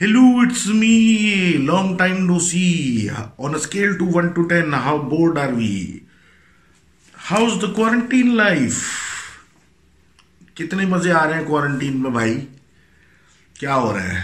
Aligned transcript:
Hello 0.00 0.22
it's 0.38 0.66
me 0.76 0.96
long 1.58 1.96
time 1.96 2.16
no 2.26 2.38
see 2.40 3.08
on 3.38 3.54
a 3.54 3.58
scale 3.58 3.94
to 4.00 4.08
1 4.22 4.26
to 4.34 4.42
10, 4.48 4.74
how 4.86 4.96
bored 5.12 5.38
are 5.38 5.52
we? 5.52 5.70
How's 7.14 7.56
the 7.62 7.70
quarantine 7.78 8.34
life? 8.36 8.82
کتنے 10.54 10.86
مزے 10.86 11.12
آ 11.12 11.26
رہے 11.26 11.34
ہیں 11.34 11.44
quarantine 11.46 11.96
میں 12.02 12.10
بھائی 12.10 12.34
کیا 13.56 13.74
ہو 13.76 13.92
رہا 13.92 14.12
ہے 14.12 14.20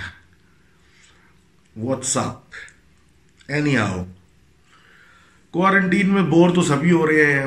what's 1.76 2.16
up 2.16 2.54
any 3.48 3.76
how 3.76 4.04
quarantine 5.54 6.14
میں 6.14 6.22
بور 6.30 6.54
تو 6.54 6.62
سبھی 6.64 6.92
ہو 6.92 7.06
رہے 7.06 7.32
ہیں 7.32 7.46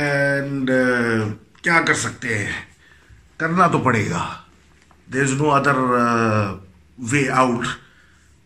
اینڈ 0.00 0.70
کیا 1.62 1.80
کر 1.86 1.94
سکتے 2.00 2.38
ہیں 2.38 2.52
کرنا 3.36 3.66
تو 3.66 3.78
پڑے 3.82 4.08
گا 4.10 4.28
there 5.08 5.22
is 5.22 5.32
no 5.32 5.54
other 5.54 5.82
way 6.98 7.28
out 7.28 7.66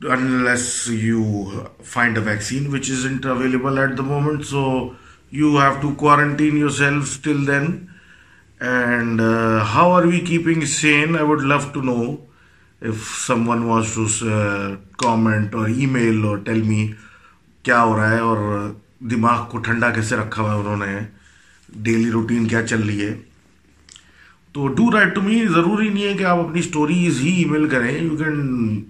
unless 0.02 0.86
you 0.88 1.70
find 1.82 2.16
a 2.16 2.20
vaccine 2.20 2.70
which 2.70 2.88
isn't 2.88 3.24
available 3.24 3.78
at 3.78 3.96
the 3.96 4.02
moment 4.02 4.45
so 4.45 4.96
you 5.30 5.56
have 5.56 5.80
to 5.80 5.95
quarantine 5.96 6.56
yourself 6.56 7.22
till 7.22 7.44
then 7.44 7.91
and 8.60 9.20
uh, 9.20 9.64
how 9.64 9.91
are 9.91 10.06
we 10.06 10.20
keeping 10.22 10.64
sane 10.64 11.16
i 11.16 11.22
would 11.22 11.42
love 11.42 11.72
to 11.72 11.82
know 11.82 12.20
if 12.80 12.96
someone 12.96 13.68
wants 13.68 13.94
to 13.94 14.30
uh, 14.30 14.77
comment 14.96 15.55
or 15.55 15.69
email 15.69 16.27
or 16.27 16.38
tell 16.38 16.56
me 16.56 16.94
تو 24.54 24.66
do 24.69 24.91
write 24.92 25.14
to 25.14 25.20
me 25.22 25.47
ضروری 25.47 25.88
نہیں 25.88 26.05
ہے 26.05 26.16
کہ 26.19 26.25
آپ 26.25 26.38
اپنی 26.38 26.62
stories 26.62 27.20
ہی 27.20 27.33
ای 27.33 27.44
میل 27.50 27.69
کریں. 27.69 27.92
You 27.92 28.16
can 28.16 28.80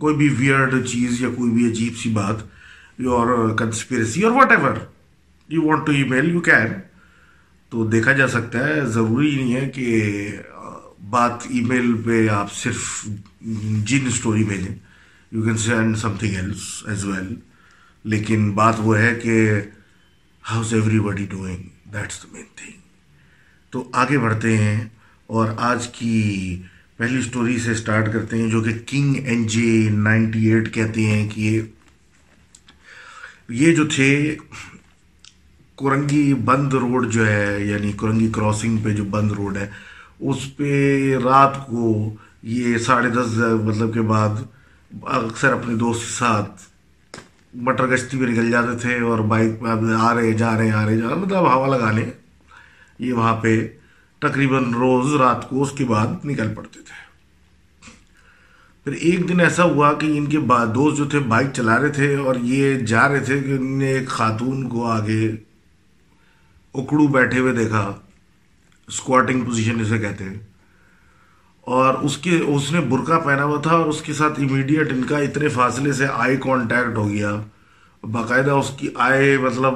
کوئی 0.00 0.14
بھی 0.16 0.28
ویئرڈ 0.38 0.86
چیز 0.86 1.20
یا 1.22 1.28
کوئی 1.36 1.50
بھی 1.50 1.70
عجیب 1.70 1.96
سی 1.96 2.10
بات 2.10 2.42
یور 2.98 3.54
کنسپیرسی 3.58 4.22
اور 4.22 4.32
whatever 4.52 4.76
you 5.50 5.62
want 5.62 5.86
to 5.86 5.92
email 6.04 6.30
you 6.30 6.40
can 6.40 6.72
تو 7.72 7.84
دیکھا 7.88 8.12
جا 8.12 8.26
سکتا 8.28 8.66
ہے، 8.66 8.80
ضروری 8.86 9.34
نہیں 9.36 9.54
ہے 9.54 9.68
کہ 9.70 10.38
بات 11.10 11.46
ای 11.50 11.60
میل 11.60 11.92
پہ 12.04 12.26
آپ 12.28 12.52
صرف 12.52 13.06
جن 13.84 14.10
سٹوری 14.10 14.44
بھیجیں 14.44 14.74
you 15.32 15.42
can 15.42 15.56
send 15.56 15.96
something 16.18 16.34
else 16.36 16.62
as 16.88 17.04
well 17.04 17.34
لیکن 18.04 18.50
بات 18.52 18.74
وہ 18.78 18.98
ہے 18.98 19.14
کہ 19.22 19.40
how's 20.44 20.74
everybody 21.00 21.26
doing 21.30 21.62
that's 21.92 22.22
the 22.22 22.28
main 22.32 22.44
thing 22.56 22.78
تو 23.70 23.90
آگے 23.92 24.18
بڑھتے 24.18 24.56
ہیں 24.58 24.88
اور 25.26 25.48
آج 25.56 25.88
کی 25.88 26.62
پہلی 26.96 27.22
سٹوری 27.22 27.58
سے 27.58 27.74
سٹارٹ 27.74 28.12
کرتے 28.12 28.38
ہیں 28.38 28.50
جو 28.50 28.60
کہ 28.60 28.70
king 28.86 29.14
N 29.24 29.46
J 29.46 29.88
ninety 29.92 30.46
eight 30.46 30.74
کہتے 30.74 31.02
ہیں 31.02 31.28
کہ 31.28 31.40
یہ 31.40 31.60
یہ 33.48 33.74
جو 33.74 33.86
تھے 33.86 34.36
کورنگی 35.74 36.34
بند 36.34 36.74
روڈ 36.74 37.10
جو 37.12 37.26
ہے 37.26 37.56
یعنی 37.60 37.92
کورنگی 37.92 38.30
کراسنگ 38.34 38.76
پہ 38.78 38.90
جو 38.94 39.04
بند 39.04 39.32
روڈ 39.32 39.56
ہے، 39.56 39.70
اس 40.20 40.56
پہ 40.56 41.16
رات 41.24 41.66
کو 41.66 42.14
یہ 42.42 42.78
ساڑھے 42.78 43.10
دس 43.10 43.36
مطلب 43.62 43.94
کے 43.94 44.00
بعد 44.00 44.42
اکثر 45.02 45.52
اپنے 45.52 45.74
دوست 45.74 46.00
کے 46.00 46.12
ساتھ 46.12 46.68
مٹر 47.54 47.86
گشتی 47.86 48.18
پہ 48.18 48.24
نکل 48.24 48.50
جاتے 48.50 48.78
تھے 48.78 49.00
اور 49.00 49.18
بائک 49.18 49.60
پہ 49.60 49.94
آ 49.94 50.14
رہے، 50.14 50.32
جا 50.32 50.56
رہے، 50.56 50.70
آ 50.70 50.84
رہے، 50.86 50.96
جا 50.96 51.08
رہے 51.08 51.14
مطلب 51.14 51.52
ہوا 51.52 51.76
لگانے۔ 51.76 52.04
یہ 53.00 53.12
وہاں 53.12 53.36
پہ 53.36 53.68
تقریباً 54.18 54.64
روز 54.72 55.14
رات 55.14 55.48
کو 55.48 55.62
اس 55.62 55.70
کے 55.70 55.84
بعد 55.84 56.06
نکل 56.24 56.54
پڑتے 56.54 56.80
تھے۔ 56.80 57.10
پھر 58.84 58.92
ایک 58.92 59.28
دن 59.28 59.40
ایسا 59.40 59.64
ہوا 59.64 59.92
کہ 59.92 60.18
ان 60.18 60.26
کے 60.26 60.38
دوست 60.74 60.98
جو 60.98 61.04
تھے 61.04 61.18
بائک 61.18 61.46
چلا 61.52 61.80
رہے 61.80 61.88
تھے 61.88 62.16
اور 62.16 62.34
یہ 62.42 62.74
جا 62.74 63.08
رہے 63.08 63.20
تھے 63.20 63.40
کہ 63.40 63.50
ان 63.50 63.78
نے 63.78 63.88
ایک 63.88 64.08
خاتون 64.08 64.68
کو 64.68 64.86
آگے 64.86 65.30
اکڑو 66.74 67.06
بیٹھے 67.06 67.38
ہوئے 67.38 67.52
دیکھا۔ 67.52 67.92
اسکواٹنگ 68.88 69.40
پوزیشن 69.40 69.80
اسے 69.80 69.98
کہتے 69.98 70.24
ہیں۔ 70.24 70.38
اور 71.60 71.94
اس 71.94 72.18
کے، 72.18 72.38
اس 72.38 72.72
نے 72.72 72.80
برقع 72.80 73.18
پہنا 73.18 73.44
ہوا 73.44 73.60
تھا 73.60 73.70
اور 73.70 73.86
اس 73.86 74.02
کے 74.02 74.12
ساتھ 74.12 74.40
امیڈیٹ 74.40 74.92
ان 74.92 75.02
کا 75.02 75.18
اتنے 75.18 75.48
فاصلے 75.48 75.92
سے 75.92 76.06
آئی 76.14 76.36
کانٹیکٹ 76.36 76.96
ہو 76.96 77.08
گیا۔ 77.08 77.30
باقاعدہ 78.02 78.50
اس 78.50 78.70
کی 78.76 78.88
آئے 78.94 79.38
مطلب 79.38 79.74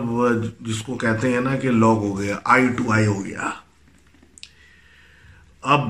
جس 0.61 0.83
کو 0.83 0.95
کہتے 0.95 1.33
ہیں 1.33 1.41
نا 1.41 1.57
کہ 1.57 1.71
لاک 1.71 1.97
ہو 1.97 2.19
گیا 2.19 2.39
آئی 2.45 2.69
ٹو 2.69 2.93
آئی 2.93 3.07
ہو 3.07 3.25
گیا۔ 3.25 3.51
اب 5.63 5.81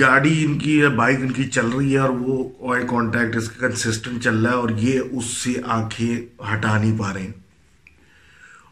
گاڑی 0.00 0.44
ان 0.44 0.58
کی 0.58 0.82
بائک 0.96 1.16
ان 1.20 1.30
کی 1.30 1.44
چل 1.44 1.66
رہی 1.66 1.92
ہے 1.92 1.98
اور 1.98 2.10
وہ 2.10 2.48
آئی 2.74 2.84
کانٹیکٹ 2.90 3.36
اس 3.36 3.48
کا 3.48 3.68
کنسسٹنٹ 3.68 4.22
چل 4.24 4.36
رہا 4.36 4.52
ہے 4.52 4.56
اور 4.56 4.68
یہ 4.68 5.00
اس 5.10 5.24
سے 5.24 5.52
آنکھیں 5.66 6.42
ہٹا 6.52 6.78
نہیں 6.78 6.98
پا 6.98 7.14
رہے۔ 7.14 7.30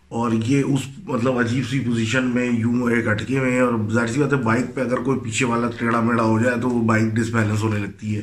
اور 0.09 0.33
یہ 0.33 0.63
اس 0.67 0.81
مطلب 1.05 1.39
عجیب 1.39 1.69
سی 1.69 1.81
پوزیشن 1.81 2.25
میں 2.25 2.51
یوں 2.53 2.91
ایک 2.91 3.09
اٹکے 3.09 3.39
ہوئے 3.39 3.53
ہیں۔ 3.53 3.61
اور 3.61 3.91
ظاہر 3.91 4.07
سی 4.07 4.21
بات 4.21 4.33
ہے 4.33 4.39
بائک 4.39 4.75
پہ 4.75 4.81
اگر 4.81 4.97
کوئی 4.97 5.19
پیچھے 5.19 5.47
والا 5.47 5.71
ٹیڑھا 5.79 6.01
میڑا 6.01 6.23
ہو 6.23 6.43
جائے 6.43 6.61
تو 6.61 6.71
وہ 6.71 6.83
بائک 6.83 7.05
ڈس 7.05 7.29
بیلنس 7.29 7.63
ہونے 7.63 7.79
لگتی 7.81 8.17
ہے۔ 8.17 8.23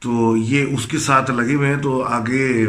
تو 0.00 0.36
یہ 0.36 0.64
اس 0.64 0.86
کے 0.86 0.98
ساتھ 0.98 1.30
لگے 1.30 1.54
ہوئے 1.54 1.74
ہیں۔ 1.74 1.82
تو 1.82 2.02
آگے 2.02 2.68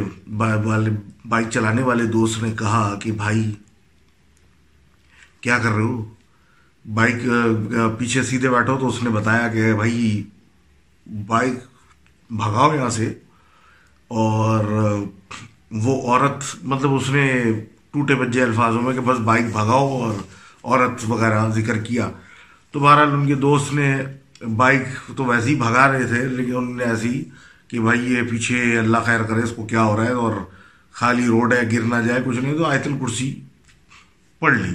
بائک 1.30 1.47
چلانے 1.50 1.81
والے 1.81 2.03
دوست 2.03 2.44
نے 2.44 2.52
کہا 2.52 3.00
کہ 3.03 3.12
بھائی، 3.12 3.52
کیا 5.41 5.58
کر 5.58 5.70
رہے 5.70 5.81
ہو؟ 5.81 6.14
بائک 6.94 7.16
پیچھے 7.97 8.24
سیدھے 8.24 8.50
بیٹھو۔ 8.50 8.78
تو 8.78 8.88
اس 8.88 9.03
نے 9.03 9.09
بتایا 9.09 9.47
کہ 9.47 9.74
بھائی، 9.74 10.24
بائک 11.28 11.53
بھگاؤ 12.30 12.75
یہاں 12.75 12.90
سے۔ 12.90 13.14
اور 14.08 14.66
وہ 15.72 16.02
عورت 16.02 16.44
مطلب 16.64 16.94
اس 16.94 17.09
نے 17.09 17.44
ٹوٹے 17.91 18.16
بجے 18.16 18.44
الفاظوں 18.44 18.81
میں 18.81 18.94
کہ 18.94 19.02
بس 19.02 19.20
بائک 19.20 19.46
بھگاؤ 19.46 19.90
اور 19.90 20.14
عورت 20.64 21.02
وغیرہ 21.08 21.50
ذکر 21.50 21.78
کیا۔ 21.78 22.12
تو 22.72 22.80
بہرحال 22.80 23.12
ان 23.12 23.28
کے 23.28 23.36
دوست 23.36 23.74
نے 23.74 23.97
بائک 24.57 24.84
تو 25.18 25.24
ویسے 25.25 25.50
ہی 25.50 25.56
بھگا 25.56 25.91
رہے 25.91 26.07
تھے، 26.07 26.25
لیکن 26.28 26.56
انہوں 26.56 26.75
نے 26.75 26.84
ایسی 26.84 27.24
کہ 27.68 27.79
بھائی 27.79 28.13
یہ 28.13 28.22
پیچھے 28.29 28.78
اللہ 28.79 28.97
خیر 29.06 29.24
کرے، 29.24 29.41
اس 29.41 29.52
کو 29.56 29.66
کیا 29.66 29.84
ہو 29.84 29.96
رہا 29.97 30.06
ہے 30.06 30.13
اور 30.22 30.34
خالی 30.96 31.25
روڈ 31.25 31.53
ہے، 31.53 31.62
گر 31.72 31.84
نہ 31.85 32.02
جائے، 32.07 32.22
کچھ 32.25 32.40
نہیں، 32.40 32.57
تو 32.57 32.66
آیت 32.66 32.88
الکرسی 32.88 33.34
پڑھ 34.41 34.57
لی، 34.57 34.74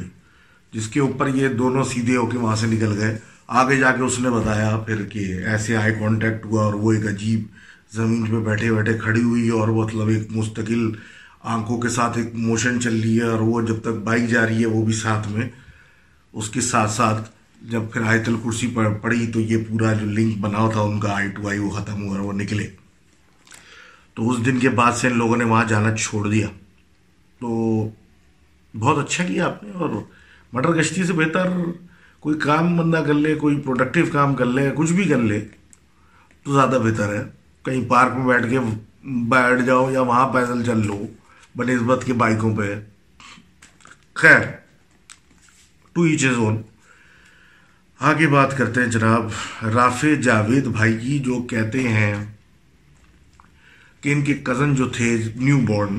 جس 0.72 0.88
کے 0.88 1.00
اوپر 1.00 1.34
یہ 1.34 1.48
دونوں 1.48 1.84
سیدھے 1.84 2.16
ہو 2.16 2.26
کے 2.26 2.38
وہاں 2.38 2.56
سے 2.56 2.66
نکل 2.66 2.98
گئے۔ 2.98 3.16
آگے 3.48 3.76
جا 3.76 3.90
کے 3.92 4.02
اس 4.02 4.18
نے 4.20 4.30
بتایا 4.30 4.76
پھر 4.86 5.02
کہ 5.02 5.24
ایسے 5.46 5.76
آئی 5.76 5.94
کانٹیکٹ 5.94 6.44
ہوا 6.46 6.64
اور 6.64 6.74
وہ 6.74 6.92
ایک 6.92 7.06
عجیب 7.08 7.44
زمین 7.94 8.24
پہ 8.26 8.40
بیٹھے 8.44 8.72
بیٹھے 8.72 8.96
کھڑی 8.98 9.22
ہوئی 9.22 9.48
اور 9.48 9.68
مطلب 9.68 10.08
ایک 10.08 10.30
مستقل 10.30 10.90
آنکھوں 11.54 11.80
کے 11.80 11.88
ساتھ 11.88 12.18
ایک 12.18 12.34
موشن 12.34 12.80
چل 12.80 13.00
رہی 13.00 13.18
ہے 13.18 13.24
اور 13.24 13.40
وہ 13.40 13.60
جب 13.60 13.80
تک 13.82 14.02
بائک 14.04 14.28
جا 14.28 14.46
رہی 14.46 14.60
ہے 14.60 14.66
وہ 14.66 14.84
بھی 14.84 14.94
ساتھ 14.94 15.28
میں، 15.28 15.48
اس 16.34 16.50
کے 16.50 16.60
ساتھ 16.60 16.90
ساتھ 16.92 17.28
جب 17.62 17.82
پھر 17.92 18.00
آیت 18.02 18.28
الکرسی 18.28 18.66
پر 18.74 18.92
پڑھی 18.92 19.26
تو 19.26 19.40
یہ 19.40 19.56
پورا 19.68 19.92
جو 19.92 20.06
لنک 20.06 20.38
بنا 20.38 20.70
تھا 20.72 20.80
ان 20.80 21.00
کا 21.00 21.16
آئی 21.16 21.30
ٹو 21.30 21.48
آئی 21.48 21.58
وہ 21.58 21.70
ختم 21.70 22.02
ہوا 22.02 22.16
رہا 22.16 22.24
وہ 22.24 22.32
نکلے۔ 22.32 22.68
تو 24.14 24.30
اس 24.30 24.46
دن 24.46 24.58
کے 24.58 24.68
بعد 24.68 24.92
سے 24.92 25.08
ان 25.08 25.18
لوگوں 25.18 25.36
نے 25.36 25.44
وہاں 25.44 25.64
جانا 25.64 25.96
چھوڑ 25.96 26.30
دیا۔ 26.30 26.46
تو 27.40 27.88
بہت 28.78 28.98
اچھا 28.98 29.24
کیا 29.24 29.46
آپ 29.46 29.62
نے 29.62 29.70
اور 29.70 29.90
مٹر 30.52 30.68
گشتی 30.68 31.04
سے 31.04 31.12
بہتر 31.12 31.46
کوئی 32.20 32.38
کام 32.38 32.76
بندہ 32.76 32.96
کر 32.96 33.14
لے، 33.14 33.34
کوئی 33.34 33.60
پروڈکٹیو 33.60 34.04
کام 34.12 34.34
کر 34.34 34.44
لے، 34.44 34.70
کچھ 34.74 34.92
بھی 34.92 35.04
کر 35.04 35.18
لے 35.18 35.40
تو 36.42 36.54
زیادہ 36.54 36.78
بہتر 36.84 37.14
ہے۔ 37.14 37.24
کہیں 37.62 37.88
پارک 37.88 38.16
میں 38.16 38.26
بیٹھ 38.26 38.50
کے 38.50 38.58
بیٹھ 39.04 39.62
جاؤ 39.62 39.90
یا 39.90 40.00
وہاں 40.00 40.28
پیدل 40.28 40.64
چل 40.64 40.86
لو، 40.86 41.06
بنسبت 41.56 42.02
کے 42.04 42.12
بائکوں 42.12 42.56
پہ۔ 42.56 42.80
خیر، 44.14 44.40
ٹو 45.92 46.02
ایچ 46.02 46.24
از 46.24 46.34
اون۔ 46.36 46.62
آگے 48.00 48.26
بات 48.26 48.58
کرتے 48.58 48.80
ہیں 48.80 48.88
جناب 48.88 49.28
رافع 49.62 50.14
جاوید 50.22 50.64
بھائی 50.64 50.98
کی 50.98 51.18
جو 51.18 51.42
کہتے 51.42 51.88
ہیں 51.88 52.24
کہ 54.00 54.12
ان 54.12 54.22
کے 54.22 54.34
کزن 54.34 54.74
جو 54.74 54.88
تھے 54.88 55.22
نیو 55.36 55.58
بورن 55.58 55.98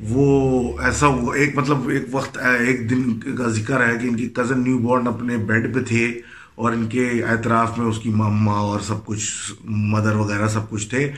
وہ 0.00 0.80
ایسا 0.80 1.06
ہوا، 1.06 1.36
ایک 1.36 1.58
مطلب 1.58 1.88
ایک 1.88 2.04
وقت، 2.10 2.38
ایک 2.38 2.90
دن 2.90 3.20
کا 3.20 3.48
ذکر 3.48 3.88
ہے 3.88 3.98
کہ 4.02 4.06
ان 4.06 4.16
کی 4.16 4.28
کزن 4.28 4.60
نیو 4.60 4.78
بورن 4.78 5.06
اپنے 5.06 5.36
بیڈ 5.36 5.74
پہ 5.74 5.80
تھے 5.80 6.20
اور 6.54 6.72
ان 6.72 6.86
کے 6.86 7.10
اعتراف 7.28 7.78
میں 7.78 7.86
اس 7.86 7.98
کی 7.98 8.10
ماما 8.10 8.52
اور 8.52 8.80
سب 8.80 9.06
کچھ 9.06 9.52
مدر 9.64 10.14
وغیرہ 10.14 10.48
سب 10.48 10.70
کچھ 10.70 10.88
تھے۔ 10.88 11.12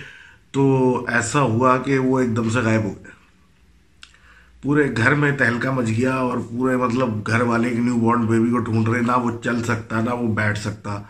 تو 0.51 1.05
ایسا 1.09 1.41
ہوا 1.41 1.77
کہ 1.79 1.99
وہ 1.99 2.21
ایک 2.21 2.37
دم 2.37 2.51
سے 2.51 2.59
غائب 2.59 2.85
ہو 2.85 2.95
گئے۔ 2.95 3.22
پورے 4.63 4.95
گھر 4.97 5.15
میں 5.15 5.37
تہلکہ 5.37 5.71
مچ 5.71 5.89
گیا 5.89 6.15
اور 6.15 6.39
پورے 6.51 6.77
مطلب 6.77 7.27
گھر 7.27 7.41
والے 7.41 7.69
ایک 7.69 7.79
نیو 7.79 7.97
بورن 7.97 8.27
بیبی 8.27 8.51
کو 8.51 8.59
ڈھونڈ 8.59 8.89
رہے، 8.89 9.01
نہ 9.01 9.13
وہ 9.13 9.31
چل 9.45 9.65
سکتا، 9.65 10.01
نہ 10.01 10.11
وہ 10.11 10.35
بیٹھ 10.35 10.59
سکتا۔ 10.59 11.03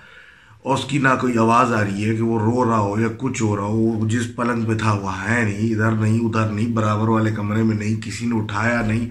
اور 0.62 0.78
اس 0.78 0.84
کی 0.84 0.98
نہ 0.98 1.08
کوئی 1.20 1.38
آواز 1.38 1.72
آ 1.72 1.84
رہی 1.84 2.10
ہے 2.10 2.14
کہ 2.14 2.22
وہ 2.22 2.38
رو 2.38 2.70
رہا 2.70 2.78
ہو 2.78 3.00
یا 3.00 3.08
کچھ 3.18 3.42
ہو 3.42 3.56
رہا 3.56 3.64
ہو، 3.64 3.76
وہ 3.76 4.08
جس 4.08 4.36
پلنگ 4.36 4.62
پہ 4.62 4.78
تھا 4.78 4.92
وہ 4.92 5.22
ہے 5.22 5.44
نہیں، 5.44 5.74
ادھر 5.74 5.92
نہیں 5.92 6.18
ادھر 6.20 6.48
نہیں، 6.52 6.68
برابر 6.68 7.08
والے 7.08 7.30
کمرے 7.30 7.62
میں 7.62 7.76
نہیں، 7.76 8.00
کسی 8.00 8.26
نے 8.26 8.38
اٹھایا 8.38 8.82
نہیں، 8.82 9.10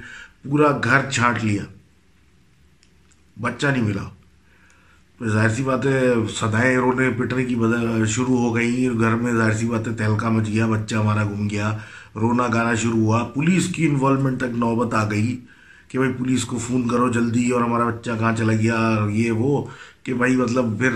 پورا 0.49 0.79
گھر 0.83 1.09
چھانٹ 1.11 1.45
لیا۔ 1.45 1.63
بچہ 3.41 3.67
نہیں 3.67 3.83
ملا۔ 3.83 4.03
تو 5.19 5.29
ظاہر 5.29 5.49
سی 5.49 5.63
باتیں 5.63 6.01
سدائیں 6.35 6.77
رونے 6.77 7.09
پٹنے 7.09 7.45
کی 7.45 7.55
شروع 8.07 8.37
ہو 8.37 8.55
گئیں، 8.55 8.99
گھر 8.99 9.15
میں 9.15 9.33
ظاہر 9.33 9.53
سی 9.53 9.67
بات 9.67 9.85
تہلکا 9.85 10.03
تہلکہ 10.03 10.29
مچ 10.29 10.47
گیا، 10.47 10.67
بچہ 10.67 10.95
ہمارا 10.95 11.23
گھوم 11.23 11.49
گیا۔ 11.49 11.77
رونا 12.15 12.47
گانا 12.53 12.75
شروع 12.75 12.99
ہوا۔ 12.99 13.23
پولیس 13.23 13.67
کی 13.67 13.85
انوالومنٹ 13.87 14.37
تک 14.37 14.57
نوبت 14.57 14.93
آ 14.93 15.09
گئی 15.09 15.39
کہ 15.87 15.99
بھائی 15.99 16.13
پولیس 16.13 16.45
کو 16.45 16.57
فون 16.57 16.87
کرو 16.87 17.11
جلدی 17.11 17.49
اور 17.49 17.61
ہمارا 17.61 17.85
بچہ 17.85 18.11
کہاں 18.19 18.35
چلا 18.37 18.53
گیا 18.53 19.07
یہ 19.09 19.31
وہ 19.31 19.65
کہ 20.03 20.13
بھائی 20.13 20.35
مطلب 20.35 20.65
پھر 20.79 20.91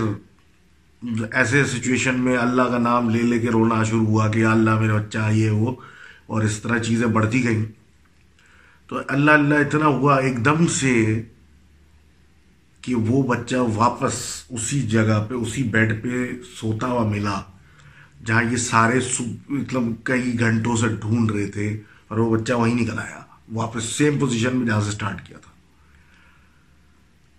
ایسے 1.32 1.64
سچویشن 1.64 2.20
میں 2.20 2.36
اللہ 2.36 2.62
کا 2.62 2.78
نام 2.78 3.10
لے 3.10 3.22
لے 3.22 3.38
کے 3.38 3.50
رونا 3.50 3.82
شروع 3.82 4.06
ہوا 4.06 4.28
کہ 4.28 4.46
اللہ 4.46 4.80
میرا 4.80 4.96
بچہ، 4.96 5.18
یہ 5.32 5.50
وہ 5.50 5.74
اور 6.26 6.42
اس 6.42 6.58
طرح 6.58 6.78
چیزیں 6.78 7.06
بڑھتی 7.06 7.44
گئیں۔ 7.44 7.64
تو 8.88 8.98
اللہ 9.08 9.30
اللہ 9.30 9.54
اتنا 9.54 9.86
ہوا 9.86 10.16
ایک 10.16 10.44
دم 10.44 10.66
سے 10.66 11.22
کہ 12.80 12.94
وہ 12.94 13.22
بچہ 13.22 13.56
واپس 13.56 14.44
اسی 14.50 14.82
جگہ 14.82 15.26
پہ، 15.28 15.34
اسی 15.34 15.62
بیڈ 15.62 16.02
پہ 16.02 16.30
سوتا 16.60 16.86
ہوا 16.86 17.10
ملا۔ 17.10 17.40
جہاں 18.24 18.42
یہ 18.42 18.56
سارے 18.56 18.98
مطلب 19.48 19.82
کئی 20.02 20.40
گھنٹوں 20.40 20.76
سے 20.76 20.88
ڈھونڈ 20.88 21.30
رہے 21.30 21.46
تھے 21.46 21.80
اور 22.08 22.18
وہ 22.18 22.36
بچہ 22.36 22.52
وہیں 22.52 22.74
نکل 22.74 22.98
آیا۔ 22.98 23.20
واپس 23.52 23.84
سیم 23.84 24.18
پوزیشن 24.18 24.56
میں 24.56 24.66
جہاں 24.66 24.80
سے 24.80 24.90
سٹارٹ 24.90 25.26
کیا 25.26 25.38
تھا۔ 25.38 25.50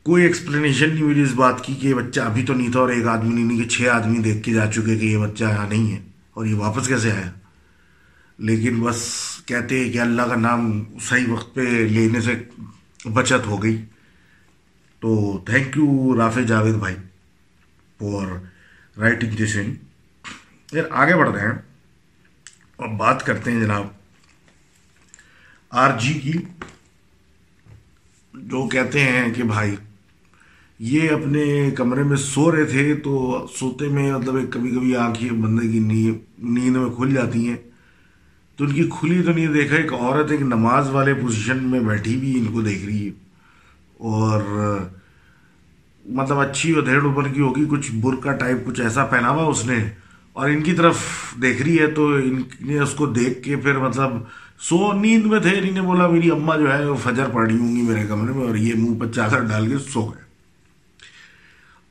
کوئی 0.04 0.24
ایکسپلینیشن 0.24 0.90
نہیں 0.90 1.04
ملی 1.04 1.22
اس 1.22 1.34
بات 1.34 1.64
کی 1.64 1.74
کہ 1.74 1.88
یہ 1.88 1.94
بچہ 1.94 2.20
ابھی 2.20 2.44
تو 2.44 2.54
نہیں 2.54 2.72
تھا 2.72 2.80
اور 2.80 2.90
ایک 2.90 3.06
آدمی 3.08 3.44
نہیں 3.44 3.64
کہ 3.64 3.70
چھ 3.70 3.82
آدمی 3.82 4.20
دیکھ 4.20 4.44
کے 4.44 4.54
جا 4.54 4.72
چکے 4.72 4.96
کہ 4.96 5.06
یہ 5.06 5.18
بچہ 5.18 5.44
یہاں 5.44 5.70
نہیں 5.70 5.92
ہے 5.92 6.00
اور 6.34 6.46
یہ 6.46 6.56
واپس 6.56 6.88
کیسے 6.88 7.12
آیا۔ 7.12 7.32
لیکن 8.38 8.82
بس 8.82 9.08
کہتے 9.46 9.86
ہیں 9.86 9.92
کہ 9.92 10.00
اللہ 10.00 10.22
کا 10.22 10.36
نام 10.36 10.84
صحیح 11.02 11.28
وقت 11.30 11.56
پہ 11.56 11.62
لینے 11.62 12.22
سے 12.22 12.44
بچت 13.10 13.46
ہو 13.46 13.64
گئی۔ 13.64 13.86
تو 15.00 15.42
تھینک 15.46 15.78
یو 15.78 16.18
رافع 16.18 16.42
جاوید 16.42 16.76
بھائی 16.76 16.96
فور 18.00 18.28
رائٹنگ 19.00 19.32
دس 19.32 19.56
ان 19.56 19.76
پھر 20.68 20.82
آگے 20.92 21.16
بڑھتے 21.16 21.40
ہیں۔ 21.40 21.52
اور 22.76 22.88
بات 22.88 23.26
کرتے 23.26 23.52
ہیں 23.52 23.60
جناب 23.62 23.88
آر 25.70 26.00
جی 26.00 26.14
کی، 26.14 26.32
جو 28.34 28.68
کہتے 28.68 29.00
ہیں 29.00 29.34
کہ 29.34 29.44
بھائی 29.44 29.76
یہ 30.80 31.10
اپنے 31.10 31.72
کمرے 31.72 32.04
میں 32.04 32.18
سو 32.18 32.56
رہے 32.56 32.66
تھے 32.66 32.96
تو 32.96 33.48
سوتے 33.60 33.88
میں 33.88 34.12
مطلب 34.12 34.36
کبھی 34.50 34.70
کبھی 34.72 34.96
آنکھیں 34.96 35.30
بندے 35.30 35.68
کی 35.68 35.80
نیند 35.80 36.76
میں 36.76 36.90
کھل 36.96 37.14
جاتی 37.14 37.50
ہیں۔ 37.50 37.56
تو 38.56 38.64
ان 38.64 38.74
کی 38.74 38.90
کھلی 39.00 39.22
تو 39.22 39.32
نہیں 39.32 39.48
دیکھا، 39.48 39.76
ایک 39.76 39.94
عورت 39.94 40.32
ایک 40.32 40.42
نماز 40.42 40.90
والے 40.90 41.14
پوزیشن 41.14 41.64
میں 41.64 41.80
بیٹھی 41.80 42.18
بھی 42.18 42.40
ان 42.40 42.46
کو 42.46 42.62
دیکھ 42.62 42.86
رہی 42.86 43.06
ہے۔ 43.06 43.12
اور 43.98 44.42
مطلب 46.06 46.40
اچھی 46.40 46.78
ادھیڑ 46.78 47.04
اوپر 47.04 47.28
کی 47.28 47.42
ہوگی، 47.42 47.66
کچھ 47.70 47.92
برقع 47.92 48.32
ٹائپ 48.32 48.58
کچھ 48.66 48.82
ایسا 48.82 49.06
پہنا 49.06 49.30
ہوا 49.30 49.44
اس 49.44 49.66
نے۔ 49.66 49.90
اور 50.38 50.50
ان 50.50 50.64
کی 50.64 50.74
طرف 50.74 50.98
دیکھ 51.42 51.62
رہی 51.62 51.80
ہے 51.80 51.88
تو 51.88 52.08
ان 52.08 52.42
نے 52.62 52.80
اس 52.80 52.92
کو 52.92 53.06
دیکھ 53.06 53.44
کے 53.44 53.56
پھر 53.56 53.78
مطلب 53.78 54.12
سو 54.60 54.94
نیند 54.94 55.26
میں 55.26 55.40
تھے 55.40 55.58
انہیں 55.58 55.82
بولا 55.82 56.08
میری 56.08 56.32
اماں 56.32 56.58
جو 56.58 56.74
ہے 56.74 56.86
وہ 56.86 56.96
فجر 56.96 57.26
پڑ 57.34 57.48
رہی 57.48 57.58
ہوں 57.58 57.76
گی 57.76 57.82
میرے 57.82 58.08
کمرے 58.08 58.34
میں 58.34 58.48
اور 58.48 58.56
یہ 58.56 58.74
منہ 58.76 59.00
پر 59.00 59.12
چادر 59.12 59.40
ڈال 59.40 59.70
کے 59.70 59.78
سو 59.78 60.02
گئے۔ 60.02 60.24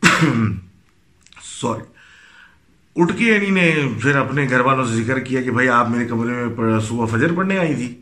سوری 1.42 1.82
اٹھ 2.96 3.18
کے 3.18 3.36
انہیں 3.36 3.50
نے 3.50 3.88
پھر 4.02 4.16
اپنے 4.16 4.46
گھر 4.50 4.60
والوں 4.60 4.84
سے 4.84 4.94
ذکر 4.94 5.20
کیا 5.20 5.42
کہ 5.42 5.50
بھائی 5.50 5.68
آپ 5.68 5.90
میرے 5.90 6.06
کمرے 6.06 6.32
میں 6.32 6.80
صبح 6.80 7.06
فجر 7.06 7.32
پڑھنے 7.32 7.58
آئی 7.58 7.74
تھی۔ 7.74 8.00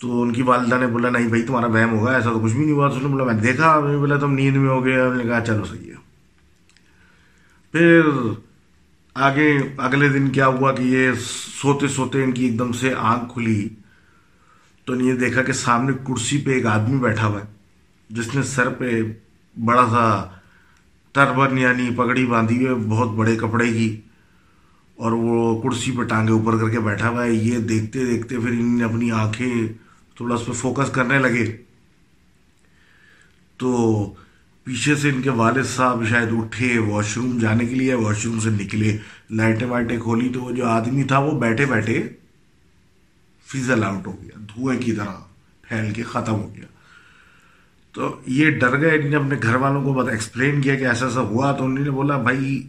تو 0.00 0.22
ان 0.22 0.32
کی 0.32 0.42
والدہ 0.42 0.74
نے 0.80 0.86
بولا 0.86 1.10
نہیں 1.10 1.28
بھائی 1.28 1.42
تمہارا 1.42 1.66
وہم 1.66 1.98
ہوگا، 1.98 2.12
ایسا 2.12 2.32
تو 2.32 2.40
کچھ 2.40 2.52
بھی 2.52 2.64
نہیں 2.64 2.74
ہوا۔ 2.74 2.88
تو 2.88 2.98
نے 2.98 3.08
بولا 3.08 3.24
میں 3.24 3.34
دیکھا 3.34 3.80
میں 3.80 3.96
بولا 3.96 4.16
تم 4.16 4.34
نیند 4.34 4.56
میں 4.56 4.68
ہو 4.68 4.84
گئے 4.84 5.00
انہوں 5.00 5.14
نے 5.14 5.24
کہا 5.24 5.44
چلو 5.46 5.64
صحیح 5.64 5.90
ہے۔ 5.90 5.96
پھر 7.72 8.00
آگے 9.16 9.50
اگلے 9.78 10.08
دن 10.08 10.28
کیا 10.30 10.46
ہوا 10.46 10.72
کہ 10.74 10.82
یہ 10.82 11.12
سوتے 11.20 11.88
سوتے 11.88 12.22
ان 12.24 12.32
کی 12.32 12.44
ایک 12.44 12.58
دم 12.58 12.72
سے 12.72 12.92
آنکھ 13.10 13.32
کھلی 13.32 13.68
تو 14.86 14.92
انہیں 14.92 15.08
یہ 15.08 15.18
دیکھا 15.18 15.42
کہ 15.42 15.52
سامنے 15.52 15.92
کرسی 16.06 16.38
پہ 16.44 16.50
ایک 16.52 16.66
آدمی 16.66 16.98
بیٹھا 17.00 17.26
ہوا 17.26 17.40
ہے، 17.40 17.46
جس 18.10 18.34
نے 18.34 18.42
سر 18.44 18.68
پہ 18.78 19.00
بڑا 19.56 19.86
سا 19.90 20.02
ٹربن 21.14 21.58
یعنی 21.58 21.88
پگڑی 21.96 22.24
باندھی 22.26 22.66
ہوئی 22.66 22.84
بہت 22.88 23.10
بڑے 23.16 23.36
کپڑے 23.36 23.72
کی، 23.72 23.88
اور 24.98 25.12
وہ 25.12 25.62
کرسی 25.62 25.92
پہ 25.96 26.02
ٹانگے 26.04 26.32
اوپر 26.32 26.58
کر 26.58 26.68
کے 26.70 26.80
بیٹھا 26.80 27.08
ہوا 27.08 27.24
ہے۔ 27.24 27.32
یہ 27.32 27.58
دیکھتے 27.68 28.04
دیکھتے 28.06 28.38
پھر 28.38 28.50
انہوں 28.50 28.76
نے 28.78 28.84
اپنی 28.84 29.10
آنکھیں 29.12 29.72
تھوڑا 30.16 30.34
اس 30.34 30.46
پہ 30.46 30.52
فوکس 30.52 30.90
کرنے 30.94 31.18
لگے۔ 31.18 31.46
تو 33.60 34.14
پیچھے 34.64 34.94
سے 34.94 35.10
ان 35.10 35.22
کے 35.22 35.30
والد 35.30 35.64
صاحب 35.64 36.04
شاید 36.08 36.28
اٹھے 36.32 36.78
واش 36.78 37.16
روم 37.16 37.38
جانے 37.38 37.66
کے 37.66 37.74
لیے 37.74 37.94
واش 37.94 38.24
روم 38.26 38.40
سے 38.40 38.50
نکلے، 38.50 38.96
لائٹیں 39.30 39.66
وائٹیں 39.66 39.98
کھولی 40.00 40.28
تو 40.28 40.42
وہ 40.42 40.50
جو 40.50 40.66
آدمی 40.66 41.02
تھا 41.02 41.18
وہ 41.18 41.40
بیٹھے 41.40 41.66
بیٹھے 41.66 42.08
فیزل 43.46 43.84
آؤٹ 43.84 44.06
ہو 44.06 44.22
گیا، 44.22 44.38
دھوئیں 44.38 44.80
کی 44.80 44.92
طرح، 44.92 45.14
پھیل 45.62 45.92
کے 45.92 46.02
ختم 46.02 46.32
ہو 46.32 46.54
گیا۔ 46.56 46.66
تو 47.92 48.20
یہ 48.26 48.50
ڈر 48.50 48.80
گئے، 48.80 48.90
انہوں 48.90 49.10
نے 49.10 49.16
اپنے 49.16 49.36
گھر 49.42 49.54
والوں 49.54 49.84
کو 49.84 49.92
بتا 49.92 50.10
ایکسپلین 50.10 50.60
کیا 50.60 50.74
کہ 50.74 50.86
ایسا 50.86 51.06
ایسا 51.06 51.20
ہوا 51.20 51.52
تو 51.52 51.64
انہوں 51.64 51.84
نے 51.84 51.90
بولا، 51.90 52.16
بھائی، 52.18 52.68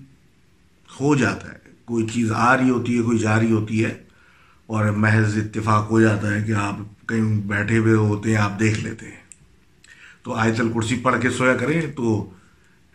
ہو 0.99 1.15
جاتا 1.15 1.51
ہے، 1.51 1.57
کوئی 1.85 2.07
چیز 2.07 2.31
آ 2.31 2.57
رہی 2.57 2.69
ہوتی 2.69 2.97
ہے، 2.97 3.01
کوئی 3.01 3.17
جا 3.17 3.39
رہی 3.39 3.51
ہوتی 3.51 3.85
ہے 3.85 4.03
اور 4.67 4.85
محض 4.85 5.37
اتفاق 5.37 5.91
ہو 5.91 6.01
جاتا 6.01 6.33
ہے 6.33 6.41
کہ 6.41 6.51
آپ 6.51 7.07
کہیں 7.07 7.41
بیٹھے 7.47 7.77
ہوئے 7.77 7.93
ہوتے 7.93 8.29
ہیں، 8.29 8.37
آپ 8.37 8.59
دیکھ 8.59 8.79
لیتے 8.79 9.05
ہیں۔ 9.05 9.24
تو 10.25 10.33
آیت 10.33 10.59
الکرسی 10.59 10.95
پڑھ 10.95 11.21
کے 11.21 11.29
سویا 11.29 11.57
کریں 11.57 11.81
تو 11.95 12.29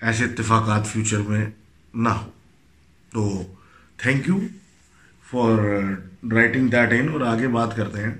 ایسے 0.01 0.25
اتفاقات 0.25 0.87
فیوچر 0.87 1.19
میں 1.19 1.51
نہ 1.95 2.09
ہو 2.09 2.31
تو 3.13 3.43
thank 3.97 4.29
you 4.29 4.39
for 5.31 5.59
writing 6.33 6.69
that 6.69 6.89
in 6.93 7.09
اور 7.09 7.21
آگے 7.21 7.49
بات 7.49 7.77
کرتے 7.77 8.03
ہیں۔ 8.03 8.15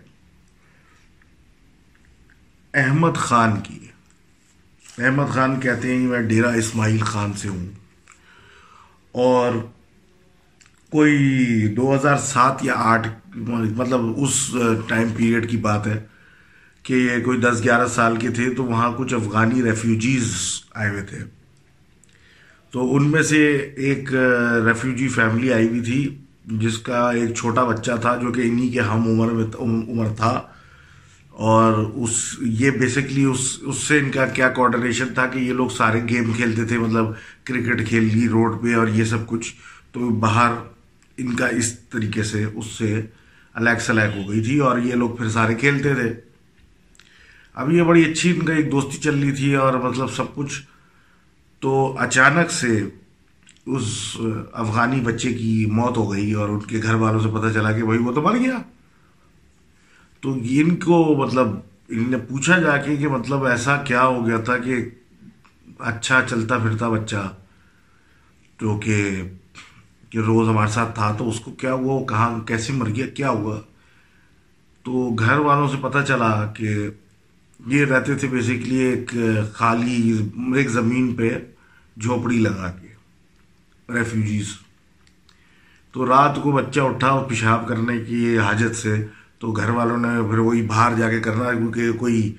احمد 2.75 3.17
خان 3.17 3.61
کی۔ 3.61 3.79
احمد 4.99 5.35
خان 5.35 5.61
کہتے 5.61 5.97
ہیں 5.97 6.07
میں 6.07 6.23
ڈیرا 6.23 6.51
اسماعیل 6.51 7.01
خان 7.01 7.33
سے 7.33 7.49
ہوں۔ 7.49 7.67
اور 9.13 9.53
کوئی 10.91 11.29
دو 11.77 11.95
ہزار 11.95 12.17
سات 12.17 12.59
یا 12.63 12.75
آٹھ 12.77 13.09
مطلب 13.37 14.01
اس 14.17 14.57
uh, 14.57 14.75
ٹائم 14.87 15.09
پیریڈ 15.17 15.51
کی 15.51 15.57
بات 15.57 15.87
ہے۔ 15.87 16.10
کہ 16.83 16.95
یہ 16.95 17.25
کوئی 17.25 17.39
دس 17.39 17.65
گیارہ 17.65 17.89
سال 17.89 18.17
کے 18.17 18.29
تھے 18.29 18.51
تو 18.51 18.65
وہاں 18.65 18.93
کچھ 18.97 19.15
افغانی 19.15 19.63
ریفیوجیز 19.63 20.35
آئے 20.75 20.91
ہوئے 20.91 21.03
تھے۔ 21.03 21.19
تو 22.71 22.97
ان 22.97 23.11
میں 23.11 23.23
سے 23.23 23.57
ایک 23.57 24.15
ریفیوجی 24.67 25.09
فیملی 25.09 25.53
آئی 25.53 25.69
ہوئی 25.69 25.81
تھی، 25.81 26.19
جس 26.47 26.79
کا 26.79 27.11
ایک 27.11 27.35
چھوٹا 27.35 27.65
بچہ 27.65 27.93
تھا 28.01 28.17
جو 28.17 28.33
کہ 28.33 28.41
انہی 28.41 28.69
کے 28.69 28.81
ہم 28.81 29.03
عمر 29.03 29.31
میں 29.33 29.45
عمر 29.59 30.07
تھا۔ 30.17 30.43
اور 31.31 31.73
اس، 31.73 32.37
یہ 32.41 32.71
بیسکلی 32.71 33.25
اس 33.25 33.59
اس 33.63 33.77
سے 33.77 33.99
ان 33.99 34.11
کا 34.11 34.27
کیا 34.27 34.49
کوآڈینیشن 34.49 35.15
تھا 35.15 35.27
کہ 35.27 35.39
یہ 35.39 35.53
لوگ 35.53 35.69
سارے 35.69 36.01
گیم 36.09 36.33
کھیلتے 36.33 36.65
تھے 36.65 36.79
مطلب 36.79 37.05
کرکٹ 37.45 37.89
کھیل 37.89 38.05
لی 38.05 38.29
روڈ 38.29 38.63
پہ 38.63 38.75
اور 38.75 38.89
یہ 38.89 39.05
سب 39.05 39.27
کچھ۔ 39.27 39.55
تو 39.93 40.09
باہر 40.09 40.53
ان 41.17 41.37
کا 41.37 41.47
اس 41.47 41.81
طریقے 41.81 42.23
سے، 42.23 42.45
اس 42.45 42.67
سے 42.67 43.03
الیک 43.55 43.81
سلیک 43.81 44.17
ہو 44.17 44.31
گئی 44.31 44.41
تھی 44.41 44.59
اور 44.59 44.79
یہ 44.79 44.95
لوگ 44.95 45.11
پھر 45.11 45.29
سارے 45.29 45.55
کھیلتے 45.55 45.95
تھے۔ 45.95 46.30
اب 47.55 47.73
یہ 47.73 47.83
بڑی 47.83 48.11
اچھی 48.11 48.31
ان 48.31 48.47
کا 48.47 48.53
ایک 48.53 48.73
دوستی 48.73 48.99
چل 48.99 49.19
رہی 49.19 49.33
تھی 49.33 49.55
اور 49.55 49.75
مطلب 49.75 50.11
سب 50.11 50.35
کچھ۔ 50.35 50.63
تو 51.61 51.97
اچانک 51.99 52.51
سے 52.51 52.85
اس 53.67 54.17
افغانی 54.53 55.01
بچے 55.01 55.33
کی 55.33 55.67
موت 55.67 55.97
ہو 55.97 56.13
گئی 56.13 56.33
اور 56.33 56.49
ان 56.49 56.61
کے 56.61 56.81
گھر 56.83 56.95
والوں 56.95 57.21
سے 57.21 57.29
پتہ 57.29 57.53
چلا 57.55 57.73
کہ 57.73 57.85
بھائی 57.85 57.99
وہ 57.99 58.13
تو 58.13 58.23
مر 58.23 58.39
گیا۔ 58.39 58.59
تو 60.21 60.33
ان 60.33 60.77
کو 60.77 61.27
مطلب 61.27 61.49
ان 61.89 62.11
نے 62.11 62.19
پوچھا 62.19 62.59
جا 62.59 62.77
کے 62.77 62.97
کہ 62.97 63.09
مطلب 63.09 63.45
ایسا 63.45 63.77
کیا 63.77 64.05
ہو 64.05 64.27
گیا 64.27 64.37
تھا 64.37 64.59
کہ 64.59 64.91
اچھا 65.79 66.21
چلتا 66.29 66.59
پھرتا 66.59 66.89
بچہ 66.89 67.35
جو 68.61 68.81
کہ 68.85 69.23
کہ 70.11 70.19
روز 70.19 70.49
ہمارے 70.49 70.71
ساتھ 70.71 70.95
تھا، 70.95 71.13
تو 71.13 71.29
اس 71.29 71.41
کو 71.41 71.51
کیا 71.51 71.73
ہوا، 71.73 71.95
وہ 71.95 72.05
کہاں، 72.05 72.41
کیسے 72.41 72.73
مر 72.73 72.89
گیا، 72.89 73.07
کیا 73.07 73.31
ہوا؟ 73.31 73.61
تو 74.83 75.17
گھر 75.19 75.37
والوں 75.37 75.69
سے 75.69 75.77
پتہ 75.81 75.99
چلا 76.09 76.47
کہ 76.47 76.89
یہ 77.67 77.85
رہتے 77.85 78.15
تھے 78.15 78.29
بیسکلی 78.29 78.79
ایک 78.79 79.15
خالی 79.55 80.19
ایک 80.57 80.69
زمین 80.71 81.15
پہ 81.15 81.31
جھوپڑی 81.97 82.39
لگا 82.39 82.71
کے 82.73 82.89
ریفیوجیز 83.89 84.53
تو 85.95 86.07
رات 86.07 86.43
کو 86.43 86.53
بچہ 86.53 86.81
اٹھا 86.81 87.17
پیشاب 87.29 87.67
کرنے 87.69 87.99
کی 88.05 88.39
حاجت 88.39 88.77
سے، 88.77 88.97
تو 89.39 89.53
گھر 89.53 89.69
والوں 89.71 89.97
نے 89.97 90.09
پھر 90.31 90.39
وہی 90.39 90.63
باہر 90.63 90.97
جا 90.99 91.09
کے 91.11 91.21
کرنا، 91.21 91.53
کیونکہ 91.53 91.93
کوئی 91.93 92.33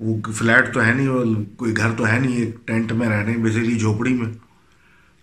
وہ 0.00 0.16
فلیٹ 0.32 0.72
تو 0.74 0.84
ہے 0.84 0.92
نہیں 0.94 1.44
کوئی 1.56 1.76
گھر 1.76 1.92
تو 1.96 2.06
ہے 2.06 2.18
نہیں، 2.18 2.36
ایک 2.36 2.56
ٹینٹ 2.66 2.92
میں 2.92 3.08
رہنے 3.08 3.36
بیسکلی 3.42 3.78
جھوپڑی 3.78 4.14
میں. 4.14 4.32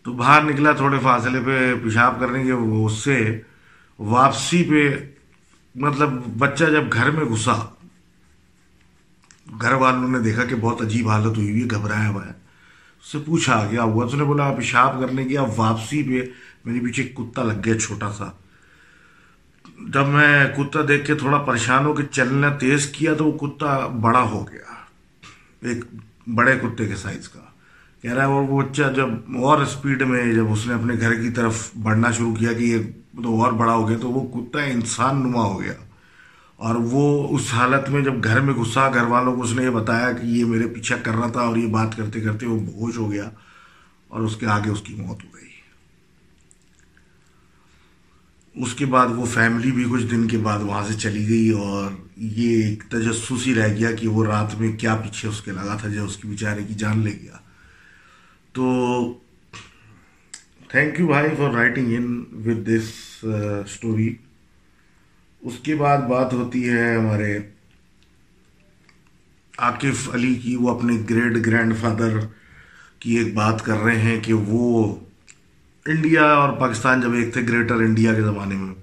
تو 0.06 0.14
باہر 0.14 0.44
نکلا 0.44 0.72
تھوڑے 0.72 0.98
فاصلے 1.04 1.40
پہ 1.46 1.74
پیشاب 1.84 2.20
کرنے 2.20 2.44
کے 2.44 2.52
اس 2.52 3.04
سے 3.04 3.18
واپسی 4.00 4.64
پہ 4.70 4.90
مطلب 5.76 6.10
بچہ 6.38 6.64
جب 6.72 6.94
گھر 6.94 7.12
میں 7.12 7.26
گھسا 7.26 7.54
گھر 9.62 9.74
والوں 9.74 10.10
نے 10.10 10.20
دیکھا 10.20 10.46
کہ 10.46 10.56
بہت 10.56 10.82
عجیب 10.82 11.10
حالت 11.10 11.38
ہوئی 11.38 11.52
ہوئی 11.52 11.64
ہے، 11.64 11.68
گھبرایا 11.72 12.10
ہوا 12.10 12.26
ہے۔ 12.26 12.32
اس 13.02 13.12
سے 13.12 13.18
پوچھا 13.26 13.68
کیا 13.70 13.84
ہوا۔ 13.84 14.06
اس 14.06 14.14
نے 14.14 14.24
بولا 14.24 14.54
پیشاب 14.54 15.00
کرنے 15.00 15.26
کی 15.26 15.38
اب 15.38 15.60
واپسی 15.60 16.04
پہ 16.04 16.32
میرے 16.66 16.86
پیچھے 16.86 17.04
ایک 17.04 17.16
کتا 17.16 17.44
لگ 17.44 17.54
گیا، 17.66 17.80
چھوٹا 17.80 18.12
سا۔ 18.12 18.26
جب 19.88 20.08
میں 20.08 20.46
کتا 20.58 20.80
دیکھ 20.88 21.06
کے 21.08 21.16
تھوڑا 21.16 21.38
پریشان 21.38 21.86
ہو 21.86 21.94
کے 21.94 22.04
چلنا 22.12 22.50
تیز 22.50 22.86
کیا 22.86 23.14
تو 23.14 23.26
وہ 23.26 23.38
کتا 23.38 23.88
بڑا 23.88 24.22
ہو 24.22 24.46
گیا۔ 24.52 24.74
ایک 25.70 25.86
بڑے 26.36 26.60
کتے 26.60 26.86
کے 26.86 26.96
سائز 26.96 27.30
کا۔ 27.30 27.40
کہہ 28.02 28.14
رہا 28.14 28.22
ہے 28.22 28.28
اور 28.28 28.44
وہ 28.44 28.62
بچہ 28.62 28.82
جب 28.96 29.10
اور 29.44 29.62
اسپیڈ 29.62 30.02
میں 30.02 30.34
جب 30.34 30.52
اس 30.52 30.68
نے 30.68 30.74
اپنے 30.74 30.94
گھر 31.00 31.14
کی 31.14 31.30
طرف 31.30 31.70
بڑھنا 31.84 32.12
شروع 32.12 32.36
کیا 32.36 32.54
کہ 32.54 32.64
یہ 32.64 32.78
تو 33.24 33.44
اور 33.44 33.52
بڑا 33.52 33.74
ہو 33.74 33.90
گیا 33.90 33.98
تو 34.02 34.10
وہ 34.10 34.44
کتا 34.44 34.64
انسان 34.64 35.16
نما 35.16 35.42
ہو 35.42 35.62
گیا۔ 35.62 35.74
اور 36.60 36.76
وہ 36.76 37.36
اس 37.36 37.54
حالت 37.54 37.90
میں 37.90 38.02
جب 38.02 38.24
گھر 38.24 38.40
میں 38.40 38.54
گھسا، 38.54 38.90
گھر 38.90 39.06
والوں 39.06 39.36
کو 39.36 39.44
اس 39.44 39.54
نے 39.54 39.64
یہ 39.64 39.70
بتایا 39.70 40.12
کہ 40.12 40.26
یہ 40.26 40.46
میرے 40.46 40.68
پیچھا 40.68 40.98
کر 40.98 41.16
رہا 41.16 41.28
تھا 41.28 41.42
اور 41.42 41.58
یہ 41.58 41.68
بات 41.68 41.98
کرتے 41.98 42.22
کرتے 42.22 42.46
وہ 42.46 42.60
بہوش 42.60 42.98
ہو 42.98 43.12
گیا 43.12 43.30
اور 44.08 44.22
اس 44.22 44.36
کے 44.36 44.48
آگے 44.48 44.70
اس 44.70 44.82
کی 44.82 44.96
موت 44.96 45.24
ہو 45.24 45.30
گئی۔ 45.34 45.42
اس 48.56 48.74
کے 48.74 48.86
بعد 48.86 49.08
وہ 49.16 49.26
فیملی 49.26 49.72
بھی 49.72 49.86
کچھ 49.92 50.06
دن 50.06 50.28
کے 50.28 50.38
بعد 50.38 50.60
وہاں 50.60 50.84
سے 50.88 50.94
چلی 50.94 51.28
گئی 51.30 51.50
اور 51.50 51.92
یہ 52.18 52.64
ایک 52.64 52.84
تجسس 52.90 53.48
ہی 53.48 53.54
رہ 53.56 53.76
گیا 53.76 53.92
کہ 53.92 54.08
وہ 54.08 54.26
رات 54.26 54.56
میں 54.56 54.72
کیا 54.72 54.96
پیچھے 54.96 55.30
اس 55.30 55.42
کے 55.42 55.52
لگا 55.52 55.78
تھا، 55.82 55.88
جو 55.90 56.06
اس 56.06 56.18
کی 56.18 56.28
بیچارے 56.28 56.64
کی 56.68 56.74
جان 56.74 57.00
لے 57.00 57.12
گیا۔ 57.22 57.38
تو 58.54 58.64
تھینک 60.70 61.00
یو 61.00 61.08
بھائی 61.08 61.30
for 61.38 61.52
writing 61.52 61.96
in 61.96 62.24
with 62.46 62.68
this 62.68 62.92
story 63.66 64.14
اس 65.44 65.54
کے 65.64 65.76
بعد 65.76 65.98
بات 65.98 66.34
ہوتی 66.34 66.70
ہے 66.70 66.96
ہمارے 66.96 67.38
عاقف 69.58 70.10
علی 70.14 70.36
کی، 70.36 70.56
وہ 70.56 70.78
اپنے 70.78 70.94
گریٹ 71.10 71.46
گرینڈ 71.46 71.74
فادر 71.82 72.20
کی 73.00 73.18
ایک 73.18 73.34
بات 73.34 73.66
کر 73.66 73.78
رہے 73.78 74.00
ہیں 74.02 74.20
کہ 74.20 74.34
وہ 74.34 74.96
انڈیا 75.86 76.24
اور 76.24 76.54
پاکستان 76.54 77.02
جب 77.02 77.14
ایک 77.14 77.34
تھے 77.34 77.42
گریٹر 77.42 77.76
انڈیا 77.76 78.14
کے 78.14 78.22
زمانے 78.22 78.56
میں۔ 78.56 78.74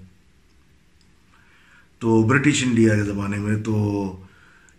تو 1.99 2.23
برٹش 2.23 2.63
انڈیا 2.63 2.95
کے 2.95 3.03
زمانے 3.03 3.37
میں، 3.37 3.61
تو 3.61 3.75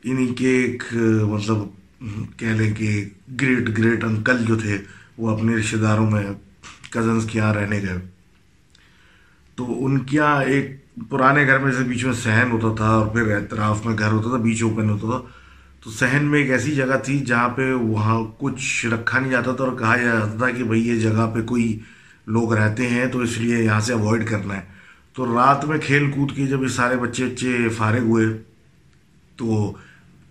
انہی 0.04 0.34
کے 0.34 0.48
ایک 0.48 0.84
مطلب 1.28 1.56
کہہ 2.36 2.46
لیں 2.46 2.74
کہ 2.74 3.08
گریٹ 3.40 3.78
گریٹ 3.78 4.04
انکل 4.04 4.44
جو 4.44 4.58
تھے، 4.58 4.78
وہ 5.18 5.30
اپنے 5.30 5.56
رشتہ 5.56 5.76
داروں 5.76 6.10
میں 6.10 6.24
کزنس 6.90 7.26
کے 7.30 7.38
یہاں 7.38 7.54
رہنے 7.54 7.82
گئے۔ 7.82 8.11
تو 9.56 9.84
ان 9.84 9.98
کے 9.98 10.16
یہاں 10.16 10.42
ایک 10.44 10.76
پرانے 11.08 11.46
گھر 11.46 11.58
میں 11.58 11.72
سے 11.72 11.84
بیچ 11.84 12.04
میں 12.04 12.12
سہن 12.12 12.50
ہوتا 12.50 12.74
تھا 12.76 12.88
اور 12.88 13.06
پھر 13.06 13.36
اعتراف 13.36 13.86
میں 13.86 13.98
گھر 13.98 14.12
ہوتا 14.12 14.28
تھا، 14.28 14.36
بیچ 14.36 14.62
اوپن 14.62 14.90
ہوتا 14.90 15.10
تھا، 15.10 15.18
تو 15.84 15.90
سہن 15.90 16.24
میں 16.24 16.40
ایک 16.40 16.50
ایسی 16.50 16.74
جگہ 16.74 16.98
تھی 17.04 17.18
جہاں 17.18 17.48
پہ 17.48 17.72
وہاں 17.72 18.20
کچھ 18.38 18.86
رکھا 18.86 19.18
نہیں 19.18 19.30
جاتا 19.30 19.52
تھا 19.52 19.64
اور 19.64 19.72
کہا 19.72 19.96
جاتا 19.96 20.36
تھا 20.38 20.50
کہ 20.50 20.64
بھائی 20.64 20.88
یہ 20.88 21.00
جگہ 21.00 21.30
پہ 21.34 21.42
کوئی 21.42 21.78
لوگ 22.26 22.54
رہتے 22.54 22.88
ہیں 22.88 23.06
تو 23.06 23.18
اس 23.18 23.38
لیے 23.38 23.62
یہاں 23.62 23.80
سے 23.80 23.92
اوائڈ 23.92 24.28
کرنا 24.28 24.56
ہے۔ 24.56 24.60
تو 25.14 25.34
رات 25.34 25.64
میں 25.64 25.78
کھیل 25.78 26.10
کود 26.10 26.36
کے 26.36 26.46
جب 26.46 26.62
یہ 26.62 26.68
سارے 26.68 26.96
بچے 26.96 27.26
بچے 27.26 27.68
فارغ 27.68 28.02
ہوئے، 28.02 28.26
تو 29.36 29.72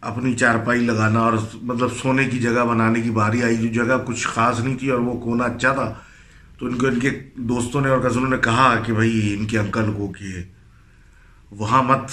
اپنی 0.02 0.34
چارپائی 0.34 0.82
لگانا 0.82 1.20
اور 1.20 1.34
مطلب 1.62 1.90
سونے 2.02 2.26
کی 2.26 2.40
جگہ 2.40 2.66
بنانے 2.66 3.02
کی 3.02 3.12
باری 3.12 3.44
آئی۔ 3.44 3.56
جو 3.56 3.84
جگہ 3.84 3.98
کچھ 4.06 4.28
خاص 4.28 4.60
نہیں 4.60 4.78
تھی 4.78 4.90
اور 4.90 5.00
وہ 5.00 5.20
کونا 5.20 5.44
اچھا 5.44 5.72
تھا 5.72 5.94
تو 6.62 6.68
ان 6.68 6.78
کو 6.78 6.88
ان 6.88 7.00
کے 7.00 7.10
دوستوں 7.36 7.82
نے 7.82 7.90
اور 7.90 8.10
کزنوں 8.10 8.30
نے 8.30 8.38
کہا 8.38 8.76
کہ 8.86 8.94
بھائی 8.94 9.36
ان 9.40 9.46
کے 9.46 9.60
انکل 9.60 9.94
کو 9.94 10.12
کہ 10.20 10.26
وہاں 11.52 11.84
مت، 11.84 12.12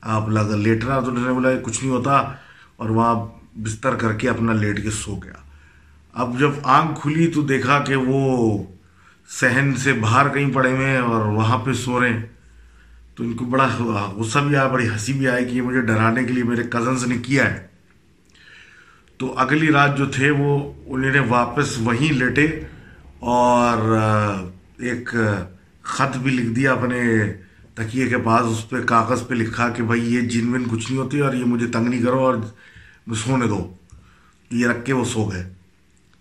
آپ 0.00 0.28
لگ 0.28 0.40
لیٹنا۔ 0.40 1.00
تو 1.00 1.10
انہوں 1.10 1.26
نے 1.26 1.32
بولا 1.32 1.48
کچھ 1.62 1.84
نہیں 1.84 1.94
ہوتا۔ 1.94 2.12
اور 2.76 2.90
وہاں 2.90 3.14
بستر 3.58 3.94
کر 3.94 4.12
کے 4.12 4.28
اپنا 4.28 4.52
لیٹ 4.52 4.82
کے 4.82 4.90
سو 4.90 5.16
گیا۔ 5.24 5.32
اب 6.12 6.38
جب 6.38 6.50
آنکھ 6.62 7.00
کھلی 7.02 7.26
تو 7.26 7.42
دیکھا 7.42 7.78
کہ 7.78 7.96
وہ 7.96 8.62
صحن 9.28 9.74
سے 9.76 9.92
باہر 9.92 10.28
کہیں 10.28 10.54
پڑے 10.54 10.72
ہوئے 10.72 10.86
ہیں 10.86 10.98
اور 10.98 11.26
وہاں 11.26 11.58
پہ 11.58 11.72
سو 11.72 12.00
رہے 12.00 12.12
ہیں۔ 12.12 12.26
تو 13.14 13.24
ان 13.24 13.32
کو 13.32 13.44
بڑا 13.44 13.68
غصہ 14.16 14.38
بھی 14.38 14.56
آیا، 14.56 14.68
بڑی 14.68 14.88
ہنسی 14.88 15.12
بھی 15.12 15.28
آئی 15.28 15.44
کہ 15.44 15.50
یہ 15.50 15.62
مجھے 15.62 15.80
ڈرانے 15.80 16.24
کے 16.24 16.32
لیے 16.32 16.44
میرے 16.44 16.62
کزنس 16.62 17.06
نے 17.06 17.18
کیا 17.18 17.54
ہے۔ 17.54 17.66
تو 19.16 19.38
اگلی 19.38 19.72
رات 19.72 19.98
جو 19.98 20.06
تھے 20.06 20.30
وہ 20.30 20.72
انہوں 20.86 21.12
نے 21.12 21.20
واپس 21.20 21.78
وہیں 21.78 22.12
لیٹے۔ 22.12 22.60
اور 23.20 23.78
ایک 24.78 25.14
خط 25.82 26.16
بھی 26.16 26.30
لکھ 26.30 26.48
دیا 26.48 26.72
اپنے 26.72 27.00
تکیے 27.74 28.08
کے 28.08 28.18
پاس، 28.18 28.42
اس 28.46 28.70
پہ 28.70 28.76
کاغذ 28.86 29.26
پہ 29.26 29.34
لکھا 29.34 29.68
کہ 29.68 29.82
بھائی 29.82 30.14
یہ 30.14 30.20
جن 30.20 30.54
ون 30.54 30.64
کچھ 30.70 30.92
نہیں 30.92 31.02
ہوتی 31.02 31.20
اور 31.20 31.34
یہ 31.34 31.44
مجھے 31.44 31.66
تنگ 31.66 31.88
نہیں 31.88 32.02
کرو 32.02 32.18
اور 32.18 32.34
سونے 33.14 33.46
دو، 33.46 33.72
یہ 34.50 34.66
رکھ 34.66 34.84
کے 34.84 34.92
وہ 34.92 35.04
سو 35.04 35.24
گئے۔ 35.24 35.52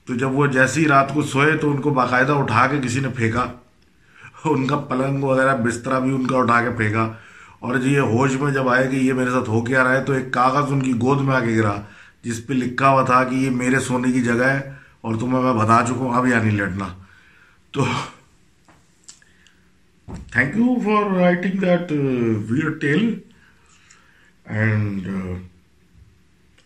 تو 0.05 0.15
جب 0.15 0.31
وہ 0.31 0.47
جیسی 0.47 0.85
رات 0.85 1.13
کو 1.13 1.21
سوئے 1.21 1.57
تو 1.57 1.71
ان 1.71 1.81
کو 1.81 1.89
باقاعدہ 1.89 2.31
اٹھا 2.31 2.67
کے 2.67 2.77
کسی 2.83 2.99
نے 2.99 3.07
پھینکا۔ 3.15 3.45
ان 4.45 4.67
کا 4.67 4.77
پلنگ 4.77 5.23
وغیرہ 5.23 5.55
بسترا 5.55 5.99
بھی 5.99 6.15
ان 6.15 6.27
کا 6.27 6.37
اٹھا 6.37 6.61
کے 6.61 6.69
پھینکا۔ 6.69 7.13
اور 7.59 7.75
جی 7.75 7.93
یہ 7.93 7.99
ہوش 7.99 8.31
میں 8.31 8.51
جب 8.51 8.69
آئے 8.69 8.87
کہ 8.87 8.95
یہ 8.95 9.13
میرے 9.13 9.29
ساتھ 9.29 9.49
ہو 9.49 9.61
کے 9.61 9.77
آ 9.77 9.83
رہا 9.83 9.91
ہے 9.91 10.03
تو 10.03 10.13
ایک 10.13 10.31
کاغذ 10.31 10.71
ان 10.71 10.81
کی 10.81 10.91
گود 10.91 11.21
میں 11.21 11.35
آ 11.35 11.39
کے 11.39 11.55
گرا، 11.55 11.81
جس 12.23 12.47
پہ 12.47 12.53
لکھا 12.53 12.89
ہوا 12.89 13.03
تھا 13.03 13.23
کہ 13.23 13.35
یہ 13.35 13.49
میرے 13.49 13.79
سونے 13.79 14.11
کی 14.11 14.21
جگہ 14.21 14.43
ہے۔ 14.43 14.78
اور 15.01 15.15
تمہیں 15.15 15.41
میں 15.43 15.53
بتا 15.53 15.83
چکا 15.85 15.95
ہوں، 15.95 16.13
اب 16.15 16.27
یا 16.27 16.41
نہیں 16.43 16.57
لڑنا 16.57 16.87
تو 17.71 17.85
thank 20.07 20.55
you 20.57 20.75
for 20.85 21.11
writing 21.15 21.59
that 21.59 21.91
weird 22.49 22.69
tale 22.81 23.19
and 24.45 25.07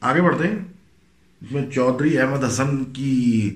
آگے 0.02 0.22
بڑھتے 0.22 0.48
ہیں۔ 0.48 0.60
میں 1.42 1.70
چودھری 1.72 2.18
احمد 2.18 2.44
حسن 2.44 2.84
کی 2.86 3.56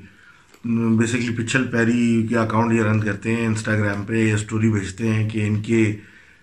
بیسکلی 0.65 1.36
پچھل 1.36 1.67
پیری 1.67 2.25
کے 2.29 2.38
اکاؤنٹ 2.38 2.74
یہ 2.74 2.84
رن 2.84 3.00
کرتے 3.01 3.36
ہیں 3.36 3.46
انسٹاگرام 3.46 4.03
پہ 4.03 4.13
یہ 4.13 4.34
اسٹوری 4.34 4.69
بھیجتے 4.72 5.13
ہیں 5.13 5.29
کہ 5.29 5.48
ان 5.48 5.62
کے 5.62 5.96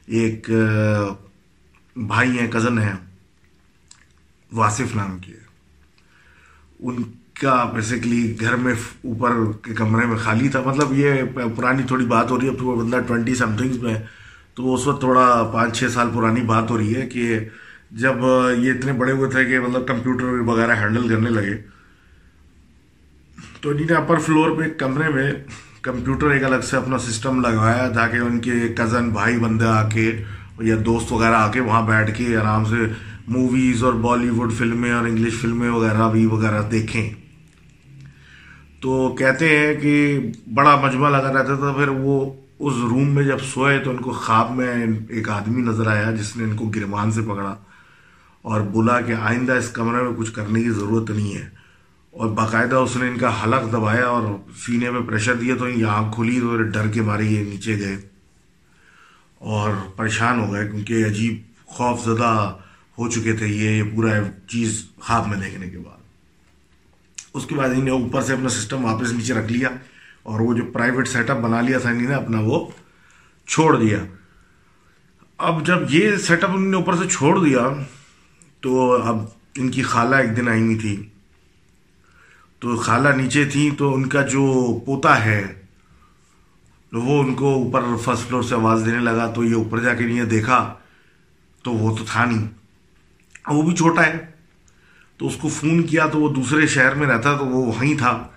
ایک 0.06 0.50
uh, 0.50 1.14
بھائی 1.96 2.38
ہیں 2.38 2.50
کزن 2.50 2.78
ہیں، 2.78 2.92
واصف 4.52 4.94
نام 4.96 5.18
کے۔ 5.18 5.32
ان 6.80 7.02
کا 7.40 7.70
بیسکلی 7.74 8.36
گھر 8.40 8.56
میں 8.56 8.74
اوپر 9.04 9.32
کے 9.62 9.74
کمرے 9.74 10.06
میں 10.06 10.16
خالی 10.16 10.48
تھا۔ 10.48 10.60
مطلب 10.60 10.92
یہ 10.92 11.22
پرانی 11.56 11.82
تھوڑی 11.82 12.06
بات 12.06 12.30
ہو 12.30 12.40
رہی 12.40 12.48
ہے 12.48 12.62
وہ 12.62 12.82
بندہ 12.82 13.00
ٹوینٹی 13.06 13.34
سم 13.34 13.56
تھنگس 13.56 13.82
میں 13.82 13.94
تو 14.54 14.74
اس 14.74 14.86
وقت 14.86 15.00
تھوڑا 15.00 15.50
پانچ 15.52 15.78
چھ 15.78 15.90
سال 15.92 16.08
پرانی 16.14 16.40
بات 16.40 16.70
ہو 16.70 16.78
رہی 16.78 16.94
ہے 16.94 17.06
کہ 17.06 17.38
جب 17.90 18.16
یہ 18.58 18.72
اتنے 18.72 18.92
بڑے 18.92 19.12
ہوئے 19.12 19.30
تھے 19.30 19.44
کہ 19.44 19.60
مطلب 19.60 19.86
کمپیوٹر 19.86 20.24
وغیرہ 20.24 20.74
ہینڈل 20.74 21.08
کرنے 21.08 21.30
لگے۔ 21.30 21.56
تو 23.60 23.70
انہیں 23.70 23.96
اپر 23.96 24.18
فلور 24.18 24.56
پہ 24.56 24.68
کمرے 24.78 25.08
میں 25.08 25.32
کمپیوٹر 25.82 26.30
ایک 26.30 26.44
الگ 26.44 26.60
سے 26.70 26.76
اپنا 26.76 26.98
سسٹم 26.98 27.40
لگوایا 27.40 27.88
تاکہ 27.88 28.16
ان 28.16 28.38
کے 28.38 28.52
کزن 28.76 29.08
بھائی 29.10 29.38
بندے 29.38 29.64
آ 29.64 29.88
کے 29.88 30.22
یا 30.60 30.76
دوست 30.86 31.12
وغیرہ 31.12 31.34
آ 31.34 31.50
کے 31.50 31.60
وہاں 31.60 31.82
بیٹھ 31.82 32.18
کے 32.18 32.36
آرام 32.36 32.64
سے 32.64 32.86
موویز 33.28 33.84
اور 33.84 33.92
بالی 33.92 34.30
ووڈ 34.30 34.52
فلمیں 34.52 34.92
اور 34.92 35.06
انگلش 35.06 35.34
فلمیں 35.40 35.70
وغیرہ 35.70 36.10
بھی 36.10 36.26
وغیرہ 36.26 36.62
دیکھیں۔ 36.62 37.23
تو 38.84 39.16
کہتے 39.18 39.58
ہیں 39.58 39.74
کہ 39.80 40.18
بڑا 40.54 40.76
مجمع 40.76 41.08
لگا 41.08 41.32
رہتا 41.32 41.56
تھا، 41.56 41.72
پھر 41.72 41.88
وہ 41.88 42.32
اس 42.58 42.72
روم 42.90 43.14
میں 43.14 43.24
جب 43.24 43.38
سوئے 43.40 43.78
تو 43.78 43.90
ان 43.90 43.96
کو 43.96 44.12
خواب 44.12 44.50
میں 44.50 44.86
ایک 45.08 45.28
آدمی 45.28 45.62
نظر 45.62 45.86
آیا 45.86 46.10
جس 46.10 46.36
نے 46.36 46.44
ان 46.44 46.56
کو 46.56 46.64
گرمان 46.64 47.12
سے 47.12 47.20
پکڑا 47.20 47.56
اور 48.42 48.60
بولا 48.60 49.00
کہ 49.00 49.12
آئندہ 49.12 49.52
اس 49.52 49.68
کمرے 49.68 50.02
میں 50.02 50.12
کچھ 50.16 50.32
کرنے 50.32 50.62
کی 50.62 50.70
ضرورت 50.70 51.10
نہیں 51.10 51.34
ہے۔ 51.34 51.48
اور 52.10 52.28
باقاعدہ 52.28 52.76
اس 52.76 52.96
نے 52.96 53.08
ان 53.08 53.18
کا 53.18 53.44
حلق 53.44 53.72
دبایا 53.72 54.06
اور 54.06 54.22
سینے 54.56 54.90
میں 54.90 55.00
پریشر 55.00 55.34
دیا 55.34 55.54
تو 55.58 55.68
یہ 55.68 55.86
آنکھ 55.86 56.14
کھلی 56.14 56.40
تو 56.40 56.62
ڈر 56.62 56.88
کے 56.88 57.02
مارے 57.02 57.24
یہ 57.24 57.44
نیچے 57.44 57.78
گئے 57.78 57.96
اور 59.38 59.70
پریشان 59.96 60.40
ہو 60.40 60.52
گئے 60.52 60.68
کیونکہ 60.68 61.04
عجیب 61.06 61.66
خوف 61.66 62.04
زدہ 62.04 62.54
ہو 62.98 63.10
چکے 63.10 63.32
تھے 63.32 63.46
یہ 63.46 63.82
پورا 63.94 64.10
چیز 64.48 64.86
خواب 65.00 65.28
میں 65.28 65.36
دیکھنے 65.36 65.70
کے 65.70 65.78
بعد۔ 65.78 66.03
اس 67.34 67.46
کے 67.46 67.54
بعد 67.54 67.68
انہیں 67.68 67.90
اوپر 67.90 68.22
سے 68.22 68.32
اپنا 68.32 68.48
سسٹم 68.48 68.84
واپس 68.84 69.12
نیچے 69.12 69.34
رکھ 69.34 69.52
لیا 69.52 69.68
اور 70.22 70.40
وہ 70.40 70.54
جو 70.54 70.64
پرائیویٹ 70.64 71.08
سیٹ 71.08 71.30
اپ 71.30 71.38
بنا 71.38 71.60
لیا 71.60 71.78
تھا 71.78 71.90
انہیں 71.90 72.08
نے، 72.08 72.14
اپنا 72.14 72.38
وہ 72.40 72.70
چھوڑ 73.46 73.80
دیا۔ 73.80 73.98
اب 75.38 75.66
جب 75.66 75.78
یہ 75.88 76.16
سیٹ 76.16 76.44
اپ 76.44 76.50
انہوں 76.50 76.70
نے 76.70 76.76
اوپر 76.76 76.94
سے 76.96 77.08
چھوڑ 77.08 77.44
دیا، 77.44 77.68
تو 78.60 79.02
اب 79.02 79.16
ان 79.56 79.70
کی 79.70 79.82
خالہ 79.82 80.16
ایک 80.16 80.36
دن 80.36 80.48
آئی 80.48 80.62
ہوئی 80.62 80.78
تھی۔ 80.78 81.08
تو 82.58 82.76
خالہ 82.76 83.08
نیچے 83.08 83.44
تھی، 83.44 83.70
تو 83.78 83.94
ان 83.94 84.06
کا 84.06 84.22
جو 84.22 84.78
پوتا 84.86 85.24
ہے، 85.24 85.62
وہ 86.92 87.22
ان 87.22 87.34
کو 87.34 87.54
اوپر 87.54 87.84
فرسٹ 88.04 88.28
فلور 88.28 88.42
سے 88.42 88.54
آواز 88.54 88.82
دینے 88.86 88.98
لگا۔ 88.98 89.26
تو 89.26 89.44
یہ 89.44 89.54
اوپر 89.54 89.80
جا 89.80 89.94
کے 89.94 90.04
نہیں 90.04 90.24
دیکھا 90.24 90.74
تو 91.62 91.72
وہ 91.72 91.96
تو 91.96 92.04
تھا 92.12 92.24
نہیں۔ 92.24 92.48
وہ 93.48 93.62
بھی 93.62 93.76
چھوٹا 93.76 94.06
ہے۔ 94.06 94.33
تو 95.16 95.26
اس 95.26 95.36
کو 95.36 95.48
فون 95.48 95.82
کیا 95.82 96.06
تو 96.06 96.20
وہ 96.20 96.34
دوسرے 96.34 96.66
شہر 96.66 96.94
میں 96.94 97.06
رہتا 97.06 97.36
تو 97.36 97.46
وہ 97.46 97.66
وہیں 97.66 97.98
تھا۔ 97.98 98.28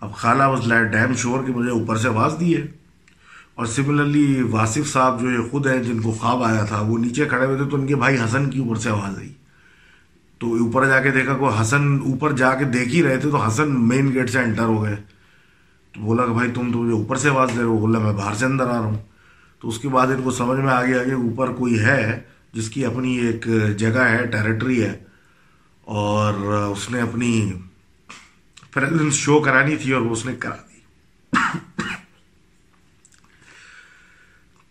اب 0.00 0.14
خالہ 0.14 0.42
واز 0.42 0.66
لائٹ 0.66 0.92
ڈیم 0.92 1.14
شور 1.14 1.44
کہ 1.44 1.52
مجھے 1.52 1.70
اوپر 1.70 1.96
سے 1.96 2.08
آواز 2.08 2.34
دی 2.40 2.56
ہے۔ 2.56 2.62
اور 3.54 3.66
سملرلی 3.66 4.42
واصف 4.42 4.92
صاحب 4.92 5.20
جو 5.20 5.30
یہ 5.30 5.50
خود 5.50 5.66
ہیں 5.66 5.82
جن 5.82 6.00
کو 6.00 6.12
خواب 6.12 6.42
آیا 6.42 6.64
تھا، 6.64 6.80
وہ 6.80 6.98
نیچے 6.98 7.24
کھڑے 7.24 7.46
ہوئے 7.46 7.56
تھے 7.56 7.64
تو 7.70 7.76
ان 7.76 7.86
کے 7.86 7.96
بھائی 7.96 8.16
حسن 8.16 8.50
کی 8.50 8.58
اوپر 8.58 8.76
سے 8.76 8.90
آواز 8.90 9.18
آئی۔ 9.18 9.32
تو 10.38 10.54
اوپر 10.54 10.86
جا 10.86 11.00
کے 11.00 11.10
دیکھا 11.10 11.34
کوئی 11.34 11.60
حسن 11.60 11.98
اوپر 12.04 12.32
جا 12.32 12.54
کے 12.54 12.64
دیکھ 12.64 12.88
ہی 12.88 13.02
رہے 13.02 13.16
تھے 13.16 13.30
تو 13.30 13.36
حسن 13.36 13.88
مین 13.88 14.12
گیٹ 14.14 14.30
سے 14.30 14.38
انٹر 14.38 14.62
ہو 14.62 14.84
گئے۔ 14.84 14.96
تو 15.92 16.00
بولا 16.00 16.26
کہ 16.26 16.32
بھائی 16.32 16.50
تم 16.54 16.72
تو 16.72 16.78
مجھے 16.78 16.92
اوپر 16.92 17.16
سے 17.16 17.28
آواز 17.28 17.48
دے 17.48 17.56
رہے 17.56 17.64
ہو۔ 17.64 17.78
بولا 17.78 17.98
میں 17.98 18.12
باہر 18.12 18.34
سے 18.34 18.46
اندر 18.46 18.64
آ 18.64 18.72
رہا 18.72 18.78
ہوں۔ 18.78 18.98
تو 19.60 19.68
اس 19.68 19.78
کے 19.78 19.88
بعد 19.88 20.06
ان 20.06 20.22
کو 20.22 20.30
سمجھ 20.30 20.60
میں 20.60 20.72
آ 20.72 20.82
گیا 20.82 21.04
کہ 21.04 21.10
اوپر 21.10 21.52
کوئی 21.52 21.78
ہے 21.78 22.20
جس 22.52 22.70
کی 22.70 22.86
اپنی 22.86 23.16
ایک 23.18 23.46
جگہ 23.76 24.00
ہے 24.00 24.26
ٹیریٹری 24.26 24.82
ہے۔ 24.82 25.11
اور 25.82 26.34
اس 26.72 26.90
نے 26.90 27.00
اپنی 27.00 27.52
پریزنس 28.70 29.14
شو 29.14 29.40
کرانی 29.40 29.76
تھی 29.76 29.92
اور 29.92 30.02
وہ 30.02 30.12
اس 30.12 30.26
نے 30.26 30.36
کرا 30.36 30.56
دی۔ 30.56 30.80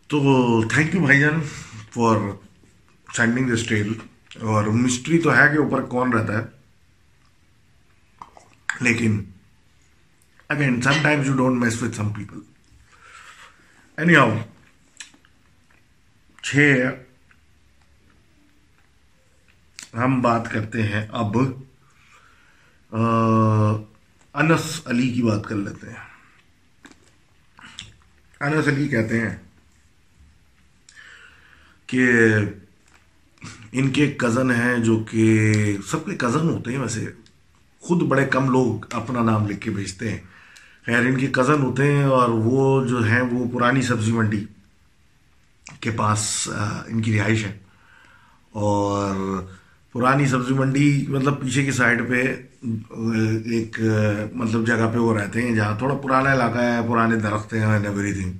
تو 0.07 0.19
تھینک 0.67 0.95
یو 0.95 1.01
بھائی 1.01 1.19
جان 1.19 1.41
فار 1.93 2.17
سینڈنگ 3.15 3.55
دس 3.55 3.67
ٹیل 3.67 3.93
اور 4.41 4.63
مسٹری 4.63 5.19
تو 5.19 5.37
ہے 5.37 5.47
کہ 5.51 5.57
اوپر 5.57 5.81
کون 5.81 6.13
رہتا 6.13 6.37
ہے۔ 6.37 6.43
لیکن 8.81 9.23
again 10.47 10.81
sometimes 11.01 11.27
you 11.27 11.33
don't 11.33 11.63
mess 11.63 11.81
with 11.83 11.95
some 11.95 12.09
people 12.09 12.39
anyhow 14.15 14.37
چھ 16.43 16.77
ہم 19.93 20.21
بات 20.21 20.51
کرتے 20.51 20.83
ہیں 20.83 21.07
اب 21.09 21.37
انس 24.33 24.81
علی 24.85 25.09
کی 25.09 25.23
بات 25.23 25.45
کر 25.45 25.55
لیتے 25.55 25.89
ہیں۔ 25.89 26.11
انس 28.39 28.67
علی 28.67 28.87
کہتے 28.87 29.19
ہیں 29.19 29.37
کہ 31.87 32.03
ان 33.71 33.89
کے 33.89 34.11
کزن 34.11 34.51
ہیں 34.51 34.77
جو 34.77 35.03
کہ 35.11 35.53
سب 35.87 36.05
کے 36.05 36.15
کزن 36.15 36.49
ہوتے 36.49 36.71
ہیں 36.71 36.79
ویسے۔ 36.79 37.05
خود 37.79 38.01
بڑے 38.01 38.25
کم 38.25 38.49
لوگ 38.49 38.85
اپنا 38.91 39.23
نام 39.23 39.47
لکھ 39.47 39.61
کے 39.61 39.71
بھیجتے 39.71 40.11
ہیں۔ 40.11 40.19
خیر، 40.85 40.99
ان 40.99 41.19
کے 41.19 41.27
کزن 41.27 41.61
ہوتے 41.61 41.91
ہیں 41.91 42.03
اور 42.03 42.29
وہ 42.29 42.87
جو 42.87 43.03
ہیں 43.03 43.21
وہ 43.21 43.59
پرانی 43.59 43.81
سبزی 43.81 44.11
منڈی 44.11 44.45
کے 45.79 45.91
پاس 45.91 46.49
ان 46.87 47.01
کی 47.01 47.19
رہائش 47.19 47.45
ہے۔ 47.45 47.59
اور 48.49 49.15
پرانی 49.93 50.25
سبزی 50.25 50.53
منڈی 50.53 51.05
مطلب 51.09 51.41
پیچھے 51.41 51.63
کی 51.65 51.71
سائڈ 51.71 52.09
پہ 52.09 52.21
ایک 53.51 53.79
مطلب 54.33 54.67
جگہ 54.67 54.89
پہ 54.93 54.97
وہ 54.97 55.17
رہتے 55.17 55.41
ہیں 55.41 55.55
جہاں 55.55 55.77
تھوڑا 55.77 55.95
پرانا 55.95 56.33
علاقہ 56.33 56.57
ہے، 56.57 56.79
پرانے 56.89 57.15
درخت 57.15 57.53
ہیں 57.53 57.65
ایوری 57.65 58.13
تھنگ 58.13 58.31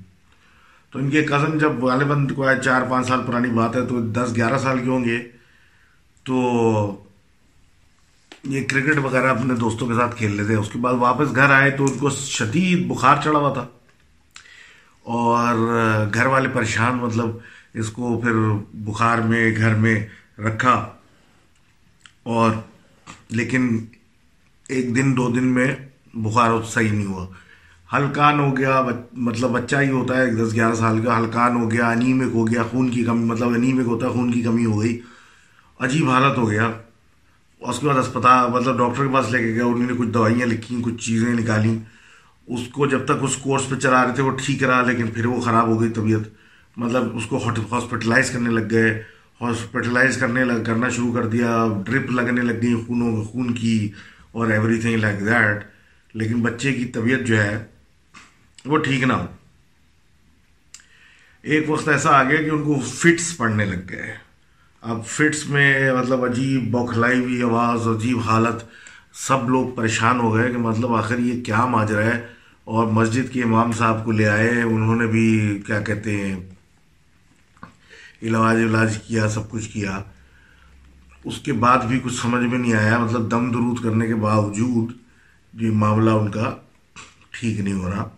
تو 0.91 0.99
ان 0.99 1.09
کے 1.09 1.23
کزن 1.23 1.57
جب 1.57 1.83
غالباً 1.83 2.27
کو 2.27 2.45
چار، 2.63 2.81
پانچ 2.89 3.07
سال 3.07 3.21
پرانی 3.27 3.49
بات 3.49 3.75
ہے 3.75 3.85
تو 3.85 4.01
دس، 4.01 4.35
گیارہ 4.35 4.57
سال 4.57 4.79
کے 4.79 4.89
ہوں 4.89 5.05
گے، 5.05 5.17
تو 6.23 6.35
یہ 8.43 8.63
کرکٹ 8.63 8.97
وغیرہ 8.97 9.27
اپنے 9.27 9.55
دوستوں 9.55 9.87
کے 9.87 9.93
ساتھ 9.93 10.15
کھیل 10.15 10.35
لیتے 10.35 10.55
اس 10.55 10.69
کے 10.69 10.79
بعد 10.79 10.93
واپس 10.93 11.35
گھر 11.35 11.51
آئے 11.51 11.71
تو 11.71 11.85
ان 11.85 11.97
کو 11.97 12.09
شدید 12.09 12.87
بخار 12.87 13.17
چڑھا 13.23 13.39
ہوا 13.39 13.53
تھا۔ 13.53 13.67
اور 15.03 15.55
گھر 16.13 16.25
والے 16.25 16.49
پریشان 16.53 16.97
مطلب 16.97 17.37
اس 17.73 17.89
کو 17.89 18.19
پھر 18.21 18.33
بخار 18.73 19.17
میں، 19.17 19.55
گھر 19.57 19.75
میں 19.75 20.07
رکھا۔ 20.39 20.89
اور 22.23 22.51
لیکن 23.29 23.85
ایک 24.69 24.95
دن 24.95 25.17
دو 25.17 25.29
دن 25.29 25.43
میں 25.43 25.75
بخار 26.13 26.51
صحیح 26.69 26.91
نہیں 26.91 27.05
ہوا۔ 27.05 27.27
ہلکان 27.93 28.39
ہو 28.39 28.57
گیا 28.57 28.81
مطلب 29.13 29.49
بچہ 29.49 29.75
ہی 29.75 29.89
ہوتا 29.89 30.17
ہے، 30.17 30.35
دس 30.35 30.53
گیارہ 30.53 30.75
سال 30.75 31.01
کا۔ 31.01 31.17
ہلکان 31.19 31.55
ہو 31.55 31.71
گیا، 31.71 31.89
انیمک 31.89 32.35
ہو 32.35 32.47
گیا، 32.47 32.63
خون 32.63 32.89
کی 32.89 33.03
کمی 33.03 33.25
مطلب 33.25 33.49
انیمک 33.49 33.87
ہوتا 33.87 34.07
ہے، 34.07 34.11
خون 34.11 34.31
کی 34.31 34.41
کمی 34.41 34.65
ہو 34.65 34.81
گئی۔ 34.81 34.99
عجیب 35.79 36.09
حالت 36.09 36.37
ہو 36.37 36.49
گیا۔ 36.51 36.71
اس 37.59 37.79
کے 37.79 37.87
بعد 37.87 37.95
اسپتال 37.95 38.51
مطلب 38.51 38.77
ڈاکٹر 38.77 39.07
کے 39.07 39.13
پاس 39.13 39.31
لے 39.31 39.39
کے 39.39 39.53
گیا 39.53 39.65
انہوں 39.65 39.91
نے 39.91 39.93
کچھ 39.97 40.09
دوائیاں 40.09 40.47
لکھی 40.47 40.77
کچھ 40.81 41.05
چیزیں 41.05 41.33
نکالی 41.33 41.77
اس 42.47 42.59
کو 42.67 42.87
جب 42.87 43.05
تک 43.05 43.11
اس 43.21 43.37
کورس 43.37 43.69
پہ 43.69 43.75
چلا 43.75 44.05
رہے 44.05 44.13
تھے، 44.13 44.23
وہ 44.23 44.31
ٹھیک 44.45 44.63
رہا 44.63 44.81
لیکن 44.81 45.07
پھر 45.07 45.25
وہ 45.25 45.41
خراب 45.41 45.67
ہو 45.67 45.81
گئی 45.81 45.89
طبیعت۔ 45.89 46.21
مطلب 46.77 47.17
اس 47.17 47.25
کو 47.25 47.37
ہاسپٹلائز 47.71 48.31
کرنے 48.31 48.49
لگ 48.49 48.67
گئے۔ 48.71 49.03
ہاسپٹلائز 49.41 50.17
کرنے 50.17 50.43
لگ، 50.45 50.63
کرنا 50.65 50.89
شروع 50.89 51.13
کر 51.13 51.27
دیا 51.27 51.67
ڈرپ 51.85 52.11
لگنے 52.11 52.41
لگ 52.41 52.61
گئی 52.61 52.75
خونوں 52.87 53.23
خون 53.23 53.53
کی 53.53 53.91
اور 54.31 54.47
ایوری 54.47 54.81
تھنگ 54.81 54.95
لائک 54.95 55.19
دیٹ 55.19 55.63
لیکن 56.13 56.41
بچے 56.41 56.73
کی 56.73 56.85
طبیعت 56.85 57.19
جو 57.19 57.43
ہے، 57.43 57.65
وہ 58.65 58.77
ٹھیک 58.77 59.03
نہ 59.03 59.13
ہو۔ 59.13 59.25
ایک 61.41 61.69
وقت 61.69 61.87
ایسا 61.87 62.09
آ 62.09 62.23
گیا 62.23 62.41
کہ 62.41 62.49
ان 62.49 62.63
کو 62.63 62.79
فٹس 62.79 63.37
پڑنے 63.37 63.65
لگ 63.65 63.89
گئے۔ 63.89 64.13
اب 64.81 65.05
فٹس 65.05 65.49
میں 65.49 65.93
مطلب 65.93 66.25
عجیب 66.25 66.71
بوکھلائی 66.71 67.19
ہوئی 67.19 67.41
آواز، 67.41 67.87
عجیب 67.87 68.19
حالت، 68.19 68.63
سب 69.13 69.49
لوگ 69.49 69.69
پریشان 69.69 70.19
ہو 70.19 70.35
گئے 70.35 70.51
کہ 70.51 70.57
مطلب 70.57 70.95
آخر 70.95 71.19
یہ 71.19 71.43
کیا 71.43 71.65
ماجرا 71.65 72.05
ہے؟ 72.05 72.27
اور 72.63 72.87
مسجد 72.87 73.33
کے 73.33 73.43
امام 73.43 73.71
صاحب 73.71 74.05
کو 74.05 74.11
لے 74.11 74.27
آئے، 74.27 74.61
انہوں 74.61 74.95
نے 74.95 75.07
بھی 75.07 75.61
کیا 75.67 75.81
کہتے 75.81 76.17
ہیں 76.17 76.50
علاج 78.21 78.55
علاج 78.55 78.97
کیا، 78.97 79.29
سب 79.29 79.49
کچھ 79.49 79.69
کیا۔ 79.69 80.01
اس 81.23 81.37
کے 81.37 81.53
بعد 81.53 81.77
بھی 81.77 81.99
کچھ 82.03 82.21
سمجھ 82.21 82.43
میں 82.43 82.57
نہیں 82.57 82.73
آیا 82.73 82.99
مطلب 82.99 83.31
دم 83.31 83.51
درود 83.51 83.83
کرنے 83.83 84.07
کے 84.07 84.15
باوجود 84.15 84.93
یہ 85.53 85.71
معاملہ 85.71 86.09
ان 86.09 86.31
کا 86.31 86.55
ٹھیک 87.29 87.59
نہیں 87.59 87.73
ہو 87.73 87.89
رہا۔ 87.89 88.09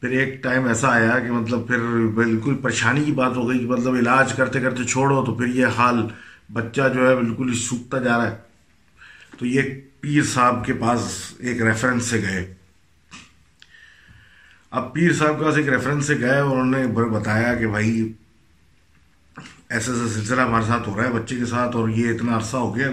پھر 0.00 0.08
ایک 0.08 0.42
ٹائم 0.42 0.64
ایسا 0.64 0.88
آیا 0.88 1.18
کہ 1.18 1.30
مطلب 1.30 1.66
پھر 1.66 2.06
بالکل 2.14 2.54
پریشانی 2.54 3.04
کی 3.04 3.12
بات 3.12 3.36
ہو 3.36 3.48
گئی 3.48 3.58
کہ 3.58 3.66
مطلب 3.66 3.94
علاج 3.94 4.32
کرتے 4.32 4.60
کرتے 4.60 4.84
چھوڑو، 4.84 5.24
تو 5.24 5.34
پھر 5.34 5.46
یہ 5.46 5.66
حال 5.66 6.06
بچہ 6.52 6.80
جو 6.94 7.08
ہے 7.08 7.16
بالکل 7.16 7.52
ہی 7.52 7.58
سوکھتا 7.58 7.98
جا 7.98 8.18
رہا 8.18 8.30
ہے۔ 8.30 8.36
تو 9.38 9.46
یہ 9.46 9.62
پیر 10.00 10.22
صاحب 10.22 10.66
کے 10.66 10.72
پاس 10.72 11.32
ایک 11.38 11.62
ریفرنس 11.62 12.04
سے 12.04 12.20
گئے۔ 12.20 12.54
اب 14.70 14.94
پیر 14.94 15.12
صاحب 15.12 15.38
کے 15.38 15.44
پاس 15.44 15.56
ایک 15.56 15.68
ریفرنس 15.68 16.06
سے 16.06 16.18
گئے 16.18 16.38
اور 16.38 16.56
انہوں 16.56 16.82
نے 16.82 16.86
بتایا 16.86 17.54
کہ 17.54 17.66
بھائی 17.66 18.12
ایسا 19.70 19.92
ایسا 19.92 20.08
سلسلہ 20.08 20.40
ہمارے 20.40 20.64
ساتھ 20.64 20.88
ہو 20.88 20.96
رہا 20.96 21.04
ہے 21.04 21.12
بچے 21.12 21.36
کے 21.36 21.46
ساتھ 21.46 21.76
اور 21.76 21.88
یہ 21.88 22.14
اتنا 22.14 22.36
عرصہ 22.36 22.56
ہو 22.56 22.74
گیا 22.76 22.90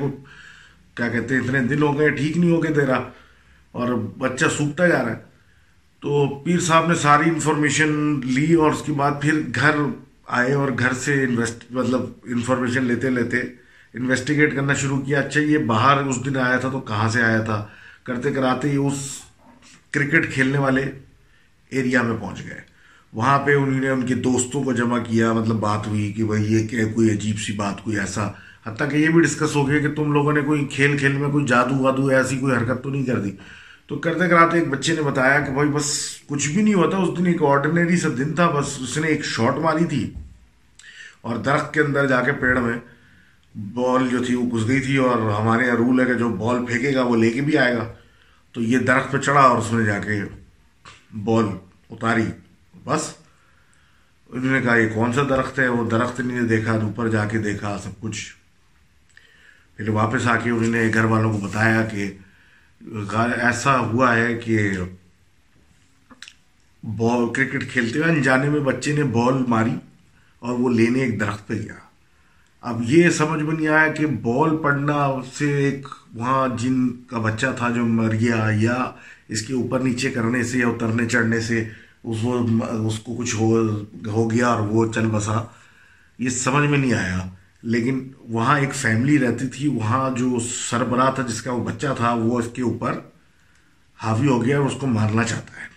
کیا 0.97 1.08
کہتے 1.10 1.36
ہیں 1.36 1.41
اتنے 1.41 1.60
دن 1.67 1.81
ہو 1.81 1.97
گئے 1.99 2.10
ٹھیک 2.10 2.38
نہیں 2.38 2.51
ہو 2.51 2.63
گئے 2.63 2.73
تیرا 2.73 2.99
اور 3.73 3.93
بچہ 4.17 4.45
سوکھتا 4.58 4.88
جا 4.88 5.03
رہا 5.03 5.12
ہے 5.12 5.23
تو 6.03 6.27
پیر 6.43 6.60
صاحب 6.60 6.88
نے 6.88 6.95
ساری 6.95 7.29
انفارمیشن 7.29 7.93
لی 8.25 8.53
اور 8.53 8.71
اس 8.71 8.81
کے 8.86 8.93
بعد 8.93 9.21
پھر 9.21 9.41
گھر 9.55 9.75
آئے 10.34 10.53
اور 10.53 10.69
گھر 10.79 10.93
سے 10.93 11.23
انویسٹ 11.23 11.63
مطلب 11.71 12.01
انفارمیشن 12.25 12.84
لیتے 12.84 13.10
لیتے 13.10 13.41
انویسٹیگیٹ 13.93 14.55
کرنا 14.55 14.73
شروع 14.73 14.99
کیا 15.01 15.19
اچھا 15.19 15.41
یہ 15.41 15.58
باہر 15.65 16.01
اس 16.03 16.23
دن 16.25 16.38
آیا 16.38 16.58
تھا 16.58 16.69
تو 16.69 16.79
کہاں 16.79 17.10
سے 17.10 17.23
آیا 17.23 17.41
تھا 17.41 17.65
کرتے 18.03 18.34
کراتے 18.34 18.69
ہی 18.69 18.77
اس 18.77 19.08
کرکٹ 19.91 20.34
کھیلنے 20.34 20.58
والے 20.58 20.86
ایریا 21.71 22.01
میں 22.01 22.17
پہنچ 22.19 22.43
گئے 22.45 22.62
وہاں 23.15 23.39
پہ 23.39 23.56
انہوں 23.56 23.82
نے 23.82 23.89
ان 23.89 24.06
کے 24.06 24.15
دوستوں 24.15 24.63
کو 24.63 24.73
جمع 24.73 24.99
کیا 24.99 25.34
مطلب 25.34 25.56
بات 25.56 25.88
ہوئی 25.88 26.13
کہ 26.13 26.23
بھائی 26.23 26.54
یہ 26.54 26.67
کہ 26.67 26.86
کوئی 26.86 27.12
عجیب 27.12 27.39
سی 27.39 27.54
بات، 27.54 27.84
کوئی 27.84 27.99
ایسا۔ 27.99 28.28
حتیٰ 28.65 28.91
کہ 28.91 28.97
یہ 28.97 29.10
بھی 29.10 29.21
ڈسکس 29.21 29.56
ہو 29.56 29.69
گیا 29.69 29.80
کہ 29.80 29.93
تم 29.93 30.12
لوگوں 30.12 30.34
نے 30.34 30.41
کوئی 30.41 30.65
کھیل 30.65 30.97
کھیل 30.97 31.12
میں 31.12 31.30
کوئی 31.30 31.45
جادو 31.45 31.78
وادو 31.78 32.08
ایسی 32.08 32.38
کوئی 32.38 32.56
حرکت 32.56 32.84
تو 32.84 32.89
نہیں 32.89 33.06
کر 33.06 33.19
دی۔ 33.19 33.32
تو 33.88 33.95
کرتے 33.95 34.28
کراتے 34.28 34.60
ایک 34.60 34.67
بچے 34.67 34.95
نے 34.95 35.01
بتایا 35.01 35.39
کہ 35.39 35.51
بھائی 35.51 35.69
بس 35.69 35.99
کچھ 36.28 36.49
بھی 36.49 36.62
نہیں 36.62 36.73
ہوتا، 36.73 36.97
اس 36.97 37.19
دن 37.19 37.25
ایک 37.25 37.41
آرڈینری 37.41 37.97
سا 37.97 38.10
دن 38.17 38.34
تھا، 38.34 38.49
بس 38.49 38.78
اس 38.80 38.97
نے 38.97 39.08
ایک 39.08 39.25
شاٹ 39.25 39.58
ماری 39.58 39.86
تھی۔ 39.86 40.13
اور 41.21 41.38
درخت 41.38 41.73
کے 41.73 41.82
اندر 41.82 42.08
جا 42.08 42.21
کے 42.21 42.32
پیڑ 42.32 42.60
میں 42.60 42.78
بال 43.56 44.08
جو 44.08 44.23
تھی 44.23 44.36
وہ 44.36 44.58
گھس 44.58 44.67
گئی 44.67 44.80
تھی 44.80 44.97
اور 44.97 45.41
ہمارے 45.41 45.65
یہاں 45.65 45.75
رول 45.75 45.99
ہے 45.99 46.06
کہ 46.06 46.13
جو 46.13 46.30
بال 46.30 46.65
پھینکے 46.65 46.93
گا 46.93 47.04
وہ 47.04 47.15
لے 47.15 47.30
کے 47.30 47.41
بھی 47.41 47.58
آئے 47.58 47.75
گا۔ 47.75 47.93
تو 48.51 48.62
یہ 48.62 48.78
درخت 48.78 49.12
پہ 49.12 49.17
چڑھا 49.17 49.41
اور 49.41 49.58
اس 49.58 49.73
نے 49.73 49.86
جا 49.86 49.99
کے 49.99 50.21
بال 51.23 51.45
اتاری۔ 51.89 52.25
بس۔ 52.86 53.13
انہوں 54.30 54.52
نے 54.52 54.62
کہا، 54.62 54.76
یہ 54.76 54.89
کون 54.93 55.13
سا 55.13 55.21
درخت 55.30 55.60
ہے؟ 55.60 55.67
وہ 55.67 55.89
درخت 55.89 56.19
نہیں 56.19 56.41
دیکھا، 56.41 56.71
اوپر 56.71 57.10
جا 57.10 57.26
کے 57.26 57.38
دیکھا، 57.38 57.78
سب 57.84 58.02
کچھ۔ 58.02 58.36
پھر 59.78 59.89
واپس 59.89 60.28
آ 60.28 60.36
کے 60.36 60.50
انہوں 60.50 60.71
نے 60.71 60.91
گھر 60.93 61.04
والوں 61.04 61.32
کو 61.32 61.38
بتایا 61.38 61.86
کہ 61.86 62.12
ایسا 63.41 63.80
ہوا 63.80 64.15
ہے 64.15 64.34
کہ 64.34 64.71
بال، 66.84 67.34
کرکٹ 67.34 67.71
کھیلتے 67.71 68.00
ہوئے 68.00 68.12
انجانے 68.12 68.50
میں 68.50 68.60
بچے 68.60 68.93
نے 68.93 69.04
بال 69.04 69.34
ماری 69.48 69.76
اور 70.39 70.60
وہ 70.60 70.69
لینے 70.69 71.00
ایک 71.00 71.19
درخت 71.19 71.48
پہ 71.48 71.54
گیا۔ 71.54 71.74
اب 72.62 72.82
یہ 72.86 73.10
سمجھ 73.10 73.43
میں 73.43 73.56
نہیں 73.56 73.67
آیا 73.67 73.91
کہ 73.91 74.06
بال 74.06 74.58
پڑنا 74.58 75.08
سے 75.38 75.56
ایک 75.56 75.88
وہاں 76.13 76.48
جن 76.58 77.04
کا 77.04 77.17
بچہ 77.17 77.48
تھا 77.58 77.69
جو 77.69 77.86
مر 77.86 78.12
گیا 78.12 78.48
یا 78.52 78.91
اس 79.28 79.41
کے 79.41 79.54
اوپر 79.54 79.80
نیچے 79.80 80.12
کرنے 80.12 80.43
سے 80.43 80.58
یا 80.58 80.67
اترنے، 80.67 81.08
چڑھنے 81.08 81.41
سے 81.41 81.69
اس 82.06 82.18
وہ 82.22 82.48
اس 82.88 83.00
کو 83.00 83.15
کچھ 83.15 83.36
ہو 83.36 83.70
ہو 84.08 84.32
گیا 84.32 84.48
اور 84.48 84.60
وہ 84.60 84.94
چل 84.94 85.08
بسا 85.08 85.44
یہ 86.20 86.30
سمجھ 86.30 86.70
میں 86.70 86.78
نہیں 86.78 86.94
آیا۔ 86.94 87.30
لیکن 87.62 88.12
وہاں 88.20 88.60
ایک 88.60 88.76
فیملی 88.76 89.20
رہتی 89.20 89.48
تھی، 89.48 89.68
وہاں 89.68 90.10
جو 90.18 90.38
سربراہ 90.70 91.12
تھا، 91.12 91.24
جس 91.24 91.41
کا 91.41 91.52
وہ 91.52 91.63
بچہ 91.63 91.88
تھا، 91.98 92.13
وہ 92.13 92.39
اس 92.39 92.48
کے 92.54 92.62
اوپر 92.62 93.00
حاوی 94.04 94.28
ہو 94.28 94.46
گیا 94.46 94.60
اور 94.60 94.65
اس 94.65 94.74
کو 94.80 94.88
مارنا 94.88 95.24
چاہتا 95.24 95.62
ہے۔ 95.62 95.68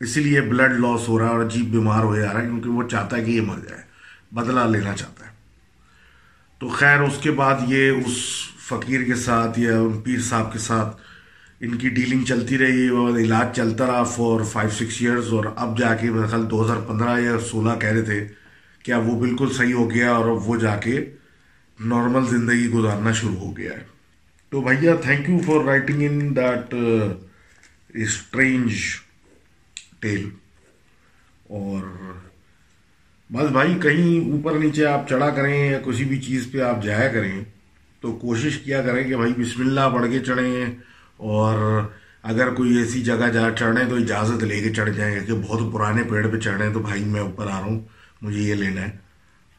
اسی 0.00 0.20
لیے 0.20 0.40
بلڈ 0.40 0.80
لاس 0.80 1.08
ہو 1.08 1.18
رہا 1.18 1.26
ہے 1.26 1.30
اور 1.30 1.44
عجیب 1.44 1.66
بیمار 1.66 2.04
ہو 2.04 2.16
جا 2.16 2.32
رہا 2.32 2.40
ہے، 2.40 2.46
کیونکہ 2.46 2.70
وہ 2.70 2.82
چاہتا 2.88 3.16
ہے 3.16 3.24
کہ 3.24 3.30
یہ 3.30 3.40
مر 3.40 3.58
جائے، 3.58 3.82
بدلہ 4.32 4.60
لینا 4.60 4.92
چاہتا 4.96 5.26
ہے۔ 5.26 5.30
تو 6.58 6.68
خیر، 6.68 7.00
اس 7.00 7.18
کے 7.20 7.30
بعد 7.30 7.54
یہ 7.66 7.90
اس 7.90 8.16
فقیر 8.68 9.04
کے 9.04 9.14
ساتھ 9.14 9.58
یا 9.58 9.80
پیر 10.04 10.20
صاحب 10.20 10.52
کے 10.52 10.58
ساتھ 10.58 10.96
ان 11.60 11.76
کی 11.78 11.88
ڈیلنگ 11.88 12.24
چلتی 12.24 12.58
رہی 12.58 12.88
اور 12.88 13.18
علاج 13.18 13.56
چلتا 13.56 13.86
رہا 13.86 14.02
فور 14.04 14.40
فائیو 14.44 14.70
سکس 14.70 14.96
ایئرز 15.00 15.32
اور 15.32 15.44
اب 15.56 15.78
جا 15.78 15.94
کے 15.94 16.10
میرے 16.10 16.26
خیال 16.26 16.50
دو 16.50 16.64
ہزار 16.64 16.80
پندرہ 16.88 17.18
یا 17.20 17.38
سولہ 17.40 17.78
کہہ 17.80 17.88
رہے 17.88 18.02
تھے 18.02 18.26
کہ 18.84 18.92
اب 18.92 19.08
وہ 19.08 19.18
بالکل 19.20 19.52
صحیح 19.52 19.74
ہو 19.74 19.90
گیا 19.90 20.10
اور 20.12 20.28
اب 20.28 20.48
وہ 20.48 20.56
جا 20.56 20.76
کے 20.76 21.04
نارمل 21.78 22.26
زندگی 22.26 22.68
گزارنا 22.68 23.12
شروع 23.12 23.36
ہو 23.36 23.56
گیا 23.56 23.72
ہے۔ 23.72 23.84
تو 24.52 24.60
بھیا 24.60 24.94
thank 24.96 25.28
you 25.30 25.38
for 25.46 25.64
writing 25.64 26.02
in 26.02 26.36
that 26.36 26.74
strange 27.94 28.72
tale 30.00 30.28
اور 31.48 31.82
بس 33.30 33.50
بھائی، 33.50 33.74
کہیں 33.82 34.30
اوپر 34.32 34.58
نیچے 34.58 34.84
آپ 34.86 35.08
چڑھا 35.08 35.30
کریں 35.30 35.70
یا 35.70 35.78
کسی 35.86 36.04
بھی 36.04 36.20
چیز 36.20 36.48
پہ 36.52 36.60
آپ 36.60 36.82
جایا 36.82 37.08
کریں 37.12 37.44
تو 38.00 38.12
کوشش 38.16 38.58
کیا 38.58 38.82
کریں 38.82 39.02
کہ 39.08 39.16
بھائی، 39.16 39.32
بسم 39.38 39.60
اللہ 39.62 39.88
پڑھ 39.92 40.10
کے 40.12 40.20
چڑھیں۔ 40.20 40.95
اور 41.16 41.82
اگر 42.22 42.54
کوئی 42.54 42.76
ایسی 42.76 43.02
جگہ 43.02 43.28
جا 43.28 43.50
چڑھیں 43.58 43.88
تو 43.88 43.96
اجازت 43.96 44.44
لے 44.44 44.60
کے 44.60 44.74
چڑھ 44.74 44.90
جائیں 44.90 45.26
کہ 45.26 45.32
بہت 45.32 45.72
پرانے 45.72 46.02
پیڑ 46.02 46.28
پہ 46.28 46.38
چڑھیں 46.38 46.72
تو 46.72 46.80
بھائی 46.80 47.04
میں 47.04 47.20
اوپر 47.20 47.44
آ 47.44 47.48
رہا 47.48 47.66
ہوں، 47.66 47.80
مجھے 48.22 48.40
یہ 48.40 48.54
لینا 48.54 48.80
ہے۔ 48.80 48.96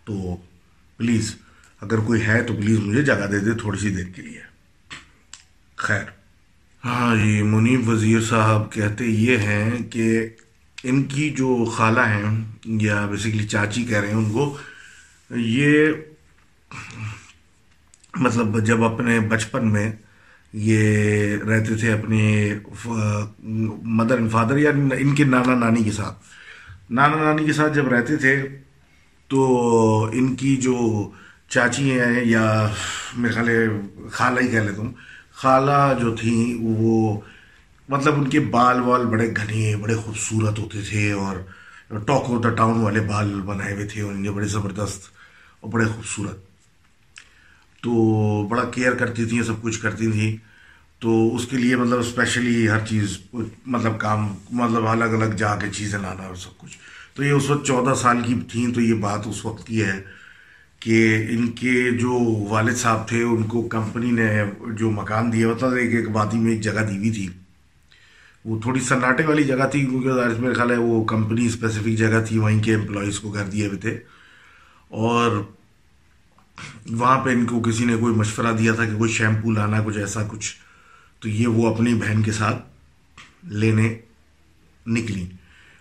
تو 0.06 0.38
پلیز، 0.98 1.36
اگر 1.82 1.98
کوئی 1.98 2.22
ہے 2.22 2.44
تو 2.44 2.56
پلیز 2.56 2.80
مجھے 2.80 3.02
جگہ 3.02 3.28
دے 3.32 3.40
دے 3.40 3.52
تھوڑی 3.52 3.80
سی 3.80 3.90
دیر 3.90 4.06
کے 4.16 4.22
لیے۔ 4.22 4.42
خیر۔ 5.76 6.04
ہاں 6.86 7.16
جی 7.16 7.42
منیب 7.42 7.90
وزیر 7.90 8.22
صاحب 8.22 8.74
کہتے 8.74 9.06
یہ 9.06 9.38
ہیں 9.38 9.84
کہ 9.84 10.30
ان 10.84 11.04
کی 11.04 11.30
جو 11.30 11.66
خالہ 11.66 12.00
ہیں، 12.00 12.46
یا 12.66 13.06
بیسکلی 13.06 13.48
چاچی 13.48 13.86
کہہ 13.86 14.00
رہے 14.00 14.08
ہیں 14.08 14.16
ان 14.16 14.32
کو، 14.32 14.58
یہ 15.30 15.88
مطلب 18.16 18.66
جب 18.66 18.84
اپنے 18.84 19.20
بچپن 19.20 19.72
میں 19.74 19.92
یہ 20.54 21.38
رہتے 21.38 21.76
تھے 21.76 21.92
اپنے 21.92 22.54
مدر 23.98 24.16
اینڈ 24.18 24.32
فادر 24.32 24.58
یا 24.58 24.72
ان 25.00 25.16
کے 25.16 25.24
نانا 25.24 25.56
نانی 25.56 25.84
کے 25.84 25.92
ساتھ۔ 25.92 26.18
نانا 26.90 27.24
نانی 27.24 27.46
کے 27.46 27.54
ساتھ 27.54 27.74
جب 27.74 27.88
رہتے 27.88 28.16
تھے 28.18 28.36
تو 29.28 30.10
ان 30.14 30.36
کی 30.36 30.56
جو 30.58 31.10
چاچی 31.50 32.00
ہیں 32.00 32.22
یا 32.26 32.68
میرے 33.18 33.34
خیال 33.34 34.10
خالہ 34.12 34.40
ہی 34.40 34.48
کہہ 34.48 34.60
لیتا 34.60 34.82
ہوں 34.82 34.92
خالہ 35.34 35.98
جو 36.02 36.16
تھیں 36.16 36.56
وہ 36.62 37.20
مطلب 37.90 38.14
ان 38.18 38.28
کے 38.30 38.40
بال 38.40 38.82
وال 38.82 39.06
بڑے 39.06 39.30
گھنے، 39.38 39.76
بڑے 39.76 39.96
خوبصورت 39.96 40.60
ہوتے 40.60 40.82
تھے 40.82 41.12
اور 41.12 41.36
ٹاک 41.90 42.30
آف 42.30 42.44
دا 42.44 42.50
ٹاؤن 42.50 42.82
والے 42.82 43.00
بال 43.00 43.42
بنائے 43.42 43.74
ہوئے 43.74 43.86
تھے، 43.86 44.02
ان 44.02 44.24
کے 44.24 44.32
بڑے 44.32 44.48
زبردست 44.48 45.04
اور 45.62 45.72
بڑے 45.72 45.86
خوبصورت۔ 45.86 46.47
تو 47.82 47.92
بڑا 48.48 48.64
کیئر 48.64 48.92
کرتی 48.92 49.26
تھیں، 49.26 49.44
سب 49.44 49.62
کچھ 49.62 49.82
کرتی 49.82 50.12
تھیں۔ 50.12 50.38
تو 51.00 51.36
اس 51.36 51.46
کے 51.46 51.58
لیے 51.58 51.76
مطلب 51.76 52.00
اسپیشلی 52.00 52.70
ہر 52.70 52.86
چیز 52.86 53.18
مطلب 53.66 54.00
کام 54.00 54.36
مطلب 54.52 54.88
الگ 54.88 55.04
الگ 55.04 55.26
جا 55.26 55.56
کے 55.56 55.68
چیزیں 55.76 56.00
لانا 56.00 56.24
اور 56.24 56.36
سب 56.36 56.58
کچھ۔ 56.58 56.78
تو 57.14 57.24
یہ 57.24 57.32
اس 57.32 57.50
وقت 57.50 57.66
چودہ 57.66 57.94
سال 57.94 58.18
کی 58.22 58.36
تھیں، 58.52 58.74
تو 58.74 58.82
یہ 58.82 58.94
بات 58.94 59.28
اس 59.28 59.46
وقت 59.46 59.68
کی 59.68 59.84
ہے 59.84 60.02
کہ 60.80 61.26
ان 61.30 61.48
کے 61.48 61.92
جو 61.92 62.20
والد 62.50 62.76
صاحب 62.76 63.08
تھے، 63.08 63.24
ان 63.24 63.44
کو 63.44 63.62
کمپنی 63.62 64.12
نے 64.12 64.44
جو 64.74 64.92
مکان 64.92 65.34
دیا 65.34 65.48
ہوتا 65.48 65.70
تھا 65.70 65.76
ایک 65.76 65.96
ایک 65.96 66.06
وادی 66.14 66.38
میں 66.38 66.52
ایک 66.52 66.62
جگہ 66.62 66.82
دی 66.90 66.98
ہوئی 66.98 67.12
تھی۔ 67.12 67.30
وہ 68.46 68.62
تھوڑی 68.62 68.80
سناٹے 68.80 69.24
والی 69.24 69.44
جگہ 69.44 69.68
تھی، 69.72 69.86
کیونکہ 69.86 70.10
میرے 70.40 70.54
خیال 70.54 70.72
ہے 70.72 70.78
وہ 70.78 71.04
کمپنی 71.04 71.46
اسپیسیفک 71.46 72.00
جگہ 72.00 72.26
تھی، 72.28 72.38
وہیں 72.38 72.64
کے 72.64 72.76
امپلائیز 72.76 73.20
کو 73.20 73.30
گھر 73.30 73.44
دیے 73.44 73.68
ہوئے 73.68 73.78
تھے۔ 73.78 74.00
اور 74.88 75.44
وہاں 76.90 77.24
پہ 77.24 77.30
ان 77.30 77.46
کو 77.46 77.60
کسی 77.60 77.86
نے 77.86 77.96
کوئی 77.96 78.16
مشورہ 78.16 78.54
دیا 78.54 78.74
تھا 78.74 78.86
کہ 78.86 78.98
کوئی 78.98 79.12
شیمپو 79.12 79.52
لانا، 79.52 79.84
کچھ 79.86 79.98
ایسا 79.98 80.24
کچھ۔ 80.28 80.56
تو 81.20 81.30
یہ 81.30 81.48
وہ 81.48 81.76
اپنی 81.76 81.94
بہن 81.94 82.22
کے 82.22 82.32
ساتھ 82.32 82.66
لینے 83.44 83.98
نکلی۔ 84.88 85.28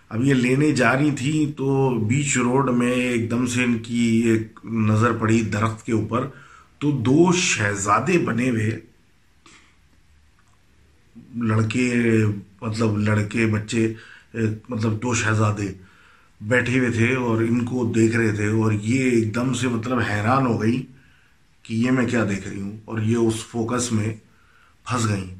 اب 0.09 0.23
یہ 0.23 0.33
لینے 0.33 0.71
جا 0.71 0.97
رہی 0.97 1.11
تھی 1.11 1.53
تو 1.57 1.89
بیچ 1.89 2.37
روڈ 2.37 2.69
میں 2.69 2.91
ایک 2.91 3.31
دم 3.31 3.45
سے 3.45 3.63
ان 3.63 3.79
کی 3.79 4.21
ایک 4.25 4.59
نظر 4.65 5.11
پڑی 5.11 5.41
درخت 5.41 5.85
کے 5.85 5.93
اوپر۔ 5.93 6.27
تو 6.79 6.91
دو 6.91 7.31
شہزادے 7.33 8.17
بنے 8.17 8.49
ہوئے۔ 8.49 8.79
لڑکے 11.35 11.93
مطلب 12.61 12.97
لڑکے 12.97 13.45
بچے 13.45 13.93
مطلب 14.69 15.03
دو 15.03 15.13
شہزادے۔ 15.13 15.86
بیٹھے 16.41 16.79
ہوئے 16.79 16.91
تھے 16.91 17.15
اور 17.15 17.41
ان 17.41 17.65
کو 17.65 17.91
دیکھ 17.95 18.15
رہے 18.15 18.31
تھے 18.31 18.47
اور 18.47 18.71
یہ 18.71 19.11
ایک 19.11 19.35
دم 19.35 19.53
سے 19.53 19.67
مطلب 19.67 19.99
حیران 19.99 20.45
ہو 20.47 20.61
گئی 20.61 20.85
کہ 21.63 21.73
یہ 21.73 21.91
میں 21.91 22.05
کیا 22.05 22.25
دیکھ 22.29 22.47
رہی 22.47 22.61
ہوں 22.61 22.77
اور 22.85 22.99
یہ 22.99 23.17
اس 23.17 23.33
فوکس 23.45 23.91
میں 23.91 24.15
پھنس 24.89 25.07
گئیں۔ 25.07 25.35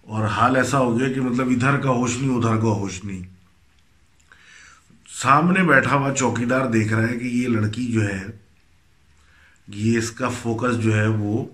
اور 0.00 0.26
حال 0.26 0.56
ایسا 0.56 0.78
ہو 0.78 0.98
گیا 0.98 1.12
کہ 1.12 1.20
مطلب 1.20 1.48
ادھر 1.50 1.76
کا 1.80 1.90
ہوش 1.90 2.16
نہیں، 2.16 2.36
ادھر 2.36 2.56
کا 2.56 2.68
ہوش 2.68 3.04
نہیں۔ 3.04 3.22
سامنے 5.08 5.62
بیٹھا 5.62 5.96
ہوا 5.96 6.14
چوکی 6.14 6.44
دار 6.44 6.70
دیکھ 6.70 6.92
رہا 6.92 7.08
ہے 7.08 7.18
کہ 7.18 7.24
یہ 7.24 7.48
لڑکی 7.48 7.92
جو 7.92 8.08
ہے، 8.08 8.22
یہ 9.68 9.98
اس 9.98 10.10
کا 10.10 10.28
فوکس 10.28 10.82
جو 10.82 10.96
ہے 10.96 11.06
وہ 11.06 11.44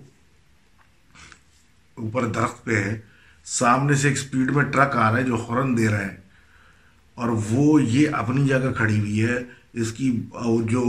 اوپر 1.95 2.25
درخت 2.25 2.65
پہ 2.65 2.75
ہے۔ 2.75 2.99
سامنے 3.45 3.95
سے 3.95 4.07
ایک 4.07 4.17
سپیڈ 4.17 4.51
میں 4.51 4.63
ٹرک 4.63 4.95
آ 4.95 5.11
رہا 5.11 5.17
ہے 5.17 5.23
جو 5.23 5.35
ہورن 5.35 5.77
دے 5.77 5.87
رہا 5.87 6.01
ہے۔ 6.01 6.26
اور 7.17 7.29
وہ 7.49 7.81
یہ 7.83 8.09
اپنی 8.13 8.47
جگہ 8.47 8.71
کھڑی 8.77 8.99
ہوئی 8.99 9.23
ہے، 9.25 9.37
اس 9.73 9.91
کی 9.91 10.09
جو 10.71 10.83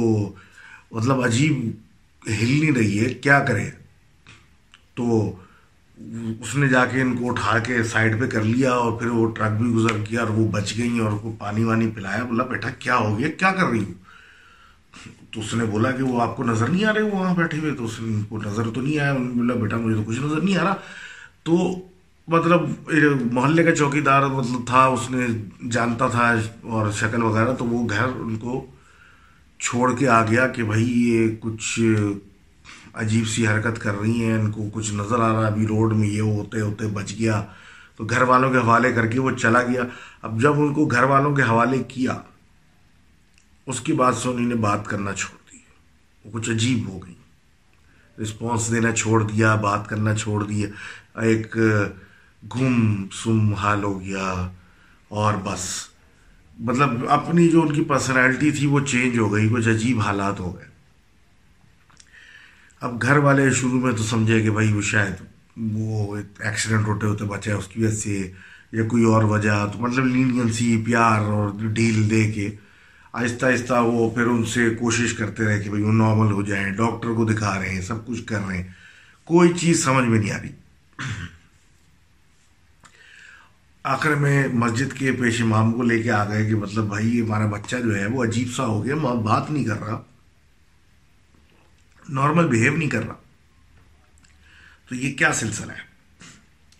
مطلب 0.90 1.20
عجیب 1.22 1.56
ہل 2.28 2.50
نہیں 2.60 2.72
رہی 2.72 2.98
ہے، 3.04 3.14
کیا 3.14 3.38
کرے؟ 3.40 3.68
تو 4.94 5.06
اس 6.40 6.54
نے 6.54 6.68
جا 6.68 6.84
کے 6.84 7.00
ان 7.00 7.16
کو 7.16 7.30
اٹھا 7.30 7.58
کے 7.58 7.82
سائڈ 7.82 8.20
پہ 8.20 8.26
کر 8.26 8.42
لیا 8.44 8.72
اور 8.72 8.92
پھر 8.92 9.08
وہ 9.08 9.26
ٹرک 9.34 9.52
بھی 9.52 9.70
گزر 9.72 9.96
کیا 10.04 10.20
اور 10.20 10.28
وہ 10.28 10.46
بچ 10.48 10.76
گئی 10.78 10.98
اور 10.98 11.12
کو 11.22 11.34
پانی 11.38 11.64
وانی 11.64 11.88
پلایا۔ 11.94 12.24
بولا، 12.24 12.44
بیٹا، 12.44 12.70
کیا 12.78 12.96
ہو 12.96 13.18
گیا؟ 13.18 13.28
کیا 13.38 13.52
کر 13.52 13.66
رہی 13.66 13.84
ہوں 13.84 13.94
تو 15.30 15.40
اس 15.40 15.54
نے 15.54 15.64
بولا 15.64 15.90
کہ 15.90 16.02
وہ 16.02 16.20
آپ 16.22 16.36
کو 16.36 16.44
نظر 16.44 16.68
نہیں 16.68 16.84
آ 16.84 16.92
رہے 16.94 17.02
وہاں 17.02 17.34
بیٹھے 17.34 17.58
ہوئے۔ 17.58 17.72
تو 17.72 17.84
اس 17.84 18.00
کو 18.28 18.38
نظر 18.46 18.70
تو 18.74 18.80
نہیں 18.80 18.98
آیا، 18.98 19.14
بولا، 19.14 19.54
بیٹا، 19.54 19.76
مجھے 19.76 19.96
تو 19.96 20.04
کچھ 20.06 20.20
نظر 20.20 20.40
نہیں 20.40 20.56
آ 20.56 20.64
رہا۔ 20.64 20.74
تو 21.42 21.56
مطلب 22.28 22.60
محلے 23.32 23.64
کا 23.64 23.76
چوکی 23.76 24.00
دار 24.00 24.22
مطلب 24.22 24.66
تھا، 24.66 24.84
اس 24.84 25.10
نے 25.10 25.26
جانتا 25.68 26.08
تھا 26.08 26.34
اور 26.62 26.90
شکل 26.90 27.22
وغیرہ، 27.22 27.54
تو 27.54 27.64
وہ 27.64 27.88
گھر 27.90 28.06
ان 28.16 28.36
کو 28.36 28.66
چھوڑ 29.58 29.94
کے 29.94 30.08
آ 30.08 30.24
گیا 30.24 30.48
کہ 30.48 30.62
بھائی، 30.62 31.08
یہ 31.08 31.28
کچھ 31.40 31.80
عجیب 32.94 33.26
سی 33.26 33.46
حرکت 33.46 33.80
کر 33.80 34.00
رہی 34.00 34.24
ہیں، 34.24 34.38
ان 34.38 34.50
کو 34.50 34.64
کچھ 34.72 34.92
نظر 34.92 35.20
آ 35.20 35.32
رہا 35.32 35.46
ابھی 35.46 35.66
روڈ 35.66 35.92
میں 35.92 36.08
یہ 36.08 36.20
ہوتے 36.20 36.60
ہوتے 36.60 36.86
بچ 36.86 37.12
گیا۔ 37.18 37.44
تو 37.96 38.04
گھر 38.04 38.22
والوں 38.22 38.50
کے 38.50 38.58
حوالے 38.58 38.92
کر 38.92 39.06
کے 39.06 39.20
وہ 39.20 39.30
چلا 39.30 39.62
گیا۔ 39.62 39.82
اب 40.22 40.42
جب 40.42 40.60
ان 40.60 40.74
کو 40.74 40.86
گھر 40.86 41.02
والوں 41.02 41.34
کے 41.34 41.42
حوالے 41.42 41.82
کیا، 41.88 42.18
اس 43.66 43.80
کی 43.80 43.92
بات 43.92 44.16
سے 44.16 44.28
انہیں 44.28 44.46
نے 44.46 44.54
بات 44.54 44.86
کرنا 44.86 45.12
چھوڑ 45.12 45.52
دی۔ 45.52 45.58
وہ 46.24 46.30
کچھ 46.32 46.50
عجیب 46.50 46.88
ہو 46.88 46.98
گئی۔ 46.98 47.14
رسپانس 48.22 48.70
دینا 48.70 48.92
چھوڑ 48.92 49.22
دیا، 49.22 49.54
بات 49.54 49.88
کرنا 49.88 50.14
چھوڑ 50.14 50.44
دیا۔ 50.44 50.68
ایک 51.20 51.56
گم، 52.42 53.06
سم، 53.12 53.54
حال 53.54 53.84
ہو 53.84 54.00
گیا 54.00 54.50
اور 55.08 55.34
بس۔ 55.44 55.88
مطلب 56.58 57.08
اپنی 57.08 57.48
جو 57.48 57.62
ان 57.62 57.72
کی 57.72 57.84
پرسنالٹی 57.84 58.50
تھی 58.50 58.66
وہ 58.66 58.80
چینج 58.80 59.18
ہو 59.18 59.34
گئی، 59.34 59.48
کچھ 59.48 59.68
عجیب 59.68 60.00
حالات 60.00 60.40
ہو 60.40 60.56
گئے۔ 60.56 60.64
اب 62.80 63.02
گھر 63.02 63.16
والے 63.16 63.50
شروع 63.50 63.80
میں 63.80 63.92
تو 63.92 64.02
سمجھے 64.02 64.42
کہ 64.42 64.50
بھائی 64.50 64.72
وہ 64.72 64.82
شاید 64.82 65.12
وہ 65.56 66.16
ایکسیڈنٹ 66.38 66.86
ہوتے 66.86 67.06
ہوتے 67.06 67.24
بچے 67.24 67.52
اس 67.52 67.68
کی 67.68 67.84
وجہ 67.84 67.94
سے، 67.94 68.32
یا 68.72 68.84
کوئی 68.84 69.04
اور 69.04 69.22
وجہ۔ 69.22 69.66
تو 69.72 69.78
مطلب 69.78 70.06
لینینسی 70.06 70.82
پیار 70.86 71.20
اور 71.20 71.50
ڈیل 71.66 72.10
دے 72.10 72.32
کے 72.32 72.50
آہستہ 73.12 73.46
آہستہ 73.46 73.72
وہ 73.72 74.10
پھر 74.10 74.26
ان 74.26 74.44
سے 74.44 74.70
کوشش 74.70 75.12
کرتے 75.12 75.44
رہے 75.44 75.60
کہ 75.60 75.68
بھائی 75.70 75.84
وہ 75.84 75.92
نارمل 75.92 76.32
ہو 76.32 76.42
جائیں 76.42 76.70
ڈاکٹر 76.70 77.08
کو 77.08 77.24
دکھا 77.24 77.58
رہے 77.58 77.68
ہیں، 77.68 77.80
سب 77.80 78.06
کچھ 78.06 78.24
کر 78.24 78.40
رہے 78.48 78.56
ہیں۔ 78.56 78.68
کوئی 79.24 79.52
چیز 79.60 79.84
سمجھ 79.84 80.04
میں 80.04 80.18
نہیں 80.18 80.30
آ 80.30 80.38
رہی۔ 80.42 80.48
آخر 83.88 84.14
میں 84.14 84.48
مسجد 84.48 84.92
کے 84.92 85.12
پیش 85.12 85.42
امام 85.42 85.72
کو 85.72 85.82
لے 85.82 86.02
کے 86.02 86.10
آ 86.10 86.28
گئے 86.28 86.46
کہ 86.46 86.54
مطلب 86.54 86.84
بھائی 86.84 87.20
ہمارا 87.20 87.46
بچہ 87.46 87.76
جو 87.76 87.96
ہے 87.96 88.06
وہ 88.06 88.24
عجیب 88.24 88.48
سا 88.56 88.66
ہو 88.66 88.84
گیا 88.84 88.94
بات 88.96 89.50
نہیں 89.50 89.64
کر 89.64 89.80
رہا۔ 89.80 90.02
نارمل 92.08 92.48
بیہیو 92.48 92.76
نہیں 92.76 92.88
کر 92.88 93.06
رہا۔ 93.06 93.14
تو 94.88 94.94
یہ 94.94 95.14
کیا 95.14 95.32
سلسلہ 95.32 95.72
ہے؟ 95.72 95.80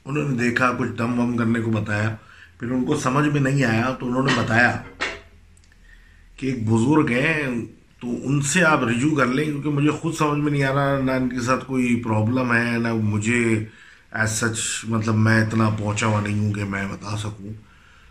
انہوں 0.05 0.29
نے 0.29 0.37
دیکھا، 0.37 0.73
کچھ 0.79 0.91
دم 0.99 1.21
وم 1.21 1.37
کرنے 1.37 1.61
کو 1.61 1.71
بتایا۔ 1.71 2.17
پھر 2.61 2.71
ان 2.71 2.85
کو 2.85 2.97
سمجھ 2.97 3.29
میں 3.29 3.41
نہیں 3.41 3.65
آیا، 3.65 3.97
تو 4.01 4.07
انہوں 4.07 4.23
نے 4.23 4.33
بتایا 4.37 4.83
کہ 6.37 6.47
ایک 6.47 6.69
بزرگ 6.69 7.07
ہیں، 7.11 7.43
تو 8.01 8.09
ان 8.23 8.43
سے 8.43 8.65
آپ 8.65 8.85
رجوع 8.85 9.17
کر 9.17 9.27
لیں، 9.27 9.45
کیونکہ 9.45 9.71
مجھے 9.71 9.91
خود 9.91 10.15
سمجھ 10.15 10.39
میں 10.39 10.53
نہیں 10.53 10.65
آ 10.65 10.75
رہا، 10.75 11.01
نہ 11.01 11.11
ان 11.11 11.29
کے 11.29 11.41
ساتھ 11.41 11.65
کوئی 11.65 12.03
پرابلم 12.05 12.53
ہے، 12.53 12.79
نہ 12.79 12.93
مجھے 12.93 13.67
ایز 14.13 14.31
سچ 14.31 14.85
مطلب 14.85 15.15
میں 15.15 15.47
اتنا 15.47 15.71
پہنچا 15.71 16.07
ہوا 16.07 16.21
نہیں 16.21 16.39
ہوں 16.39 16.53
کہ 16.53 16.65
میں 16.65 16.87
بتا 16.87 17.17
سکوں۔ 17.17 17.53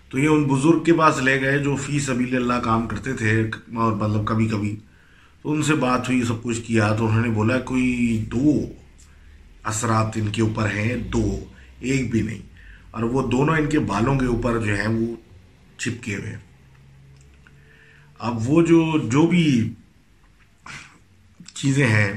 تو 0.10 0.20
یہ 0.20 0.28
ان 0.28 0.44
بزرگ 0.44 0.84
کے 0.84 0.94
پاس 0.94 1.18
لے 1.18 1.42
گئے 1.42 1.60
جو 1.60 1.76
فی 1.76 2.00
سبیل 2.00 2.36
اللہ 2.36 2.54
کام 2.54 2.88
کرتے 2.88 3.14
تھے 3.14 3.50
اور 3.76 3.94
مطلب 3.94 4.28
کبھی 4.28 4.48
کبھی۔ 4.48 4.76
تو 5.42 5.52
ان 5.52 5.64
سے 5.64 5.76
بات 5.76 6.10
ہوئی، 6.10 6.24
سب 6.24 6.44
کچھ 6.44 6.62
کیا، 6.62 6.94
تو 6.94 7.08
انہوں 7.08 7.22
نے 7.22 7.30
بولا 7.30 7.60
کوئی 7.60 8.26
دو 8.32 8.74
اثرات 9.64 10.08
ان 10.16 10.28
کے 10.28 10.42
اوپر 10.42 10.66
ہیں، 10.66 10.96
دو، 10.96 11.46
ایک 11.80 12.12
بھی 12.12 12.22
نہیں۔ 12.22 12.42
اور 12.92 13.04
وہ 13.04 13.28
دونوں 13.28 13.58
ان 13.58 13.68
کے 13.68 13.80
بالوں 13.80 14.20
کے 14.20 14.26
اوپر 14.26 14.60
جو 14.60 14.76
ہیں 14.76 14.88
وہ 14.88 15.16
چپکے 15.78 16.16
ہوئے۔ 16.16 16.38
اب 18.20 18.50
وہ 18.50 18.62
جو 18.62 18.98
جو 19.04 19.28
بھی 19.28 19.74
چیزیں 21.54 21.88
ہیں، 21.88 22.14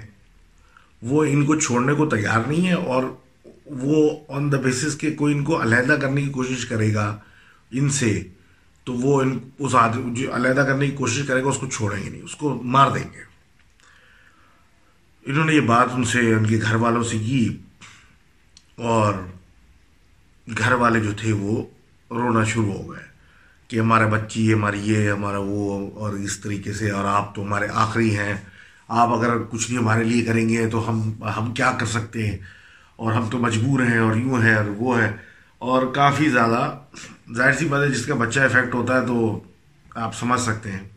وہ 1.03 1.25
ان 1.25 1.45
کو 1.45 1.55
چھوڑنے 1.55 1.93
کو 1.93 2.07
تیار 2.07 2.49
نہیں 2.49 2.67
ہے 2.69 2.73
اور 2.73 3.05
وہ 3.71 4.19
آن 4.29 4.53
دا 4.53 4.57
بیسس 4.57 4.95
کے 4.95 5.11
کوئی 5.11 5.35
ان 5.35 5.45
کو 5.45 5.63
علیحدہ 5.63 5.93
کرنے 5.93 6.23
کی 6.23 6.31
کوشش 6.31 6.67
کرے 6.67 6.95
گا 6.95 7.19
ان 7.71 7.89
سے، 7.91 8.23
تو 8.85 8.93
وہ 8.93 9.21
ان، 9.23 9.39
اس 9.59 9.75
آدمی 9.75 10.15
جو 10.15 10.35
علیحدہ 10.35 10.61
کرنے 10.61 10.87
کی 10.87 10.97
کوشش 10.97 11.27
کرے 11.27 11.43
گا، 11.43 11.49
اس 11.49 11.59
کو 11.59 11.67
چھوڑیں 11.67 12.05
گے 12.05 12.11
نہیں، 12.11 12.23
اس 12.23 12.37
کو 12.37 12.63
مار 12.65 12.91
دیں 12.91 13.05
گے۔ 13.13 13.23
انہوں 15.27 15.45
نے 15.45 15.55
یہ 15.55 15.61
بات 15.61 15.89
ان 15.95 16.05
سے، 16.05 16.35
ان 16.35 16.47
کے 16.47 16.59
گھر 16.63 16.75
والوں 16.75 17.03
سے 17.03 17.19
کی، 17.19 17.57
اور 18.77 19.15
گھر 20.59 20.73
والے 20.73 21.01
جو 21.01 21.13
تھے 21.13 21.33
وہ 21.33 21.63
رونا 22.11 22.45
شروع 22.45 22.73
ہو 22.73 22.93
گئے 22.93 23.05
کہ 23.69 23.81
ہمارا 23.81 24.07
بچی، 24.07 24.55
ہماری 24.55 24.81
یہ، 24.81 25.11
ہمارا 25.11 25.39
وہ، 25.39 25.91
اور 25.95 26.13
اس 26.13 26.41
طریقے 26.41 26.73
سے، 26.73 26.91
اور 26.91 27.05
آپ 27.05 27.35
تو 27.35 27.43
ہمارے 27.43 27.69
آخری 27.73 28.17
ہیں، 28.17 28.35
آپ 28.89 29.09
اگر 29.09 29.39
کچھ 29.51 29.71
نہیں 29.71 29.81
ہمارے 29.81 30.05
لیے 30.05 30.25
کریں 30.25 30.49
گے 30.49 30.69
تو 30.71 30.91
ہم 30.91 31.25
ہم 31.37 31.55
کیا 31.55 31.73
کر 31.73 31.87
سکتے 31.87 32.27
ہیں؟ 32.27 32.39
اور 33.01 33.13
ہم 33.13 33.29
تو 33.31 33.39
مجبور 33.39 33.81
ہیں 33.81 33.99
اور 33.99 34.17
یوں 34.17 34.43
ہے 34.43 34.55
اور 34.55 34.65
وہ 34.65 35.01
ہے 35.01 35.17
اور 35.59 35.87
کافی 35.95 36.29
زیادہ۔ 36.29 36.79
ظاہر 37.35 37.53
سی 37.53 37.69
بات 37.69 37.83
ہے، 37.83 37.89
جس 37.89 38.07
کا 38.07 38.15
بچہ 38.15 38.41
افیکٹ 38.41 38.75
ہوتا 38.75 39.01
ہے 39.01 39.07
تو 39.07 39.41
آپ 39.95 40.17
سمجھ 40.17 40.41
سکتے 40.41 40.73
ہیں 40.73 40.89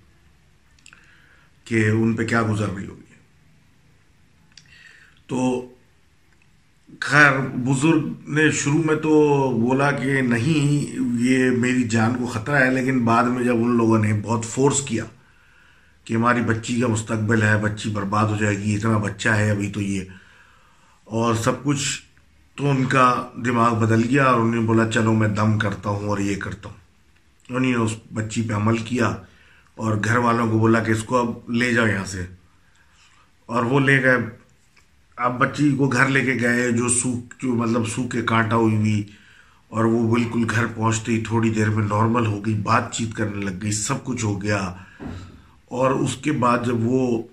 کہ 1.64 1.90
ان 1.90 2.14
پہ 2.14 2.26
کیا 2.26 2.42
گزر 2.50 2.70
رہی 2.76 2.88
ہوگی۔ 2.88 3.14
تو 5.28 5.70
خیر، 7.00 7.40
بزرگ 7.40 8.30
نے 8.30 8.52
شروع 8.52 8.84
میں 8.84 8.96
تو 8.96 9.12
بولا 9.62 9.92
کہ 9.92 10.22
نہیں، 10.22 11.00
یہ 11.20 11.50
میری 11.52 11.84
جان 11.84 12.16
کو 12.16 12.26
خطرہ 12.26 12.56
ہے، 12.56 12.70
لیکن 12.72 13.06
بعد 13.06 13.24
میں 13.24 13.44
جب 13.44 13.56
ان 13.56 13.78
لوگوں 13.78 14.00
نے 14.00 14.14
بہت 14.24 14.46
فورس 14.46 14.82
کیا 14.82 15.06
کہ 16.04 16.14
ہماری 16.14 16.42
بچی 16.42 16.82
کا 16.82 16.88
مستقبل 16.88 17.42
ہے، 17.44 17.58
بچی 17.62 17.90
برباد 17.90 18.26
ہو 18.26 18.38
جائے 18.40 18.58
گی، 18.58 18.76
اتنا 18.76 18.98
بچہ 18.98 19.30
ہے 19.30 19.52
ابھی 19.52 19.72
تو 19.72 19.82
یہ۔ 19.82 20.04
اور 21.14 21.36
سب 21.36 21.64
کچھ 21.64 22.02
تو 22.56 22.70
ان 22.70 22.86
کا 22.86 23.30
دماغ 23.46 23.80
بدل 23.80 24.04
گیا 24.10 24.24
اور 24.24 24.40
انہوں 24.40 24.56
نے 24.56 24.62
بولا، 24.62 24.92
چلو 24.92 25.14
میں 25.14 25.28
دم 25.28 25.60
کرتا 25.60 25.90
ہوں 25.90 26.08
اور 26.08 26.18
یہ 26.18 26.36
کرتا 26.36 26.70
ہوں۔ 26.70 26.78
انہوں 27.50 27.72
نے 27.72 27.76
اس 27.76 27.92
بچی 28.14 28.42
پہ 28.42 28.54
عمل 28.54 28.78
کیا 28.78 29.16
اور 29.76 29.98
گھر 30.04 30.18
والوں 30.18 30.52
کو 30.52 30.60
بولا 30.60 30.80
کہ 30.80 30.92
اس 30.92 31.04
کو 31.04 31.18
اب 31.18 31.52
لے 31.52 31.74
جاؤ 31.74 31.88
یہاں 31.88 32.06
سے۔ 32.06 32.26
اور 33.46 33.64
وہ 33.64 33.80
لے 33.80 34.04
گئے۔ 34.04 34.18
اب 35.18 35.40
بچی 35.40 35.76
کو 35.78 35.88
گھر 35.88 36.08
لے 36.08 36.22
کے 36.22 36.34
گئے، 36.42 36.72
جو 36.72 36.90
سوکھ، 36.90 37.36
جو 37.42 37.56
مطلب 37.56 37.88
سوکھ 37.88 38.10
کے 38.10 38.22
کانٹا 38.22 38.56
ہوئی 38.56 38.76
ہوئی، 38.76 39.04
اور 39.70 39.86
وہ 39.86 40.16
بالکل 40.16 40.46
گھر 40.50 40.66
پہنچتے 40.76 41.12
ہی 41.12 41.24
تھوڑی 41.28 41.50
دیر 41.50 41.70
میں 41.70 41.86
نارمل 41.86 42.26
ہو 42.26 42.46
گئی، 42.46 42.54
بات 42.54 42.94
چیت 42.94 43.16
کرنے 43.16 43.46
لگ 43.46 43.62
گئی، 43.62 43.72
سب 43.72 44.04
کچھ 44.04 44.26
ہو 44.26 44.42
گیا۔ 44.42 44.74
اور 45.66 45.92
اس 45.92 46.16
کے 46.16 46.32
بعد 46.32 46.58
جب 46.66 46.76
وہ 46.80 47.24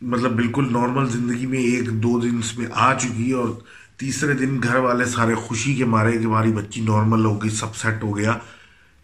مطلب 0.00 0.32
بالکل 0.32 0.72
نارمل 0.72 1.08
زندگی 1.08 1.46
میں 1.46 1.58
ایک 1.58 1.88
دو 1.88 2.20
دن 2.20 2.38
اس 2.38 2.58
میں 2.58 2.66
آ 2.72 2.98
چکی 2.98 3.30
اور 3.30 3.48
تیسرے 3.96 4.34
دن 4.34 4.62
گھر 4.62 4.76
والے 4.76 5.04
سارے 5.04 5.34
خوشی 5.34 5.74
کے 5.74 5.84
مارے 5.84 6.12
کہ 6.12 6.24
ہماری 6.24 6.52
بچی 6.52 6.80
نارمل 6.80 7.24
ہو 7.24 7.42
گئی، 7.42 7.50
سب 7.50 7.76
سیٹ 7.76 8.02
ہو 8.02 8.18
گیا۔ 8.18 8.38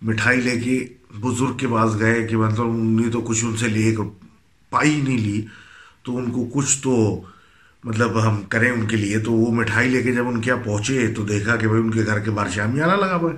مٹھائی 0.02 0.40
لے 0.40 0.60
کے 0.60 0.86
بزرگ 1.20 1.56
کے 1.56 1.66
پاس 1.66 1.98
گئے 1.98 2.26
کہ 2.26 2.36
مطلب 2.36 2.66
انہوں 2.66 3.00
نے 3.00 3.10
تو 3.10 3.20
کچھ 3.20 3.44
ان 3.44 3.56
سے 3.56 3.68
لے 3.68 3.94
کر 3.94 4.02
پائی 4.70 5.00
نہیں 5.04 5.18
لی۔ 5.18 5.46
تو 6.02 6.16
ان 6.16 6.30
کو 6.30 6.50
کچھ 6.54 6.82
تو 6.82 7.22
مطلب 7.84 8.28
ہم 8.28 8.42
کریں 8.42 8.70
ان 8.70 8.86
کے 8.86 8.96
لیے۔ 8.96 9.18
تو 9.18 9.32
وہ 9.32 9.52
مٹھائی 9.52 9.90
لے 9.90 10.02
کے 10.02 10.12
جب 10.12 10.28
ان 10.28 10.40
کے 10.40 10.50
یہاں 10.50 10.64
پہنچے 10.64 11.12
تو 11.16 11.22
دیکھا 11.22 11.56
کہ 11.56 11.68
بھائی 11.68 11.82
ان 11.82 11.90
کے 11.90 12.06
گھر 12.06 12.18
کے 12.18 12.30
باہر 12.30 12.50
شامیانہ 12.50 12.92
لگا 12.92 13.16
ہوا 13.16 13.32
ہے۔ 13.32 13.36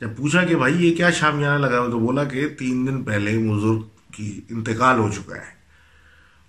جب 0.00 0.16
پوچھا 0.16 0.44
کہ 0.44 0.56
بھائی 0.56 0.90
یہ 0.90 0.96
کیا 0.96 1.10
شامیانہ 1.10 1.66
لگا 1.66 1.80
ہوا 1.80 1.88
تو 1.88 1.98
بولا 1.98 2.24
کہ 2.24 2.48
تین 2.48 2.86
دن 2.86 3.02
پہلے 3.02 3.38
بزرگ 3.38 3.80
کی 4.12 4.40
انتقال 4.50 4.98
ہو 4.98 5.10
چکا 5.14 5.36
ہے۔ 5.36 5.63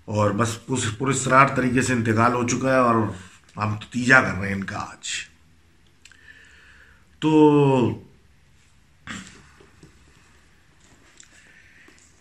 اور 0.06 0.30
بس 0.30 0.58
پرسرار 0.98 1.46
طریقے 1.56 1.82
سے 1.82 1.92
انتقال 1.92 2.32
ہو 2.32 2.48
چکا 2.48 2.72
ہے 2.72 2.78
اور 2.78 2.94
ہم 3.56 3.78
تو 3.78 3.86
تیجا 3.90 4.20
کر 4.20 4.34
رہے 4.34 4.48
ہیں 4.48 4.54
ان 4.54 4.64
کا 4.64 4.78
آج۔ 4.78 5.08
تو 7.18 7.30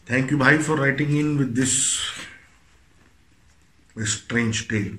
تھینک 0.06 0.32
یو 0.32 0.38
بھائی 0.38 0.58
for 0.58 0.78
writing 0.78 1.08
in 1.10 1.38
with 1.38 1.64
this 1.64 1.98
strange 3.96 4.68
tale 4.68 4.98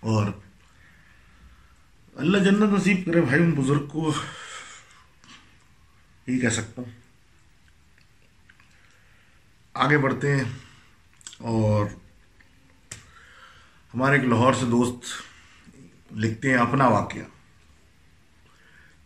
اور 0.00 0.26
اللہ 2.16 2.38
جنت 2.38 2.72
نصیب 2.72 3.06
کرے 3.06 3.20
بھائی 3.20 3.42
ان 3.42 3.50
بزرگ 3.50 3.86
کو۔ 3.86 4.12
ہی 6.28 6.38
کہہ 6.40 6.48
سکتا 6.48 6.82
ہوں۔ 6.82 6.90
آگے 9.74 9.98
بڑھتے 9.98 10.36
ہیں۔ 10.36 10.44
اور 11.38 11.86
ہمارے 13.94 14.16
ایک 14.16 14.24
لاہور 14.24 14.52
سے 14.52 14.66
دوست 14.66 15.04
لکھتے 16.12 16.50
ہیں 16.50 16.58
اپنا 16.58 16.88
واقعہ 16.88 17.22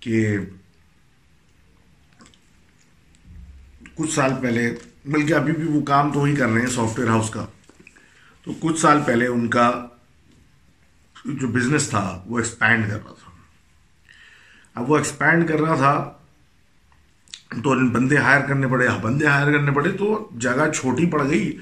کہ 0.01 0.39
کچھ 3.95 4.15
سال 4.15 4.33
پہلے، 4.43 4.77
بلکہ 5.05 5.35
ابھی 5.35 5.53
بھی 5.53 5.65
وہ 5.65 5.83
کام 5.83 6.13
تو 6.13 6.23
ہی 6.23 6.37
کر 6.37 6.49
رہے 6.49 6.61
ہیں 6.61 6.69
سافٹ 6.69 6.99
ویئر 6.99 7.11
ہاؤس 7.11 7.31
کا۔ 7.31 7.47
تو 8.45 8.53
کچھ 8.61 8.81
سال 8.81 9.01
پہلے 9.07 9.27
ان 9.27 9.49
کا 9.49 9.87
جو 11.25 11.49
بزنس 11.49 11.91
تھا، 11.91 12.23
وہ 12.27 12.39
ایکسپینڈ 12.39 12.91
کر 12.91 13.05
رہا 13.05 13.13
تھا۔ 13.13 13.31
اب 14.75 14.91
وہ 14.91 14.97
ایکسپینڈ 14.97 15.49
کر 15.49 15.61
رہا 15.61 15.75
تھا، 15.75 16.19
تو 17.51 17.91
بندے 17.91 18.17
ہائر 18.17 18.47
کرنے 18.47 18.69
پڑے۔ 18.69 18.89
بندے 19.03 19.27
ہائر 19.27 19.53
کرنے 19.53 19.71
پڑے 19.71 19.93
تو 19.93 20.31
جگہ 20.39 20.73
چھوٹی 20.73 21.11
پڑ 21.11 21.29
گئی۔ 21.29 21.59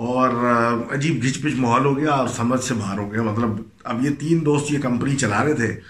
اور 0.00 0.30
عجیب 0.92 1.22
گھچ 1.22 1.42
پچ 1.42 1.54
ماحول 1.56 1.84
ہو 1.84 1.98
گیا 1.98 2.10
اور 2.10 2.28
سمجھ 2.28 2.60
سے 2.60 2.74
باہر 2.74 2.98
ہو 2.98 3.12
گیا 3.12 3.22
مطلب 3.22 3.50
اب 3.84 4.04
یہ 4.04 4.10
تین 4.18 4.44
دوست 4.44 4.72
یہ 4.72 4.78
کمپنی 4.78 5.16
چلا 5.16 5.44
رہے 5.44 5.54
تھے 5.54 5.80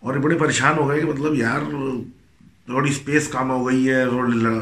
اور 0.00 0.14
یہ 0.14 0.20
بڑے 0.20 0.38
پریشان 0.38 0.78
ہو 0.78 0.88
گئے 0.88 1.00
کہ 1.00 1.06
مطلب 1.06 1.34
یار، 1.34 1.60
تھوڑی 2.66 2.90
اسپیس 2.90 3.28
کام 3.28 3.50
ہو 3.50 3.68
گئی 3.68 3.90
ہے 3.90 4.04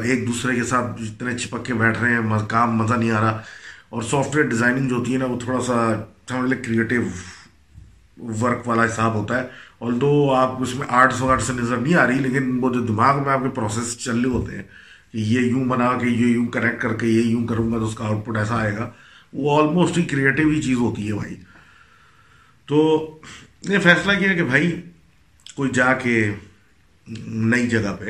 ایک 0.03 0.27
دوسرے 0.27 0.55
کے 0.55 0.63
ساتھ 0.63 1.03
جتنے 1.03 1.37
چپک 1.37 1.65
کے 1.65 1.73
بیٹھ 1.73 1.99
رہے 1.99 2.13
ہیں 2.13 2.39
کام 2.47 2.77
مزہ 2.77 2.93
نہیں 2.93 3.11
آ 3.11 3.21
رہا۔ 3.21 3.41
اور 3.89 4.01
سافٹ 4.01 4.35
ویئر 4.35 4.47
ڈیزائننگ 4.47 4.89
جو 4.89 4.95
ہوتی 4.95 5.13
ہے 5.13 5.17
نا، 5.17 5.25
وہ 5.25 5.39
تھوڑا 5.39 5.63
سا 5.63 6.03
سمجھ 6.29 6.49
لیں 6.53 6.63
کریٹیو 6.63 7.01
ورک 8.41 8.67
والا 8.67 8.85
حساب 8.85 9.13
ہوتا 9.13 9.41
ہے۔ 9.41 9.47
اور 9.79 9.91
دو 9.91 10.33
آپ 10.33 10.61
اس 10.61 10.75
میں 10.75 10.87
آرٹس 10.89 11.21
وغیرہ 11.21 11.39
سے 11.39 11.53
نظر 11.53 11.77
نہیں 11.77 11.95
آ 11.95 12.07
رہی، 12.07 12.19
لیکن 12.19 12.57
وہ 12.61 12.73
جو 12.73 12.79
دماغ 12.79 13.23
میں 13.23 13.33
آپ 13.33 13.39
کے 13.43 13.49
پروسیس 13.49 13.97
چل 13.97 14.21
رہے 14.21 14.29
ہوتے 14.29 14.55
ہیں 14.55 14.63
کہ 15.11 15.17
یہ 15.17 15.39
یوں 15.39 15.65
بنا 15.65 15.97
کے 16.01 16.07
یہ 16.07 16.27
یوں 16.27 16.47
کنیکٹ 16.47 16.81
کر 16.81 16.93
کے 16.93 17.07
یہ 17.07 17.21
یوں 17.21 17.47
کروں 17.47 17.71
گا 17.71 17.77
تو 17.77 17.85
اس 17.85 17.95
کا 17.95 18.05
آؤٹ 18.05 18.25
پٹ 18.25 18.37
ایسا 18.37 18.55
آئے 18.55 18.77
گا۔ 18.77 18.89
وہ 19.33 19.61
آلموسٹ 19.61 19.97
ہی 19.97 20.03
کریٹیو 20.03 20.49
ہی 20.49 20.61
چیز 20.61 20.77
ہوتی 20.77 21.07
ہے 21.07 21.13
بھائی۔ 21.13 21.35
تو 22.65 23.07
یہ 23.69 23.77
فیصلہ 23.77 24.19
کیا 24.19 24.33
کہ 24.33 24.43
بھائی 24.43 24.81
کوئی 25.55 25.69
جا 25.73 25.93
کے 25.93 26.31
نئی 27.27 27.67
جگہ 27.67 27.95
پہ 27.99 28.05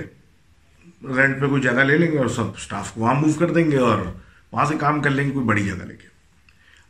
رینٹ 1.15 1.41
پہ 1.41 1.47
کوئی 1.47 1.61
جگہ 1.61 1.71
لے 1.71 1.97
لیں 1.97 2.11
گے 2.11 2.17
اور 2.17 2.27
سب 2.27 2.43
اسٹاف 2.43 2.91
کو 2.91 3.01
وہاں 3.01 3.13
موو 3.13 3.33
کر 3.33 3.53
دیں 3.53 3.71
گے 3.71 3.77
اور 3.77 3.97
وہاں 4.51 4.65
سے 4.65 4.75
کام 4.79 5.01
کر 5.01 5.09
لیں 5.09 5.25
گے، 5.25 5.31
کوئی 5.31 5.45
بڑی 5.45 5.65
جگہ 5.65 5.85
لے 5.85 5.95
کے۔ 5.95 6.07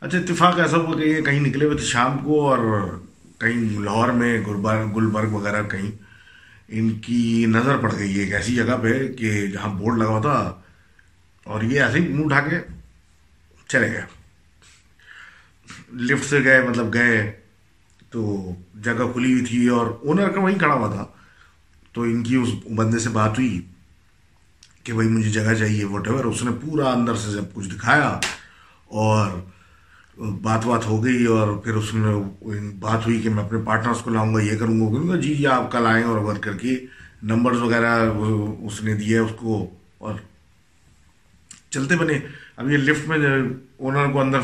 اچھا 0.00 0.18
اتفاق 0.18 0.58
ایسا 0.58 0.76
ہوا 0.76 0.96
کہ 0.96 1.04
یہ 1.04 1.20
کہیں 1.20 1.40
نکلے 1.40 1.64
ہوئے 1.64 1.76
تھے 1.76 1.84
شام 1.84 2.18
کو 2.18 2.50
اور 2.50 2.58
کہیں 3.38 3.80
لاہور 3.80 4.08
میں 4.08 4.40
گلبرگ 4.96 5.28
وغیرہ 5.30 5.62
کہیں۔ 5.62 6.07
ان 6.68 6.98
کی 6.98 7.46
نظر 7.48 7.76
پڑ 7.76 7.92
گئی 7.98 8.14
ایک 8.14 8.34
ایسی 8.34 8.54
جگہ 8.54 8.76
پہ 8.82 9.12
کہ 9.12 9.46
جہاں 9.46 9.68
بورڈ 9.68 9.98
لگا 9.98 10.08
ہوا 10.08 10.20
تھا 10.20 10.60
اور 11.44 11.62
یہ 11.62 11.82
ایسے 11.82 11.98
ہی 11.98 12.08
منہ 12.08 12.24
اٹھا 12.24 12.40
کے 12.40 12.56
چلے 13.68 13.92
گئے۔ 13.92 14.02
لفٹ 15.92 16.24
سے 16.24 16.44
گئے 16.44 16.68
مطلب 16.68 16.94
گئے 16.94 17.40
تو 18.10 18.50
جگہ 18.84 19.12
کھلی 19.12 19.32
ہوئی 19.32 19.44
تھی 19.44 19.68
اور 19.68 19.86
اونر 19.86 20.28
کا 20.28 20.40
وہیں 20.40 20.58
کھڑا 20.58 20.74
ہوا 20.74 20.94
تھا۔ 20.94 21.06
تو 21.92 22.02
ان 22.02 22.22
کی 22.22 22.36
اس 22.36 22.48
بندے 22.76 22.98
سے 22.98 23.08
بات 23.08 23.30
ہوئی 23.30 23.66
کہ 24.82 24.92
بھائی 24.92 25.08
مجھے 25.08 25.30
جگہ 25.30 25.54
چاہیے 25.54 25.84
واٹ 25.84 26.08
ایور 26.08 26.24
اس 26.24 26.42
نے 26.42 26.50
پورا 26.62 26.88
اندر 26.90 27.14
سے 27.14 27.30
سب 27.30 27.54
کچھ 27.54 27.68
دکھایا 27.68 28.20
اور 28.84 29.30
بات 30.18 30.66
بات 30.66 30.86
ہو 30.86 31.04
گئی 31.04 31.24
اور 31.24 31.56
پھر 31.56 31.74
اس 31.74 31.94
نے 31.94 32.14
بات 32.80 33.06
ہوئی 33.06 33.20
کہ 33.20 33.30
میں 33.30 33.44
اپنے 33.44 33.58
پارٹنرس 33.64 33.98
کو 33.98 34.10
لاؤں 34.10 34.34
گا، 34.34 34.40
یہ 34.42 34.56
کروں 34.58 34.80
گا 34.80 34.94
کروں 34.94 35.08
گا۔ 35.08 35.16
جی 35.16 35.34
جی 35.34 35.46
آپ 35.46 35.72
کل 35.72 35.86
آئیں 35.86 36.04
اور 36.04 36.18
ورک 36.18 36.42
کر 36.42 36.52
کے 36.52 36.76
نمبرز 37.22 37.62
وغیرہ 37.62 38.10
اس 38.60 38.82
نے 38.82 38.94
دیے 38.94 39.18
اس 39.18 39.30
کو 39.36 39.70
اور 39.98 40.14
چلتے 41.70 41.96
بنے۔ 41.96 42.18
اب 42.56 42.70
یہ 42.70 42.76
لفٹ 42.76 43.08
میں 43.08 43.18
اونر 43.76 44.12
کو 44.12 44.20
اندر 44.20 44.40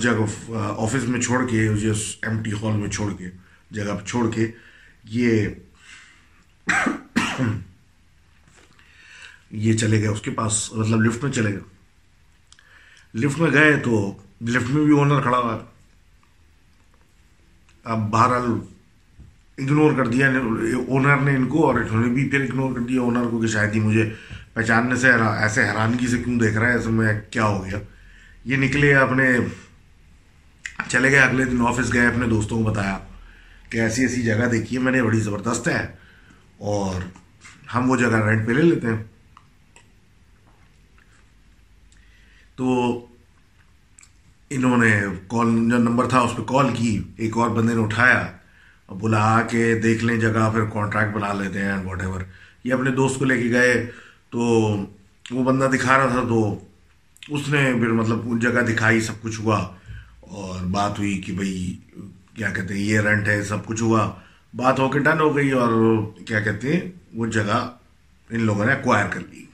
جگہ 0.00 0.52
آفس 0.54 1.08
میں 1.08 1.20
چھوڑ 1.20 1.48
کے 1.48 1.68
ایم 1.68 2.42
ٹی 2.42 2.52
ہال 2.52 2.76
میں 2.76 2.88
چھوڑ 2.88 3.12
کے، 3.18 3.24
جگہ 3.70 3.94
پہ 3.94 4.06
چھوڑ 4.06 4.30
کے 4.30 4.50
یہ 5.04 5.48
یہ 9.50 9.72
چلے 9.72 9.98
گئے، 9.98 10.08
اس 10.08 10.20
کے 10.20 10.30
پاس 10.30 10.72
مطلب 10.72 11.02
لفٹ 11.02 11.24
میں 11.24 11.32
چلے 11.32 11.50
گئے۔ 11.50 11.75
لفٹ 13.16 13.40
میں 13.40 13.50
گئے 13.52 13.76
تو 13.76 14.16
لفٹ 14.42 14.70
میں 14.70 14.84
بھی 14.84 14.92
اونر 14.92 15.22
کھڑا 15.22 15.38
ہوا 15.38 15.58
اب 17.84 18.10
بہرحال 18.10 18.60
اگنور 19.58 19.92
کر 19.96 20.06
دیا 20.06 20.28
اونر 20.88 21.16
نے 21.16 21.36
ان 21.36 21.46
کو 21.46 21.66
اور 21.66 21.74
انہوں 21.74 22.06
نے 22.06 22.14
بھی 22.14 22.28
پھر 22.28 22.40
اگنور 22.40 22.72
کر 22.72 22.80
دیا۔ 22.80 23.00
اونر 23.00 23.28
کو 23.30 23.40
کہ 23.40 23.46
شاید 23.46 23.74
ہی 23.74 23.80
مجھے 23.80 24.12
پہچاننے 24.54 24.96
سے، 24.96 25.08
ایسے 25.38 25.68
حیرانگی 25.68 26.06
سے 26.06 26.18
کیوں 26.18 26.38
دیکھ 26.38 26.56
رہا 26.56 26.68
ہے؟ 26.68 26.72
ایسے 26.72 26.88
میں 26.88 27.20
کیا 27.30 27.44
ہو 27.44 27.64
گیا؟ 27.64 27.78
یہ 28.44 28.56
نکلے 28.56 28.94
اپنے، 28.94 29.36
چلے 30.88 31.10
گئے۔ 31.10 31.18
اگلے 31.18 31.44
دن 31.44 31.66
آفس 31.68 31.92
گئے، 31.92 32.06
اپنے 32.06 32.26
دوستوں 32.26 32.62
کو 32.62 32.70
بتایا 32.70 32.98
کہ 33.70 33.78
ایسی 33.78 34.02
ایسی 34.02 34.22
جگہ 34.22 34.48
دیکھی 34.52 34.76
ہے، 34.76 34.82
میں 34.82 34.92
نے، 34.92 35.02
بڑی 35.02 35.20
زبردست 35.20 35.68
ہے۔ 35.68 35.86
اور 36.58 37.00
ہم 37.74 37.90
وہ 37.90 37.96
جگہ 37.96 38.26
رینٹ 38.26 38.46
پہ 38.46 38.52
لے 38.52 38.62
لیتے 38.62 38.86
ہیں۔ 38.86 39.04
تو 42.56 43.06
انہوں 44.50 44.76
نے 44.76 44.90
کال 45.28 45.54
جو 45.70 45.78
نمبر 45.78 46.08
تھا 46.08 46.20
اس 46.20 46.36
پہ 46.36 46.42
کال 46.42 46.66
کی، 46.74 46.98
ایک 47.16 47.36
اور 47.36 47.50
بندے 47.50 47.74
نے 47.74 47.82
اٹھایا، 47.82 48.26
اور 48.86 48.96
بلا 48.98 49.40
کے 49.50 49.74
دیکھ 49.80 50.04
لیں 50.04 50.16
جگہ، 50.16 50.50
پھر 50.52 50.64
کانٹریکٹ 50.72 51.14
بنا 51.14 51.32
لیتے 51.32 51.62
ہیں 51.62 51.76
واٹ 51.84 52.02
ایور 52.02 52.20
یہ 52.64 52.74
اپنے 52.74 52.90
دوست 52.90 53.18
کو 53.18 53.24
لے 53.24 53.42
کے 53.42 53.50
گئے، 53.50 53.74
تو 54.30 54.38
وہ 55.30 55.44
بندہ 55.44 55.68
دکھا 55.74 55.96
رہا 55.98 56.06
تھا، 56.06 56.22
تو 56.28 56.58
اس 57.28 57.48
نے 57.48 57.62
پھر 57.80 57.92
مطلب 57.92 58.28
ان 58.30 58.38
جگہ 58.38 58.60
دکھائی، 58.68 59.00
سب 59.00 59.22
کچھ 59.22 59.40
ہوا، 59.40 59.58
اور 60.20 60.64
بات 60.70 60.98
ہوئی 60.98 61.20
کہ 61.22 61.32
بھائی، 61.32 61.76
کیا 62.34 62.50
کہتے 62.50 62.74
ہیں، 62.74 62.80
یہ 62.80 63.00
رینٹ 63.00 63.28
ہے، 63.28 63.42
سب 63.42 63.64
کچھ 63.66 63.82
ہوا۔ 63.82 64.10
بات 64.54 64.78
ہو 64.78 64.88
کے 64.88 64.98
ڈن 64.98 65.20
ہو 65.20 65.34
گئی، 65.36 65.50
اور 65.50 65.72
کیا 66.26 66.40
کہتے 66.40 66.72
ہیں، 66.72 66.90
وہ 67.14 67.26
جگہ 67.26 67.58
ان 68.30 68.40
لوگوں 68.40 68.66
نے 68.66 68.72
ایکوائر 68.72 69.06
کر 69.10 69.20
لی۔ 69.20 69.44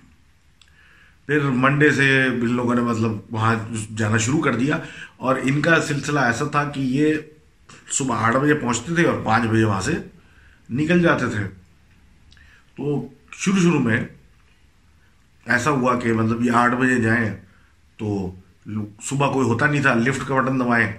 پھر 1.26 1.40
منڈے 1.40 1.90
سے 1.90 2.24
ان 2.24 2.52
لوگوں 2.52 2.74
نے 2.74 2.80
مطلب 2.80 3.10
وہاں 3.30 3.54
جانا 3.96 4.16
شروع 4.16 4.42
کر 4.42 4.56
دیا 4.56 4.78
اور 5.16 5.36
ان 5.42 5.60
کا 5.60 5.82
سلسلہ 5.82 6.20
ایسا 6.20 6.44
تھا 6.44 6.64
کہ 6.64 6.80
یہ 6.80 7.14
صبح 7.90 8.16
آٹھ 8.16 8.36
بجے 8.36 8.54
پہنچتے 8.54 8.94
تھے 8.94 9.06
اور 9.06 9.24
پانچ 9.24 9.44
بجے 9.44 9.64
وہاں 9.64 9.80
سے 9.80 9.92
نکل 10.70 11.02
جاتے 11.02 11.26
تھے۔ 11.26 11.44
تو 12.76 13.08
شروع 13.32 13.58
شروع 13.58 13.80
میں 13.80 14.04
ایسا 15.46 15.70
ہوا 15.70 16.00
کہ 16.00 16.12
مطلب 16.12 16.44
یہ 16.44 16.52
آٹھ 16.52 16.74
بجے 16.74 17.02
جائیں 17.02 17.36
تو 17.96 18.34
صبح 19.02 19.32
کوئی 19.32 19.48
ہوتا 19.48 19.66
نہیں 19.66 19.82
تھا، 19.82 19.94
لفٹ 19.94 20.28
کا 20.28 20.34
بٹن 20.34 20.60
دبائیں۔ 20.60 20.92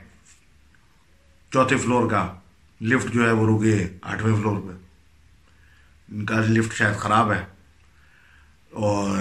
چوتھے 1.51 1.77
فلور 1.77 2.11
کا 2.11 2.33
لفٹ 2.81 3.13
جو 3.13 3.27
ہے 3.27 3.31
وہ 3.31 3.59
رکے 3.59 3.87
آٹھویں 4.01 4.35
فلور 4.35 4.61
پہ۔ 4.61 4.73
ان 6.11 6.25
کا 6.25 6.35
لفٹ 6.39 6.73
شاید 6.73 6.95
خراب 6.95 7.31
ہے۔ 7.31 7.45
اور 8.69 9.17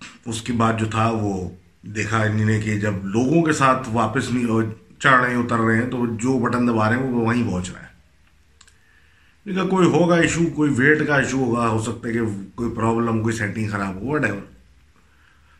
اس 0.00 0.42
کے 0.42 0.52
بعد 0.52 0.78
جو 0.78 0.86
تھا 0.86 1.10
وہ 1.10 1.48
دیکھا 1.94 2.22
انہوں 2.22 2.46
نے 2.46 2.60
کہ 2.60 2.78
جب 2.80 3.04
لوگوں 3.04 3.42
کے 3.42 3.52
ساتھ 3.52 3.88
واپس 3.92 4.30
نہیں 4.30 4.70
چڑھ 4.98 5.20
رہے 5.20 5.30
ہیں، 5.30 5.36
اتر 5.36 5.58
رہے 5.58 5.82
ہیں، 5.82 5.90
تو 5.90 6.06
جو 6.20 6.38
بٹن 6.38 6.68
دبا 6.68 6.88
رہے 6.88 6.96
ہیں، 6.96 7.02
وہ 7.02 7.26
وہیں 7.26 7.44
پہنچ 7.50 7.70
رہا 7.70 7.82
ہے 7.82 7.86
دیکھا 9.46 9.64
کوئی 9.64 9.88
ہوگا 9.88 10.14
ایشو؟ 10.14 10.46
کوئی 10.54 10.70
ویٹ 10.76 11.06
کا 11.06 11.16
ایشو 11.16 11.44
ہوگا؟ 11.44 11.68
ہو 11.68 11.78
سکتا 11.82 12.08
ہے 12.08 12.12
کہ 12.12 12.20
کوئی 12.54 12.70
پرابلم، 12.76 13.22
کوئی 13.22 13.36
سیٹنگ 13.36 13.68
خراب 13.70 13.94
ہو 13.94 14.06
وٹ 14.06 14.24
ایور 14.24 14.40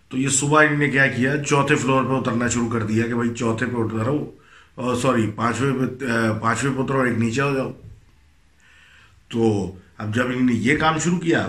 تو 0.08 0.18
یہ 0.18 0.28
صبح 0.28 0.62
انہوں 0.62 0.78
نے 0.78 0.88
کیا 0.90 1.06
کیا؟ 1.06 1.32
چوتھے 1.42 1.76
فلور 1.76 2.04
پہ 2.04 2.12
اترنا 2.12 2.48
شروع 2.48 2.68
کر 2.70 2.82
دیا 2.82 3.06
کہ 3.06 3.14
بھائی 3.14 3.34
چوتھے 3.34 3.66
پہ 3.66 3.76
اترو 3.76 4.94
سوری، 4.94 5.30
پانچویں 5.36 5.72
پہ 5.78 6.06
پانچویں 6.40 6.74
پہ 6.76 6.80
اترو، 6.80 7.00
ایک 7.00 7.18
نیچے 7.18 7.42
ہو 7.42 7.54
جاؤ۔ 7.54 7.70
تو 9.28 9.72
اب 9.98 10.14
جب 10.14 10.26
انہوں 10.26 10.42
نے 10.42 10.52
یہ 10.54 10.76
کام 10.76 10.98
شروع 10.98 11.18
کیا 11.18 11.46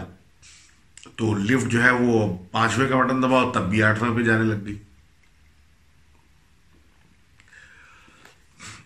تو 1.03 1.33
لفٹ 1.33 1.71
جو 1.71 1.83
ہے 1.83 1.91
وہ 1.91 2.37
پانچویں 2.51 2.89
کا 2.89 2.95
بٹن 2.95 3.23
دباؤ، 3.23 3.51
تب 3.51 3.69
بھی 3.69 3.83
آٹھویں 3.83 4.17
پہ 4.17 4.23
جانے 4.23 4.43
لگ 4.43 4.65
گئی۔ 4.65 4.77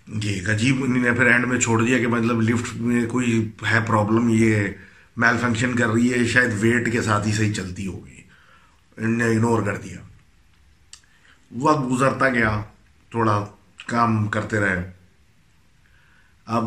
یہ 0.07 0.29
ایک 0.29 0.49
عجیب 0.49 0.85
نے 0.85 1.11
پھر 1.11 1.25
اینڈ 1.25 1.45
میں 1.45 1.59
چھوڑ 1.59 1.85
دیا 1.85 1.97
کہ 1.97 2.07
مطلب 2.07 2.41
لفٹ 2.41 2.73
میں 2.73 3.05
کوئی 3.05 3.51
ہے 3.71 3.79
پرابلم 3.87 4.29
یہ 4.29 4.67
میل 5.17 5.37
فنکشن 5.41 5.75
کر 5.75 5.87
رہی 5.87 6.13
ہے، 6.13 6.27
شاید 6.27 6.49
ویٹ 6.53 6.91
کے 6.91 7.01
ساتھ 7.01 7.27
ہی 7.27 7.33
صحیح 7.33 7.53
چلتی 7.53 7.87
ہوگی۔ 7.87 8.21
انہوں 8.97 9.11
نے 9.11 9.25
اگنور 9.25 9.61
کر 9.61 9.77
دیا۔ 9.77 9.97
وقت 11.59 11.91
گزرتا 11.91 12.29
گیا، 12.29 12.63
تھوڑا 13.09 13.45
کام 13.85 14.27
کرتے 14.27 14.59
رہے۔ 14.59 14.91
اب 16.45 16.65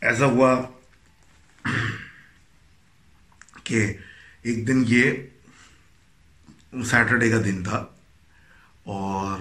ایسا 0.00 0.24
ہوا 0.24 0.62
کہ 3.64 3.86
ایک 4.42 4.66
دن 4.68 4.82
یہ 4.88 5.12
سیٹرڈے 6.90 7.30
کا 7.30 7.40
دن 7.44 7.62
تھا 7.64 7.84
اور 8.84 9.40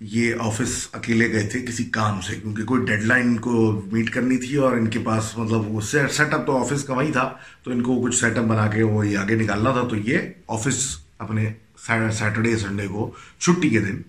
یہ 0.00 0.34
آفس 0.40 0.86
اکیلے 0.92 1.30
گئے 1.32 1.48
تھے 1.48 1.60
کسی 1.66 1.84
کام 1.92 2.20
سے 2.20 2.34
کیونکہ 2.34 2.64
کوئی 2.64 2.84
ڈیڈ 2.86 3.02
لائن 3.04 3.36
کو 3.40 3.70
میٹ 3.92 4.10
کرنی 4.12 4.36
تھی 4.36 4.56
اور 4.56 4.76
ان 4.76 4.86
کے 4.90 4.98
پاس 5.04 5.36
مطلب 5.38 5.68
وہ 5.74 5.80
سیٹ 5.80 6.34
اپ 6.34 6.46
تو 6.46 6.56
آفس 6.60 6.84
کا 6.84 6.94
وہی 6.94 7.12
تھا، 7.12 7.32
تو 7.62 7.70
ان 7.70 7.82
کو 7.82 8.00
کچھ 8.02 8.14
سیٹ 8.16 8.38
اپ 8.38 8.44
بنا 8.44 8.66
کے 8.66 8.82
وہ 8.82 9.04
آگے 9.18 9.34
نکالنا 9.34 9.72
تھا، 9.72 9.82
تو 9.90 9.96
یہ 9.96 10.18
آفس 10.48 10.96
اپنے 11.18 11.52
سیٹرڈے 11.78 12.56
سنڈے 12.58 12.86
کو 12.86 13.10
چھٹی 13.38 13.68
کے 13.70 13.80
دن 13.80 14.00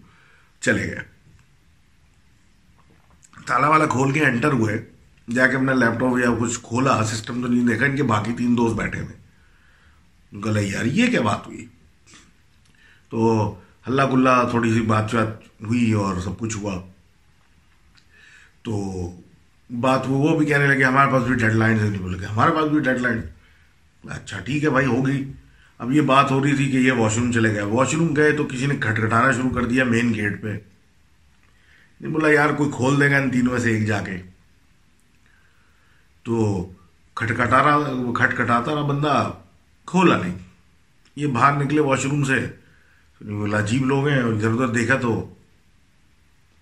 چلے 0.62 0.88
گئے۔ 0.88 1.04
تالا 3.48 3.68
والا 3.70 3.86
کھول 3.92 4.12
کے 4.12 4.26
انٹر 4.26 4.52
ہوئے، 4.54 4.78
جا 5.28 5.48
کے 5.48 5.56
اپنا 5.58 5.74
لیپ 5.74 6.00
ٹاپ 6.00 6.18
یا 6.20 6.30
کچھ 6.40 6.60
کھولا 6.64 7.04
سسٹم 7.06 7.42
تو 7.42 7.48
نہیں 7.48 7.68
دیکھا، 7.68 7.86
ان 7.86 7.96
کے 7.96 8.04
باقی 8.14 8.34
تین 8.38 8.58
دوست 8.58 8.76
بیٹھے 8.78 9.02
تھے 10.42 10.62
یار، 10.62 10.86
یہ 10.86 11.08
کیا 11.08 11.22
بات 11.22 11.48
ہوئی؟ 11.48 11.66
تو 13.10 13.50
ہلہ 13.88 14.02
گلا 14.14 14.44
تھوڑی 14.44 14.74
سی 14.74 14.82
بات 14.82 15.12
چات 15.12 15.28
ہوئی 15.64 15.94
اور 15.94 16.22
سب 16.22 16.40
کچھ 16.40 16.58
ہوا۔ 16.58 16.84
تو 18.62 18.84
بات 19.70 20.02
وہ 20.08 20.38
بھی 20.38 20.46
کہنے 20.46 20.68
لگے، 20.68 20.84
ہمارے 20.84 21.12
پاس 21.12 21.24
بھی 21.24 21.36
ڈیڈ 21.36 21.54
لائن 21.54 21.78
نہیں 21.78 22.02
بولے 22.02 22.18
کہ 22.18 22.26
ہمارے 22.26 22.52
پاس 22.52 22.66
بھی 22.66 22.80
ڈیڈ 22.80 22.98
لائن 22.98 23.22
اچھا 24.10 24.40
ٹھیک 24.40 24.64
ہے 24.64 24.70
بھائی، 24.70 24.86
ہوگی۔ 24.86 25.32
اب 25.78 25.92
یہ 25.92 26.02
بات 26.02 26.32
ہو 26.32 26.44
رہی 26.44 26.56
تھی 26.56 26.72
کہ 26.72 26.78
یہ 26.78 26.92
واش 26.92 27.18
روم 27.18 27.32
چلے 27.32 27.54
گئے۔ 27.54 27.62
واش 27.62 27.94
روم 27.94 28.16
گئے 28.16 28.32
تو 28.32 28.44
کسی 28.44 28.66
نے 28.66 28.76
کھٹکھٹانا 28.76 29.32
شروع 29.32 29.50
کر 29.50 29.66
دیا 29.66 29.84
مین 29.84 30.14
گیٹ 30.14 30.42
پہ۔ 30.42 30.58
نہیں 32.02 32.14
بولا، 32.14 32.32
یار، 32.32 32.50
کوئی 32.50 32.72
کھول 32.72 33.02
دے 33.02 33.12
گا 33.12 33.18
ان 33.18 33.30
تینوں 33.30 33.52
میں 33.52 33.60
سے 33.60 33.70
ایک 33.70 33.88
جا 33.88 34.02
کے. 34.02 34.22
تو 36.24 36.68
کھٹکھٹا 37.16 37.64
رہا 37.64 37.80
کھٹکھٹاتا 38.16 38.76
رہا 38.76 38.82
بندہ۔ 38.82 39.32
کھولا 39.86 40.18
نہیں۔ 40.18 40.38
یہ 41.16 41.28
باہر 41.28 41.64
نکلے 41.64 41.82
واش 41.82 42.06
روم 42.06 42.24
سے۔ 42.24 42.46
عجیب 43.58 43.86
لوگ 43.86 44.08
ہیں، 44.08 44.22
اور 44.22 44.34
ادھر 44.34 44.50
ادھر 44.50 44.68
دیکھا 44.68 44.96
تو 44.96 45.34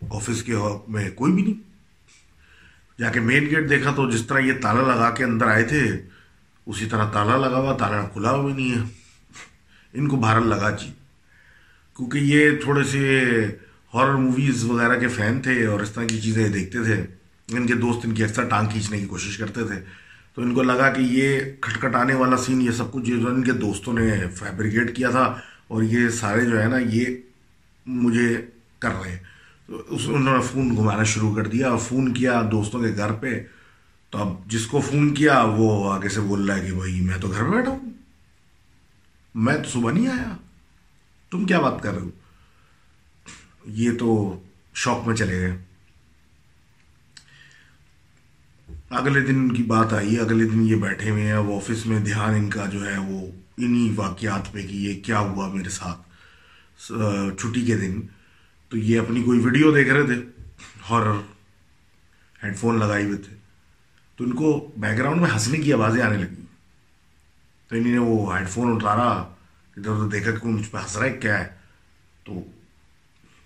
آفس 0.10 0.44
کے 0.44 0.54
ہاں 0.54 0.92
میں 0.92 1.10
کوئی 1.10 1.34
بھی 1.34 1.42
نہیں۔ 1.42 1.72
جا 3.00 3.12
کے 3.12 3.20
مین 3.20 3.46
گیٹ 3.46 3.70
دیکھا 3.70 3.92
تو 3.96 4.12
جس 4.12 4.28
طرح 4.28 4.40
یہ 4.40 4.54
تالا 4.62 4.82
لگا 4.82 5.10
کے 5.10 5.24
اندر 5.24 5.48
آئے 5.48 5.64
تھے، 5.64 5.92
اسی 6.66 6.86
طرح 6.86 7.10
تالا 7.10 7.38
لگا 7.38 7.58
ہوا، 7.58 7.74
تالا 7.74 8.06
کھلا 8.14 8.32
ہوا 8.32 8.54
بھی 8.54 8.64
نہیں 8.64 8.76
ہے۔ 8.76 8.90
ان 9.94 10.08
کو 10.08 10.16
بھارت 10.16 10.44
لگا 10.44 10.70
جی۔ 10.70 10.94
کیونکہ 11.98 12.18
یہ 12.18 12.50
تھوڑے 12.64 12.84
سے 12.84 13.24
ہارر 13.94 14.14
موویز 14.14 14.64
وغیرہ 14.64 15.00
کے 15.00 15.08
فین 15.08 15.42
تھے 15.42 15.66
اور 15.66 15.80
اس 15.80 15.92
طرح 15.92 16.04
کی 16.04 16.22
چیزیں 16.22 16.50
دیکھتے 16.50 16.84
تھے۔ 16.84 17.06
ان 17.48 17.68
کے 17.68 17.74
دوست 17.74 18.00
ان 18.04 18.14
کی 18.14 18.24
اکثر 18.24 18.44
ٹانگ 18.44 18.68
کھینچنے 18.68 19.00
کی 19.00 19.06
کوشش 19.06 19.38
کرتے 19.38 19.64
تھے۔ 19.64 20.01
تو 20.36 20.42
ان 20.42 20.54
کو 20.54 20.64
لگا 20.64 20.94
کہ 20.94 21.02
یہ 21.02 21.40
کھٹکھٹانے 21.62 22.14
والا 22.14 22.38
سین، 22.38 22.62
یہ 22.62 22.72
سب 22.72 22.92
کچھ 22.92 23.04
جو 23.04 23.28
ان 23.28 23.44
کے 23.44 23.52
دوستوں 23.52 23.94
نے 23.94 24.28
فیبریکیٹ 24.36 24.96
کیا 24.96 25.10
تھا 25.10 25.40
اور 25.68 25.84
یہ 25.84 26.10
سارے 26.10 26.46
جو 26.46 26.62
ہے 26.62 26.68
نا، 26.68 26.78
یہ 26.78 27.06
مجھے 27.86 28.46
کر 28.80 28.90
رہے 28.90 29.12
ہیں۔ 29.12 29.20
تو 29.68 29.84
اس 29.88 30.02
انہوں 30.08 30.38
نے 30.38 30.44
فون 30.52 30.76
گھمانا 30.76 31.04
شروع 31.04 31.36
کر 31.36 31.48
دیا 31.48 31.70
اور 31.70 31.78
فون 31.78 32.14
کیا 32.14 32.42
دوستوں 32.52 32.82
کے 32.82 32.94
گھر 32.98 33.12
پہ۔ 33.12 33.44
تو 34.10 34.18
اب 34.18 34.48
جس 34.48 34.66
کو 34.66 34.82
فون 34.82 35.14
کیا، 35.14 35.44
وہ 35.44 35.94
آگے 35.94 36.10
سے 36.10 36.22
بول 36.22 36.46
رہا 36.46 36.58
ہے 36.58 36.66
کہ 36.66 36.74
بھائی، 36.74 37.02
میں 37.02 37.18
تو 37.18 37.28
گھر 37.28 37.44
میں 37.44 37.58
بیٹھا 37.58 37.72
ہوں۔ 37.72 37.90
میں 39.36 39.58
تو 39.58 39.70
صبح 39.70 39.92
نہیں 39.92 40.08
آیا۔ 40.08 40.38
تم 41.32 41.46
کیا 41.46 41.60
بات 41.60 41.84
کر 41.84 41.94
رہے 41.94 42.02
ہو؟ 42.02 42.10
یہ 43.66 43.92
تو 44.00 44.40
شوق 44.74 45.08
میں 45.08 45.16
چلے 45.16 45.42
گئے۔ 45.42 45.58
اگلے 48.92 49.22
دن 49.22 49.36
ان 49.36 49.54
کی 49.54 49.64
بات 49.64 49.94
آئی، 49.94 50.20
اگلے 50.20 50.46
دن 50.46 50.68
یہ 50.68 50.76
بیٹھے 50.76 51.10
ہوئے 51.10 51.24
ہیں، 51.24 51.34
اب 51.34 51.52
آفس 51.52 51.86
میں 51.86 52.00
دھیان 52.00 52.34
ان 52.34 52.50
کا 52.50 52.66
جو 52.66 52.92
ہے 52.92 52.98
وہ 52.98 53.28
انہی 53.58 53.94
واقعات 53.96 54.52
پہ 54.52 54.62
کہ 54.62 54.74
یہ 54.74 55.04
کیا 55.04 55.20
ہوا 55.20 55.48
میرے 55.54 55.70
ساتھ 55.70 56.02
چھٹی 57.40 57.66
کے 57.66 57.78
دن۔ 57.78 58.02
تو 58.70 58.78
یہ 58.78 59.00
اپنی 59.00 59.24
کوئی 59.24 59.40
ویڈیو 59.40 59.72
دیکھ 59.72 59.90
رہے 59.90 60.04
تھے، 60.04 60.42
ہارر 60.90 61.12
ہیڈ 62.44 62.58
فون 62.58 62.80
لگائے 62.80 63.04
ہوئے 63.04 63.18
تھے۔ 63.18 63.36
تو 64.16 64.24
ان 64.24 64.32
کو 64.32 64.72
بیک 64.78 64.98
گراؤنڈ 64.98 65.22
میں 65.22 65.30
ہنسنے 65.30 65.58
کی 65.58 65.74
آوازیں 65.74 66.04
آنے 66.04 66.18
لگی۔ 66.18 66.46
تو 67.68 67.76
انہیں 67.76 68.00
وہ 68.00 68.38
ہیڈ 68.38 68.50
فون 68.50 68.76
اتارا 68.76 69.10
ادھر 69.78 69.92
ادھر 69.92 70.08
دیکھا 70.08 70.32
کہ 70.32 70.48
مجھ 70.48 70.70
پہ 70.70 70.78
ہنس 70.78 70.98
رہا 70.98 71.06
ہے، 71.06 71.14
کیا 71.14 71.40
ہے؟ 71.40 71.50
تو 72.24 72.44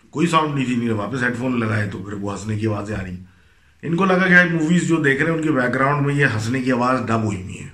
کوئی 0.10 0.28
ساؤنڈ 0.28 0.56
نہیں 0.56 0.66
تھی 0.66 0.74
انہیں 0.74 0.91
واپس 0.91 1.24
ہیڈ 1.24 1.38
فون 1.38 1.60
لگائے 1.60 1.89
تو 1.89 2.04
پھر 2.04 2.14
وہ 2.14 2.34
ہنسنے 2.34 2.60
کی 2.60 2.68
آوازیں 2.68 2.96
آ 2.96 3.04
رہی۔ 3.04 3.16
ان 3.86 3.95
کو 3.95 4.05
لگا 4.05 4.27
کہ 4.27 4.53
موویز 4.53 4.83
جو 4.83 4.95
دیکھ 4.97 5.23
رہے 5.23 5.31
ہیں، 5.31 5.38
ان 5.38 5.43
کے 5.43 5.51
بیک 5.51 5.73
گراؤنڈ 5.73 6.07
میں 6.07 6.15
یہ 6.15 6.25
ہنسنے 6.25 6.61
کی 6.61 6.71
آواز 6.71 6.99
ڈب 7.07 7.23
ہوئی 7.23 7.41
ہوئی 7.43 7.59
ہے۔ 7.59 7.67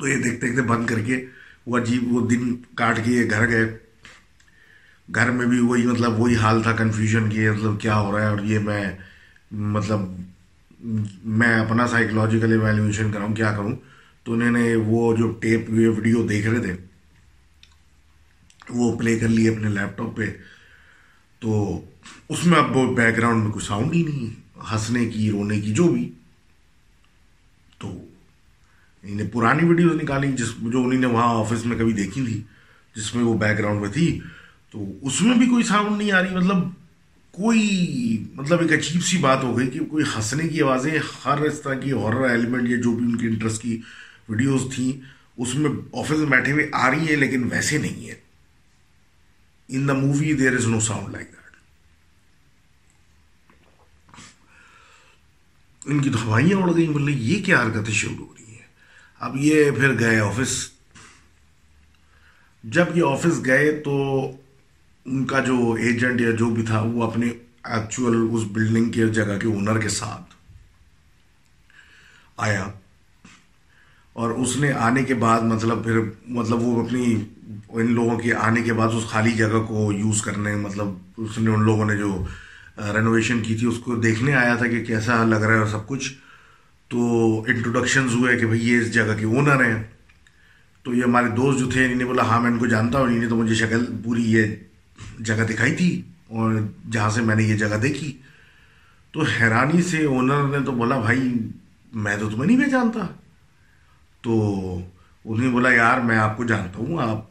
تو 0.00 0.08
یہ 0.08 0.14
دیکھتے 0.14 0.46
دیکھتے 0.46 0.62
بند 0.62 0.86
کر 0.86 1.00
کے 1.00 1.26
وہ 1.66 1.78
عجیب 1.78 2.12
وہ 2.12 2.28
دن 2.28 2.54
کاٹ 2.74 3.04
کے 3.04 3.10
یہ 3.10 3.30
گھر 3.30 3.48
گئے۔ 3.48 3.78
گھر 5.14 5.30
میں 5.30 5.46
بھی 5.46 5.60
وہی 5.60 5.86
مطلب 5.86 6.20
وہی 6.20 6.36
حال 6.36 6.62
تھا 6.62 6.72
کنفیوژن 6.72 7.30
کی 7.30 7.50
مطلب 7.50 7.80
کیا 7.80 7.98
ہو 7.98 8.12
رہا 8.12 8.24
ہے 8.24 8.30
اور 8.30 8.38
یہ 8.38 8.58
میں 8.58 8.98
مطلب 9.50 10.00
میں 11.24 11.54
اپنا 11.54 11.86
سائیکلوجیکل 11.86 12.52
ایویلیویشن 12.52 13.12
کراؤں، 13.12 13.34
کیا 13.34 13.52
کروں؟ 13.52 13.76
تو 14.24 14.32
انہوں 14.32 14.50
نے 14.50 14.76
وہ 14.76 15.16
جو 15.16 15.30
ٹیپ 15.30 15.70
ویڈیو 15.70 16.26
دیکھ 16.26 16.46
رہے 16.46 16.58
تھے، 16.58 16.76
وہ 18.68 18.98
پلے 18.98 19.18
کر 19.18 19.28
لیے 19.28 19.50
اپنے 19.50 19.68
لیپ 19.68 19.98
ٹاپ 19.98 20.16
پہ۔ 20.16 20.26
تو 21.40 21.80
اس 22.28 22.46
میں 22.46 22.58
اب 22.58 22.94
بیک 22.96 23.16
گراؤنڈ 23.16 23.42
میں 23.42 23.52
کوئی 23.52 23.66
ساؤنڈ 23.66 23.94
ہی 23.94 24.02
نہیں 24.02 24.26
ہنسنے 24.72 25.06
کی، 25.06 25.30
رونے 25.30 25.60
کی، 25.60 25.72
جو 25.72 25.88
بھی۔ 25.88 26.12
تو 27.78 28.06
انہیں 29.02 29.28
پرانی 29.32 29.68
ویڈیوز 29.68 30.02
نکالی 30.02 30.32
جس 30.32 30.48
جو 30.60 30.82
انہیں 30.82 31.00
نے 31.00 31.06
وہاں 31.06 31.28
آفس 31.28 31.66
میں 31.66 31.78
کبھی 31.78 31.92
دیکھی 31.92 32.24
تھی، 32.24 32.42
جس 32.96 33.14
میں 33.14 33.24
وہ 33.24 33.38
بیک 33.38 33.58
گراؤنڈ 33.58 33.80
میں 33.80 33.90
تھی۔ 33.90 34.20
تو 34.70 34.84
اس 35.02 35.22
میں 35.22 35.36
بھی 35.36 35.46
کوئی 35.46 35.64
ساؤنڈ 35.64 35.98
نہیں 35.98 36.12
آ 36.12 36.22
رہی۔ 36.22 36.34
مطلب 36.34 36.56
کوئی 37.30 38.24
مطلب 38.34 38.60
ایک 38.60 38.72
عجیب 38.72 39.04
سی 39.04 39.18
بات 39.18 39.44
ہو 39.44 39.58
گئی 39.58 39.66
کہ 39.66 39.80
کوئی 39.80 40.04
ہنسنے 40.16 40.48
کی 40.48 40.62
آوازیں 40.62 40.98
ہر 41.24 41.38
اس 41.38 41.60
طرح 41.60 41.74
کی 41.74 41.92
ہارر 41.92 42.28
ایلیمنٹ 42.28 42.68
یا 42.68 42.76
جو 42.76 42.94
بھی 42.94 43.04
ان 43.04 43.16
کی 43.16 43.26
انٹرسٹ 43.26 43.62
کی 43.62 43.80
ویڈیوز 44.28 44.74
تھیں، 44.74 44.92
اس 45.36 45.54
میں 45.54 45.70
آفس 45.92 46.10
میں 46.10 46.26
بیٹھے 46.26 46.52
ہوئے 46.52 46.68
آ 46.72 46.90
رہی 46.90 47.08
ہیں، 47.08 47.16
لیکن 47.16 47.48
ویسے 47.50 47.78
نہیں 47.78 48.08
ہے 48.08 48.14
in 49.68 49.88
the 49.88 49.92
movie 49.92 50.32
there 50.32 50.56
is 50.56 50.66
no 50.66 50.80
sound 50.80 51.08
like 51.08 51.26
that 51.26 51.43
ان 55.84 56.00
کی 56.00 56.10
تو 56.10 56.18
ہوائیاں 56.24 56.58
اڑ 56.58 56.74
گئی 56.76 56.88
بولے، 56.88 57.12
یہ 57.12 57.44
کیا 57.44 57.62
حرکتیں 57.62 57.94
شروع 57.94 58.26
ہو 58.26 58.34
رہی 58.38 58.52
ہیں؟ 58.52 58.66
اب 59.20 59.36
یہ 59.36 59.70
پھر 59.70 59.98
گئے 59.98 60.18
آفس۔ 60.18 60.70
جب 62.64 62.84
یہ 62.94 63.02
آفس 63.06 63.44
گئے 63.44 63.72
تو 63.72 64.24
ان 65.04 65.24
کا 65.24 65.40
جو 65.40 65.72
ایجنٹ 65.72 66.20
یا 66.20 66.30
جو 66.30 66.50
بھی 66.50 66.62
تھا، 66.62 66.80
وہ 66.80 67.04
اپنے 67.04 67.26
ایکچوئل 67.64 68.28
اس 68.32 68.42
بلڈنگ 68.52 68.90
کے 68.90 69.06
جگہ 69.06 69.38
کے 69.38 69.46
اونر 69.46 69.80
کے 69.80 69.88
ساتھ 69.88 70.34
آیا۔ 72.36 72.68
اور 74.12 74.30
اس 74.30 74.56
نے 74.56 74.72
آنے 74.72 75.02
کے 75.02 75.14
بعد 75.14 75.40
مطلب 75.40 75.84
پھر 75.84 75.98
مطلب 76.26 76.62
وہ 76.62 76.86
اپنی 76.86 77.16
ان 77.68 77.92
لوگوں 77.92 78.18
کے 78.18 78.34
آنے 78.34 78.62
کے 78.62 78.72
بعد 78.72 78.88
اس 78.88 79.04
خالی 79.06 79.32
جگہ 79.32 79.66
کو 79.68 79.92
یوز 79.92 80.22
کرنے 80.22 80.56
مطلب 80.56 80.86
اس 81.16 81.38
نے 81.38 81.50
ان 81.50 81.62
لوگوں 81.62 81.84
نے 81.84 81.96
جو 81.96 82.24
رینوویشن 82.78 83.42
کی 83.42 83.56
تھی، 83.56 83.66
اس 83.66 83.78
کو 83.78 83.96
دیکھنے 83.96 84.34
آیا 84.34 84.54
تھا 84.54 84.66
کہ 84.66 84.84
کیسا 84.84 85.24
لگ 85.24 85.34
رہا 85.34 85.54
ہے 85.54 85.58
اور 85.58 85.66
سب 85.66 85.86
کچھ۔ 85.86 86.12
تو 86.88 87.40
انٹروڈکشنز 87.48 88.14
ہوئے 88.14 88.38
کہ 88.38 88.46
بھئی 88.46 88.68
یہ 88.68 88.78
اس 88.78 88.94
جگہ 88.94 89.18
کے 89.18 89.24
اونر 89.24 89.64
ہیں۔ 89.64 89.82
تو 90.82 90.94
یہ 90.94 91.02
ہمارے 91.02 91.28
دوست 91.28 91.58
جو 91.58 91.70
تھے 91.70 91.84
انہیں 91.84 91.96
نے 91.96 92.04
بولا 92.04 92.22
ہاں 92.22 92.40
میں 92.40 92.50
ان 92.50 92.58
کو 92.58 92.66
جانتا 92.66 92.98
ہوں۔ 92.98 93.06
انہیں 93.06 93.18
نے 93.18 93.28
تو 93.28 93.36
مجھے 93.36 93.54
شکل 93.54 93.84
پوری 94.04 94.32
یہ 94.32 94.44
جگہ 95.18 95.44
دکھائی 95.50 95.74
تھی 95.74 96.02
اور 96.26 96.54
جہاں 96.90 97.10
سے 97.10 97.22
میں 97.22 97.36
نے 97.36 97.42
یہ 97.42 97.56
جگہ 97.56 97.76
دیکھی۔ 97.76 98.18
تو 99.12 99.22
حیرانی 99.22 99.82
سے 99.82 100.04
اونر 100.04 100.58
نے 100.58 100.64
تو 100.64 100.72
بولا، 100.72 101.00
بھائی، 101.00 101.32
میں 101.94 102.16
تو 102.16 102.30
تمہیں 102.30 102.46
نہیں 102.46 102.56
میں 102.56 102.68
جانتا۔ 102.68 103.06
تو 104.20 104.44
انہوں 105.24 105.46
نے 105.46 105.50
بولا، 105.50 105.72
یار، 105.72 106.00
میں 106.00 106.16
آپ 106.16 106.36
کو 106.36 106.44
جانتا 106.44 106.78
ہوں۔ 106.78 107.10
آپ 107.10 107.24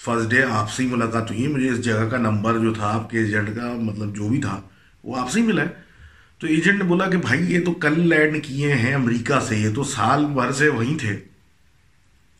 فرسٹ 0.00 0.30
ڈے 0.30 0.42
آپ 0.50 0.70
سے 0.72 0.82
ہی 0.82 0.88
ملاقات 0.88 1.30
ہوئی 1.30 1.42
ہے۔ 1.42 1.48
مجھے 1.48 1.70
اس 1.70 1.80
جگہ 1.80 2.08
کا 2.10 2.16
نمبر 2.16 2.58
جو 2.58 2.74
تھا، 2.74 2.94
آپ 2.94 3.10
کے 3.10 3.18
ایجنٹ 3.18 3.48
کا 3.56 3.74
مطلب 3.80 4.16
جو 4.16 4.28
بھی 4.28 4.40
تھا 4.40 4.60
وہ 5.04 5.16
آپ 5.16 5.30
سے 5.30 5.40
ہی 5.40 5.46
ملا 5.46 5.62
ہے۔ 5.62 5.68
تو 6.38 6.46
ایجنٹ 6.46 6.78
نے 6.78 6.84
بولا 6.84 7.10
کہ 7.10 7.16
بھائی، 7.16 7.54
یہ 7.54 7.64
تو 7.64 7.72
کل 7.72 8.08
لینڈ 8.08 8.44
کیے 8.44 8.72
ہیں 8.72 8.94
امریکہ 8.94 9.40
سے، 9.40 9.56
یہ 9.56 9.74
تو 9.74 9.84
سال 9.84 10.24
بھر 10.24 10.52
سے 10.52 10.68
وہیں 10.68 10.98
تھے۔ 10.98 11.20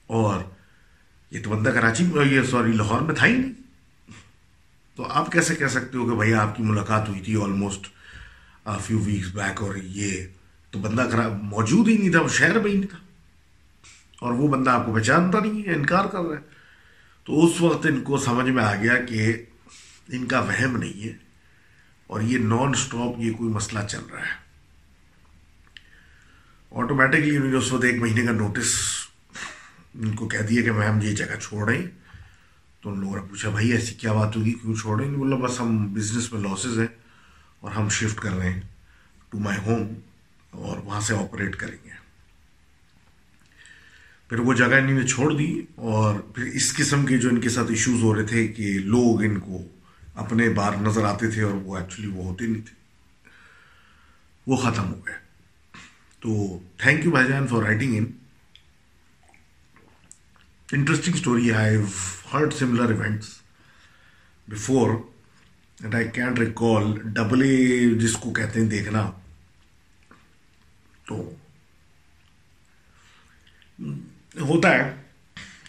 اور 0.07 0.41
یہ 1.31 1.43
تو 1.43 1.51
بندہ 1.51 1.69
کراچی 1.69 2.05
میں 2.05 2.27
یہ 2.27 2.43
سوری، 2.43 2.73
لاہور 2.73 3.01
میں 3.01 3.15
تھا 3.15 3.27
ہی 3.27 3.37
نہیں۔ 3.37 3.53
تو 4.97 5.07
آپ 5.11 5.33
کیسے 5.33 5.55
کہہ 5.55 5.67
سکتے 5.67 5.99
ہو 5.99 6.11
کہ 6.11 6.17
بھائی، 6.17 6.35
آپ 6.35 6.57
کی 6.57 6.63
ملاقات 6.63 7.09
ہوئی 7.09 7.21
تھی 7.21 7.37
آلموسٹ 7.37 7.87
فیو 8.81 8.99
ویکس 8.99 9.35
بیک 9.35 9.63
اور 9.63 9.75
یہ 9.77 10.27
تو 10.71 10.79
بندہ 10.79 11.39
موجود 11.43 11.89
ہی 11.89 11.99
نہیں 11.99 12.11
تھا، 12.11 12.21
وہ 12.21 12.29
شہر 12.29 12.59
میں 12.59 12.71
ہی 12.71 12.77
نہیں 12.77 12.91
تھا۔ 12.91 12.99
اور 14.21 14.33
وہ 14.33 14.49
بندہ 14.49 14.71
آپ 14.71 14.87
کو 14.87 14.95
پہچانتا 14.95 15.39
نہیں 15.39 15.69
ہے، 15.69 15.75
انکار 15.75 16.05
کر 16.05 16.19
رہا 16.19 16.37
ہے۔ 16.37 16.43
تو 17.25 17.47
اس 17.47 17.61
وقت 17.61 17.87
ان 17.87 18.01
کو 18.01 18.19
سمجھ 18.19 18.51
میں 18.51 18.65
آ 18.65 18.75
گیا 18.75 18.97
کہ 18.97 19.33
ان 20.09 20.27
کا 20.27 20.41
وہم 20.41 20.77
نہیں 20.77 21.09
ہے۔ 21.09 21.30
اور 22.11 22.21
یہ 22.21 22.39
نان 22.39 22.75
سٹاپ 22.75 23.19
یہ 23.19 23.33
کوئی 23.33 23.51
مسئلہ 23.51 23.87
چل 23.91 24.05
رہا 24.13 24.21
ہے۔ 24.21 24.51
آٹومیٹکلی 26.71 27.37
انہوں 27.37 27.51
نے 27.51 27.57
اس 27.57 27.73
وقت 27.73 27.85
ایک 27.85 28.03
مہینے 28.03 28.23
کا 28.23 28.33
نوٹس 28.33 28.73
ان 29.95 30.13
کو 30.13 30.29
کہہ 30.29 30.39
دیا 30.39 30.63
کہ 30.63 30.73
میم 30.73 31.01
یہ 31.03 31.13
جگہ 31.13 31.37
چھوڑ 31.43 31.69
رہے 31.69 31.79
ہیں۔ 31.79 31.87
تو 32.81 32.93
ان 32.93 33.01
لوگوں 33.01 33.17
نے 33.17 33.23
پوچھا، 33.23 33.51
بھائی 33.51 33.73
ایسی 33.73 33.95
کیا 33.95 34.13
بات 34.13 34.37
ہوگی؟ 34.37 34.53
کیوں 34.53 34.75
چھوڑیں 34.75 35.07
نہیں 35.07 35.19
بولا 35.19 35.37
بس 35.37 35.61
ہم 35.61 35.95
بزنس 35.95 36.33
میں 36.33 36.41
لاسز 36.41 36.79
ہیں 36.79 36.87
اور 37.61 37.71
ہم 37.71 37.89
شفٹ 37.89 38.21
کر 38.21 38.33
رہے 38.33 38.53
ہیں 38.53 38.61
ٹو 39.29 39.39
مائی 39.39 39.59
ہوم 39.67 39.95
اور 40.51 40.79
وہاں 40.79 41.01
سے 41.01 41.15
آپریٹ 41.15 41.57
کریں 41.57 41.79
گے۔ 41.85 41.91
پھر 44.29 44.39
وہ 44.39 44.55
جگہ 44.55 44.75
انہوں 44.75 45.01
نے 45.01 45.07
چھوڑ 45.07 45.35
دی 45.35 45.63
اور 45.75 46.21
پھر 46.21 46.45
اس 46.45 46.77
قسم 46.77 47.07
کے 47.07 47.19
جو 47.19 47.29
ان 47.29 47.41
کے 47.41 47.49
ساتھ 47.49 47.71
ایشوز 47.71 48.03
ہو 48.03 48.15
رہے 48.15 48.23
تھے 48.23 48.49
کہ 48.49 48.79
لوگ 48.79 49.23
ان 49.23 49.41
کو 49.41 49.63
اپنے 50.15 50.49
بار 50.49 50.73
نظر 50.73 51.05
آتے 51.05 51.31
تھے 51.31 51.43
اور 51.43 51.53
وہ 51.53 51.79
ایکچولی 51.79 52.09
وہ 52.09 52.25
ہوتے 52.25 52.47
نہیں 52.47 52.67
تھے۔ 52.67 52.75
وہ 54.47 54.57
ختم 54.57 54.93
ہو 54.93 55.07
گئے۔ 55.07 55.15
تو 56.21 56.59
تھینک 56.77 57.05
یو 57.05 57.11
بھائی 57.11 57.29
جان 57.29 57.47
for 57.47 57.63
writing 57.63 57.97
in 57.97 58.05
interesting 60.73 61.15
story 61.15 61.53
I 61.53 61.77
heard 62.33 62.55
similar 62.55 62.91
events 62.91 63.29
before 64.49 64.91
and 65.81 65.95
I 65.95 66.09
can 66.09 66.37
recall 66.37 66.99
double 67.05 67.43
A 67.43 67.91
جس 67.99 68.13
کو 68.13 68.33
کہتے 68.33 68.61
ہیں 68.61 68.69
دیکھنا 68.69 69.11
تو 71.05 71.35
ہوتا 74.41 74.71
ہے 74.71 75.03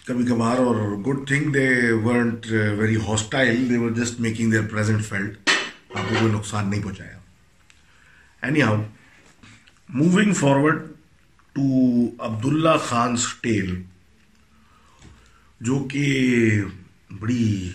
کبھی 0.05 0.25
کبھار 0.25 0.57
اور 0.57 0.75
good 0.97 1.27
thing 1.27 1.51
they 1.53 1.67
weren't 2.03 2.45
very 2.77 2.95
hostile 3.07 3.69
they 3.69 3.77
were 3.77 3.91
just 3.91 4.19
making 4.19 4.51
their 4.51 4.65
present 4.71 5.05
felt 5.05 5.49
آپ 5.95 6.09
کو 6.09 6.15
کوئی 6.19 6.31
نقصان 6.31 6.69
نہیں 6.69 6.83
پہنچایا۔ 6.83 7.17
Anyhow 8.61 8.81
moving 9.89 10.33
forward 10.33 10.81
to 11.55 12.07
Abdullah 12.19 12.77
Khan's 12.85 13.27
tale 13.41 13.81
جو 15.61 15.79
کہ 15.91 16.61
بڑی 17.19 17.71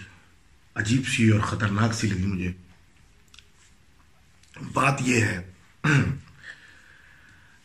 عجیب 0.76 1.06
سی 1.06 1.28
اور 1.28 1.40
خطرناک 1.40 1.94
سی 1.94 2.06
لگی 2.08 2.26
مجھے۔ 2.26 2.52
بات 4.74 5.02
یہ 5.02 5.20
ہے، 5.20 5.42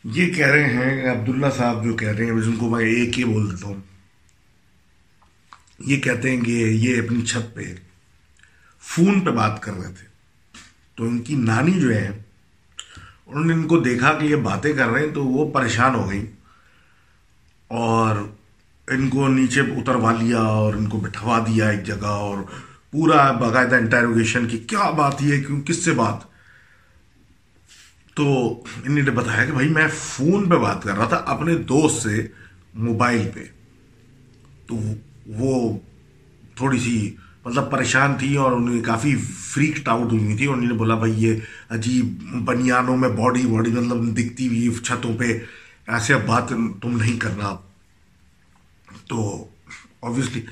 یہ 0.04 0.34
کہہ 0.34 0.46
رہے 0.46 0.72
ہیں 0.72 1.10
عبداللہ 1.10 1.46
صاحب 1.56 1.84
جو 1.84 1.94
کہہ 1.94 2.08
رہے 2.08 2.24
ہیں 2.24 2.40
جن 2.40 2.56
کو 2.56 2.68
میں 2.70 2.84
ایک 2.86 3.18
ہی 3.18 3.24
بول 3.24 3.50
دیتا 3.50 3.66
ہوں۔ 3.66 3.80
یہ 5.86 6.00
کہتے 6.00 6.30
ہیں 6.30 6.40
کہ 6.40 6.50
یہ 6.50 7.02
اپنی 7.02 7.22
چھت 7.22 7.54
پہ 7.54 7.74
فون 8.80 9.20
پہ 9.20 9.30
بات 9.30 9.62
کر 9.62 9.72
رہے 9.72 9.92
تھے۔ 9.92 10.06
تو 10.94 11.04
ان 11.04 11.18
کی 11.18 11.34
نانی 11.34 11.80
جو 11.80 11.94
ہے، 11.94 12.22
انہوں 13.26 13.44
نے 13.44 13.54
ان 13.54 13.66
کو 13.66 13.80
دیکھا 13.80 14.12
کہ 14.12 14.24
یہ 14.24 14.36
باتیں 14.36 14.72
کر 14.72 14.88
رہے 14.88 15.00
ہیں، 15.00 15.14
تو 15.14 15.24
وہ 15.24 15.50
پریشان 15.52 15.94
ہو 15.94 16.10
گئی 16.10 16.26
اور 17.68 18.16
ان 18.88 19.08
کو 19.08 19.28
نیچے 19.28 19.60
اتروا 19.60 20.12
لیا 20.12 20.38
اور 20.38 20.74
ان 20.74 20.88
کو 20.88 20.98
بٹھوا 20.98 21.38
دیا 21.38 21.68
ایک 21.68 21.84
جگہ 21.84 22.06
اور 22.06 22.38
پورا 22.90 23.30
باقاعدہ 23.30 23.74
انٹیروگیشن 23.74 24.48
کی 24.48 24.58
کیا 24.58 24.90
بات 24.90 25.14
یہ 25.20 25.44
کیوں، 25.44 25.60
کس 25.60 25.84
سے 25.84 25.92
بات؟ 25.92 26.16
تو 28.14 28.52
انہیں 28.84 29.04
نے 29.04 29.10
بتایا 29.10 29.44
کہ 29.44 29.52
بھائی 29.52 29.68
میں 29.68 29.88
فون 29.98 30.48
پہ 30.48 30.56
بات 30.56 30.82
کر 30.82 30.96
رہا 30.96 31.08
تھا 31.08 31.16
اپنے 31.16 31.54
دوست 31.54 32.02
سے 32.02 32.26
موبائل 32.74 33.30
پہ۔ 33.34 33.44
تو 34.66 34.80
وہ 35.26 35.78
تھوڑی 36.56 36.78
سی 36.78 37.16
مطلب 37.44 37.70
پریشان 37.70 38.14
تھی 38.18 38.36
اور 38.36 38.52
انہیں 38.52 38.82
کافی 38.82 39.16
فریکڈ 39.16 39.88
آؤٹ 39.88 40.12
ہوئی 40.12 40.36
تھی 40.36 40.46
اور 40.46 40.54
انہوں 40.54 40.68
نے 40.68 40.74
بولا 40.74 40.94
بھائی 40.94 41.12
یہ 41.16 41.34
عجیب 41.70 42.22
بنیانوں 42.44 42.96
میں 42.96 43.08
باڈی 43.08 43.46
باڈی 43.46 43.70
مطلب 43.70 44.18
دکھتی 44.18 44.46
ہوئی 44.46 44.74
چھتوں 44.82 45.18
پہ 45.18 45.38
ایسے 45.86 46.14
اب 46.14 46.26
بات 46.26 46.48
تم 46.82 46.96
نہیں 46.96 47.18
کرنا۔ 47.18 47.56
تو 49.08 49.48
آبویسلی 50.02 50.42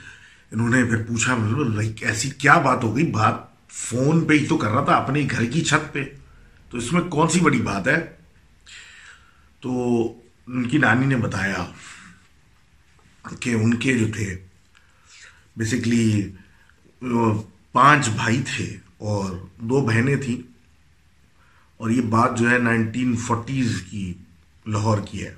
انہوں 0.52 0.68
نے 0.68 0.84
پھر 0.84 1.02
پوچھا 1.02 1.36
لائک 1.74 2.02
ایسی 2.02 2.30
کیا 2.30 2.58
بات 2.58 2.84
ہو 2.84 2.96
گئی؟ 2.96 3.06
بات 3.06 3.34
فون 3.68 4.24
پہ 4.24 4.34
ہی 4.34 4.46
تو 4.46 4.56
کر 4.56 4.70
رہا 4.70 4.84
تھا، 4.84 4.94
اپنے 4.94 5.26
گھر 5.30 5.44
کی 5.44 5.64
چھت 5.64 5.92
پہ۔ 5.92 6.04
تو 6.70 6.78
اس 6.78 6.92
میں 6.92 7.00
کون 7.00 7.28
سی 7.28 7.40
بڑی 7.40 7.62
بات 7.62 7.88
ہے؟ 7.88 8.12
تو 9.60 9.70
ان 10.46 10.68
کی 10.68 10.78
نانی 10.78 11.06
نے 11.06 11.16
بتایا 11.16 11.66
کہ 13.40 13.54
ان 13.54 13.74
کے 13.74 13.98
جو 13.98 14.06
تھے 14.16 14.49
بیسکلی 15.56 16.32
uh, 17.04 17.42
پانچ 17.72 18.08
بھائی 18.08 18.42
تھے 18.56 18.76
اور 18.98 19.46
دو 19.56 19.80
بہنیں 19.80 20.16
تھیں۔ 20.16 20.50
اور 21.76 21.90
یہ 21.90 22.00
بات 22.00 22.38
جو 22.38 22.50
ہے 22.50 22.58
نائنٹین 22.58 23.16
فورٹیز 23.16 23.82
کی 23.90 24.14
لاہور 24.66 24.98
کی 25.10 25.24
ہے۔ 25.24 25.34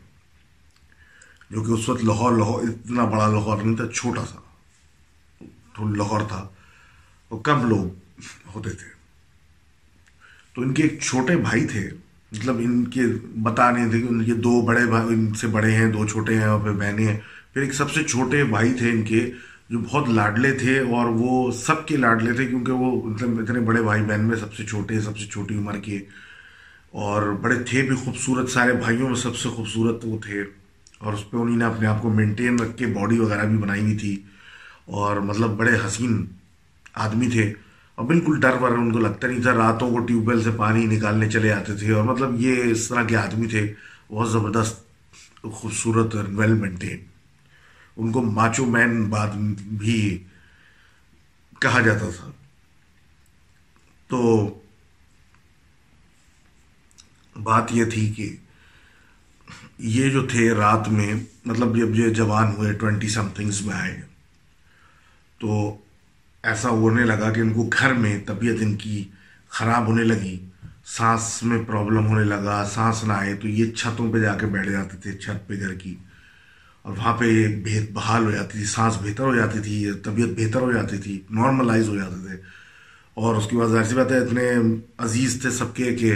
جو 1.50 1.62
کہ 1.62 1.70
اس 1.70 1.88
وقت 1.88 2.04
لاہور 2.04 2.32
لاہور 2.32 2.62
اتنا 2.62 3.04
بڑا 3.04 3.28
لاہور 3.28 3.62
نہیں 3.62 3.76
تھا، 3.76 3.86
چھوٹا 3.94 4.24
سا۔ 4.26 4.38
لاہور 5.78 6.20
تھا۔ 6.28 6.48
اور 7.28 7.40
کم 7.40 7.68
لوگ 7.68 7.84
ہوتے 8.54 8.70
تھے؟ 8.70 8.86
تو 10.54 10.62
ان 10.62 10.74
کے 10.74 10.82
ایک 10.82 11.00
چھوٹے 11.00 11.36
بھائی 11.36 11.66
تھے۔ 11.66 11.90
مطلب 12.32 12.56
ان 12.58 12.84
کے 12.84 13.02
بتا 13.42 13.70
نہیں 13.70 13.90
تھے 13.90 14.00
کہ 14.00 14.06
ان 14.06 14.24
کے 14.24 14.34
دو 14.34 14.62
بڑے 14.62 14.86
بھائی، 14.86 15.08
ان 15.08 15.34
سے 15.34 15.46
بڑے 15.46 15.72
ہیں، 15.72 15.92
دو 15.92 16.06
چھوٹے 16.06 16.34
ہیں 16.34 16.44
اور 16.44 16.60
پھر 16.60 16.72
بہنیں 16.72 17.06
ہیں۔ 17.06 17.18
پھر 17.52 17.62
ایک 17.62 17.74
سب 17.74 17.90
سے 17.90 18.04
چھوٹے 18.04 18.44
بھائی 18.44 18.74
تھے 18.74 18.90
ان 18.90 19.02
کے۔ 19.02 19.32
جو 19.72 19.78
بہت 19.80 20.08
لاڈلے 20.08 20.52
تھے 20.58 20.78
اور 20.78 21.06
وہ 21.16 21.50
سب 21.56 21.86
کے 21.88 21.96
لاڈلے 21.96 22.32
تھے 22.32 22.46
کیونکہ 22.46 22.72
وہ 22.72 22.90
مطلب 23.02 23.38
اتنے 23.40 23.60
بڑے 23.66 23.82
بھائی 23.82 24.02
بہن 24.02 24.24
میں 24.28 24.36
سب 24.36 24.52
سے 24.54 24.64
چھوٹے، 24.64 25.00
سب 25.00 25.18
سے 25.18 25.26
چھوٹی 25.26 25.54
عمر 25.58 25.76
کے 25.84 25.98
اور 27.02 27.22
بڑے 27.42 27.54
تھے 27.68 27.82
بھی 27.82 27.96
خوبصورت، 27.96 28.50
سارے 28.50 28.72
بھائیوں 28.72 29.08
میں 29.08 29.16
سب 29.16 29.36
سے 29.36 29.48
خوبصورت 29.48 30.04
وہ 30.04 30.18
تھے 30.24 30.42
اور 30.98 31.12
اس 31.12 31.30
پہ 31.30 31.36
انہیں 31.36 31.56
نے 31.56 31.64
اپنے 31.64 31.86
آپ 31.86 32.02
کو 32.02 32.10
مینٹین 32.10 32.58
رکھ 32.58 32.76
کے 32.78 32.86
باڈی 32.94 33.18
وغیرہ 33.18 33.44
بھی 33.44 33.56
بنائی 33.58 33.82
ہوئی 33.82 33.96
تھی 33.98 34.14
اور 34.98 35.16
مطلب 35.28 35.56
بڑے 35.58 35.76
حسین 35.86 36.24
آدمی 37.04 37.28
تھے 37.30 37.52
اور 37.98 38.06
بالکل 38.06 38.40
ڈر 38.40 38.60
ور 38.62 38.76
ان 38.78 38.90
کو 38.92 38.98
لگتا 38.98 39.28
نہیں 39.28 39.42
تھا، 39.42 39.54
راتوں 39.54 39.90
کو 39.90 39.98
ٹیوب 40.06 40.28
ویل 40.28 40.42
سے 40.42 40.50
پانی 40.56 40.84
نکالنے 40.86 41.30
چلے 41.30 41.52
آتے 41.52 41.76
تھے 41.76 41.92
اور 41.92 42.04
مطلب 42.04 42.40
یہ 42.40 42.62
اس 42.70 42.88
طرح 42.88 43.04
کے 43.04 43.16
آدمی 43.16 43.46
تھے، 43.46 43.66
بہت 44.10 44.30
زبردست، 44.30 44.84
خوبصورت 45.44 46.16
ویل 46.28 46.52
مینٹین 46.54 46.98
ان 47.96 48.12
کو 48.12 48.22
ماچو 48.22 48.66
مین 48.66 49.04
بات 49.04 49.34
بھی 49.62 50.24
کہا 51.60 51.80
جاتا 51.80 52.10
تھا۔ 52.16 52.30
تو 54.08 54.58
بات 57.42 57.64
یہ 57.70 57.84
تھی 57.84 58.12
کہ 58.12 58.36
یہ 59.78 60.10
جو 60.10 60.26
تھے 60.26 60.50
رات 60.50 60.88
میں 60.88 61.14
مطلب 61.44 61.76
جب 61.76 61.94
یہ 61.94 62.08
جوان 62.08 62.52
ہوئے، 62.52 62.72
ٹوینٹی 62.72 63.08
سم 63.08 63.28
تھنگس 63.28 63.62
میں 63.62 63.74
آئے، 63.74 64.00
تو 65.38 65.76
ایسا 66.42 66.68
ہونے 66.68 67.04
لگا 67.04 67.32
کہ 67.32 67.40
ان 67.40 67.52
کو 67.52 67.70
گھر 67.78 67.92
میں 67.92 68.18
طبیعت 68.26 68.56
ان 68.60 68.76
کی 68.76 69.04
خراب 69.48 69.86
ہونے 69.86 70.04
لگی، 70.04 70.48
سانس 70.84 71.42
میں 71.42 71.62
پرابلم 71.66 72.06
ہونے 72.06 72.24
لگا، 72.24 72.68
سانس 72.74 73.04
نہ 73.04 73.12
آئے، 73.12 73.34
تو 73.34 73.48
یہ 73.48 73.70
چھتوں 73.70 74.12
پہ 74.12 74.18
جا 74.18 74.34
کے 74.34 74.46
بیٹھ 74.46 74.68
جاتے 74.68 74.96
تھے، 74.96 75.18
چھت 75.18 75.48
پہ 75.48 75.54
گھر 75.60 75.74
کی۔ 75.74 75.94
اور 76.82 76.96
وہاں 76.96 77.16
پہ 77.16 77.48
بحال 77.92 78.24
ہو 78.24 78.30
جاتی 78.30 78.58
تھی، 78.58 78.64
سانس 78.64 78.96
بہتر 79.02 79.24
ہو 79.24 79.36
جاتی 79.36 79.58
تھی، 79.60 79.92
طبیعت 80.04 80.28
بہتر 80.28 80.60
ہو 80.60 80.72
جاتی 80.72 80.98
تھی 80.98 81.20
نارملائز 81.30 81.88
ہو 81.88 81.96
جاتے 81.96 82.26
تھے۔ 82.26 82.42
اور 83.14 83.34
اس 83.34 83.46
کے 83.50 83.56
بعد 83.56 83.68
ظاہر 83.68 83.84
سی 83.84 83.94
بات 83.94 84.12
ہے، 84.12 84.18
اتنے 84.18 84.52
عزیز 84.98 85.38
تھے 85.42 85.50
سب 85.50 85.74
کے 85.74 85.94
کہ 85.94 86.14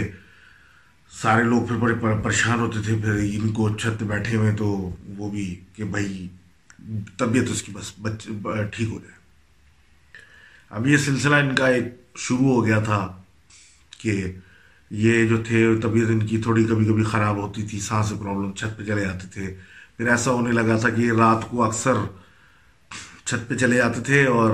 سارے 1.21 1.43
لوگ 1.43 1.65
پھر 1.65 1.75
بڑے 1.75 1.93
پریشان 2.23 2.59
ہوتے 2.59 2.79
تھے۔ 2.85 2.95
پھر 3.01 3.13
ان 3.33 3.51
کو 3.51 3.69
چھت 3.69 3.99
پہ 3.99 4.05
بیٹھے 4.05 4.37
ہوئے 4.37 4.51
تو 4.51 4.95
وہ 5.17 5.31
بھی 5.31 5.61
کہ 5.75 5.83
بھائی 5.83 6.27
طبیعت 7.17 7.45
اس 7.49 7.63
کی 7.63 7.71
بس 7.71 7.93
بچ 8.01 8.27
ٹھیک 8.71 8.89
ہو 8.89 8.99
جائے۔ 8.99 9.17
اب 10.69 10.87
یہ 10.87 10.97
سلسلہ 10.97 11.35
ان 11.35 11.55
کا 11.55 11.67
ایک 11.67 11.83
شروع 12.15 12.53
ہو 12.53 12.65
گیا 12.65 12.79
تھا 12.79 13.21
کہ 13.99 14.31
یہ 14.89 15.27
جو 15.27 15.43
تھے، 15.43 15.67
طبیعت 15.81 16.07
ان 16.09 16.27
کی 16.27 16.37
تھوڑی 16.37 16.63
کبھی 16.63 16.85
کبھی 16.85 17.03
خراب 17.03 17.37
ہوتی 17.37 17.63
تھی، 17.63 17.79
سانس 17.79 18.09
پرابلم 18.09 18.51
چھت 18.51 18.77
پہ 18.77 18.83
چلے 18.83 19.01
جاتے 19.01 19.27
تھے۔ 19.33 19.55
پھر 19.97 20.07
ایسا 20.07 20.31
ہونے 20.31 20.51
لگا 20.51 20.77
تھا 20.77 20.89
کہ 20.89 21.11
رات 21.11 21.49
کو 21.49 21.63
اکثر 21.63 21.93
چھت 23.25 23.49
پہ 23.49 23.55
چلے 23.55 23.77
جاتے 23.77 24.01
تھے 24.01 24.25
اور 24.25 24.51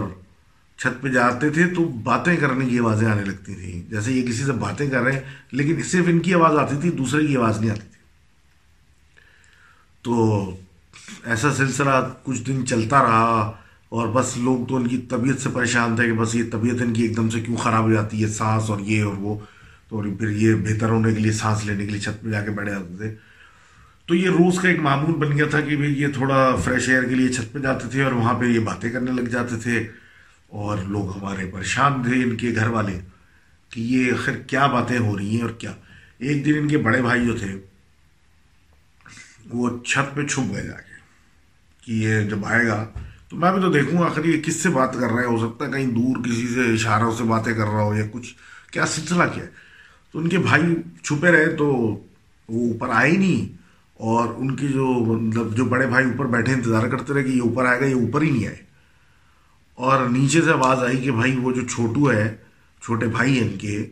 چھت 0.78 1.02
پہ 1.02 1.08
جاتے 1.08 1.50
تھے 1.50 1.68
تو 1.68 1.84
باتیں 1.84 2.38
کرنے 2.38 2.66
کی 2.66 2.80
آوازیں 2.80 3.08
آنے 3.08 3.24
لگتی 3.24 3.56
تھیں۔ 3.56 3.92
جیسے 3.92 4.12
یہ 4.12 4.28
کسی 4.28 4.44
سے 4.44 4.52
باتیں 4.52 4.90
کر 4.90 5.02
رہے 5.02 5.12
ہیں، 5.12 5.20
لیکن 5.52 5.84
صرف 5.84 6.06
ان 6.08 6.20
کی 6.20 6.34
آواز 6.34 6.58
آتی 6.58 6.76
تھی، 6.82 6.92
دوسرے 6.92 7.26
کی 7.26 7.38
آواز 7.38 7.60
نہیں 7.60 7.70
آتی 7.70 7.80
تھی۔ 7.80 8.02
تو 10.02 10.46
ایسا 11.24 11.54
سلسلہ 11.54 12.14
کچھ 12.24 12.42
دن 12.42 12.66
چلتا 12.66 13.04
رہا 13.04 13.52
اور 13.90 14.08
بس 14.08 14.38
لوگ 14.38 14.66
تو 14.66 14.76
ان 14.76 14.88
کی 14.88 14.98
طبیعت 14.98 15.42
سے 15.42 15.50
پریشان 15.54 15.96
تھے 15.96 16.06
کہ 16.06 16.14
بس 16.14 16.36
یہ 16.36 16.44
طبیعت 16.52 16.82
ان 16.82 16.94
کی 16.94 17.02
ایک 17.02 17.18
دم 17.18 17.30
سے 17.30 17.42
کیوں 17.42 17.58
خراب 17.58 17.84
ہو 17.84 17.92
جاتی 17.92 18.24
ہے، 18.24 18.28
سانس 18.28 18.70
اور 18.70 18.80
یہ 18.80 19.04
اور 19.04 19.14
وہ۔ 19.14 19.40
تو 19.90 20.02
پھر 20.02 20.30
یہ 20.30 20.56
بہتر 20.56 20.90
ہونے 20.90 21.14
کے 21.14 21.20
لیے 21.20 21.32
سانس 21.32 21.66
لینے 21.66 21.86
کے 21.86 21.92
لیے 21.92 22.02
چھت 22.02 22.24
پہ 22.24 22.30
جا 22.30 22.42
کے 22.42 22.52
بیٹھے 22.52 22.72
جاتے 22.72 22.98
تھے۔ 22.98 23.33
تو 24.06 24.16
یہ 24.16 24.30
روز 24.30 24.60
کا 24.60 24.70
ایک 24.70 24.80
معمول 24.80 25.16
بن 25.16 25.38
گیا 25.38 25.46
تھا 25.46 25.62
کہ 25.62 25.76
بھائی 25.76 26.02
یہ 26.02 26.08
تھوڑا 26.08 26.56
فریش 26.56 26.90
ایئر 26.90 27.04
کے 27.04 27.16
لیے 27.16 27.30
چھت 27.30 27.54
پہ 27.54 27.60
جاتے 27.60 27.88
تھے 27.88 28.04
اور 28.04 28.12
وہاں 28.12 28.40
پہ 28.40 28.46
یہ 28.46 28.60
باتیں 28.60 28.90
کرنے 28.90 29.12
لگ 29.12 29.22
جاتے 29.22 29.56
تھے 29.58 29.88
اور 30.48 30.78
لوگ 30.78 31.18
ہمارے 31.18 31.46
پریشان 31.46 32.04
تھے 32.04 32.24
ان 32.24 32.38
کے 32.38 32.54
گھر 32.56 32.68
والے 32.68 33.00
کہ 33.70 33.82
یہ 33.82 34.12
آخر 34.12 34.38
کیا 34.38 34.68
باتیں 34.68 35.00
ہو 35.00 35.18
رہی 35.18 35.36
ہیں 35.36 35.42
اور 35.42 35.50
کیا۔ 35.50 35.74
ایک 36.18 36.46
دن 36.46 36.54
ان 36.58 36.68
کے 36.68 36.78
بڑے 36.78 37.02
بھائی 37.02 37.26
جو 37.26 37.38
تھے، 37.38 37.56
وہ 39.50 39.84
چھت 39.84 40.16
پہ 40.16 40.28
چھپ 40.28 40.56
گئے 40.56 40.64
جا 40.64 40.74
کے 40.74 40.94
کہ 41.86 41.92
یہ 41.92 42.22
جب 42.22 42.46
آئے 42.46 42.68
گا 42.68 42.90
تو 43.30 43.36
میں 43.36 43.52
بھی 43.54 43.62
تو 43.62 43.72
دیکھوں 43.72 44.02
گا 44.02 44.06
آخر 44.06 44.26
یہ 44.26 44.42
کس 44.44 44.56
سے 44.56 44.70
بات 44.70 44.94
کر 44.94 45.08
رہا 45.08 45.22
ہے، 45.22 45.26
ہو 45.26 45.38
سکتا 45.38 45.66
ہے 45.66 45.72
کہیں 45.72 45.86
دور 45.86 46.24
کسی 46.24 46.48
سے 46.48 46.74
اشاروں 46.74 47.16
سے 47.16 47.24
باتیں 47.24 47.54
کر 47.54 47.64
رہا 47.64 47.84
ہو 47.84 47.96
یا 47.96 48.04
کچھ۔ 48.12 48.34
کیا 48.72 48.86
سلسلہ 48.86 49.24
کیا 49.34 49.44
ہے؟ 49.44 49.50
تو 50.12 50.20
ان 50.20 50.30
کے 50.30 50.38
بھائی 50.38 50.64
چھپے 51.04 51.32
رہے 51.32 51.46
تو 51.46 51.68
وہ 52.50 52.74
اوپر 52.74 52.90
آئے 52.90 53.12
ہی 53.12 53.18
نہیں۔ 53.18 53.63
اور 54.04 54.28
ان 54.38 54.56
کی 54.56 54.68
جو 54.68 54.86
مطلب 55.08 55.56
جو 55.56 55.66
بڑے 55.66 55.88
بھائی 55.88 56.06
اوپر 56.06 56.26
بیٹھے 56.26 56.54
انتظار 56.54 56.88
کرتے 56.88 57.14
رہے 57.14 57.24
کہ 57.24 57.30
یہ 57.30 57.42
اوپر 57.42 57.66
آئے 57.66 57.80
گا، 57.80 57.86
یہ 57.86 57.96
اوپر 57.96 58.22
ہی 58.22 58.30
نہیں 58.30 58.48
آئے۔ 58.48 58.56
اور 59.76 60.06
نیچے 60.06 60.42
سے 60.42 60.52
آواز 60.52 60.84
آئی 60.84 60.98
کہ 60.98 61.12
بھائی 61.12 61.38
وہ 61.38 61.52
جو 61.52 61.62
چھوٹو 61.68 62.12
ہے، 62.12 62.36
چھوٹے 62.82 63.06
بھائی 63.06 63.40
ہیں 63.40 63.48
ان 63.50 63.58
کے، 63.58 63.86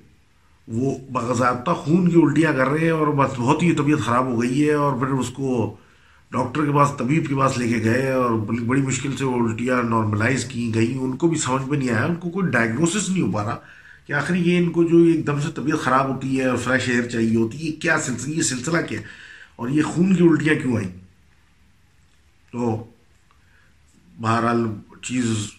وہ 0.68 0.98
باضابطہ 1.12 1.72
خون 1.72 2.10
کی 2.10 2.20
الٹیاں 2.24 2.54
کر 2.54 2.68
رہے 2.68 2.84
ہیں 2.84 2.90
اور 2.90 3.08
بس 3.08 3.32
بہت 3.38 3.64
ہی 3.64 3.72
طبیعت 3.72 4.00
خراب 4.00 4.26
ہو 4.26 4.42
گئی 4.42 4.68
ہے 4.68 4.74
اور 4.74 4.98
پھر 5.00 5.08
اس 5.08 5.30
کو 5.30 5.76
ڈاکٹر 6.32 6.66
کے 6.66 6.72
پاس، 6.72 6.90
طبیب 6.98 7.28
کے 7.28 7.36
پاس 7.36 7.58
لے 7.58 7.68
کے 7.68 7.84
گئے 7.84 8.12
اور 8.12 8.32
بڑی 8.66 8.82
مشکل 8.82 9.18
سے 9.18 9.26
وہ 9.26 9.48
الٹیاں 9.48 9.84
نارملائز 9.84 10.46
کی 10.46 10.72
گئیں۔ 10.76 10.98
ان 10.98 11.18
کو 11.18 11.28
بھی 11.28 11.38
سمجھ 11.38 11.70
میں 11.70 11.78
نہیں 11.78 11.90
آیا، 11.90 12.06
ان 12.06 12.16
کو 12.16 12.30
کوئی 12.30 12.52
ڈائگنوسس 12.52 13.10
نہیں 13.10 13.24
ہو 13.24 13.32
پا 13.32 13.44
رہا 13.44 13.58
کہ 14.08 14.14
آخر 14.14 14.36
یہ 14.36 14.58
ان 14.58 14.70
کو 14.72 14.84
جو 14.84 14.98
ایک 14.98 15.28
دم 15.28 15.40
سے 15.40 15.50
طبیعت 15.56 15.80
خراب 15.80 16.10
ہوتی 16.10 16.40
ہے 16.40 16.46
اور 16.46 16.58
فریش 16.58 16.90
ایئر 16.90 17.08
چاہیے 17.08 17.36
ہوتی 17.36 17.58
ہے، 17.58 17.64
یہ 17.64 17.82
کیا 17.82 18.00
سلسلہ 18.00 18.34
یہ 18.34 18.42
سلسلہ 18.42 18.78
کیا 18.90 19.00
ہے؟ 19.00 19.21
اور 19.62 19.70
یہ 19.70 19.84
خون 19.84 20.16
کی 20.16 20.24
الٹیاں 20.24 20.56
کیوں 20.56 20.78
آئیں؟ 20.78 20.90
تو 22.52 22.92
بہرحال 24.22 24.58
چیز 25.02 25.52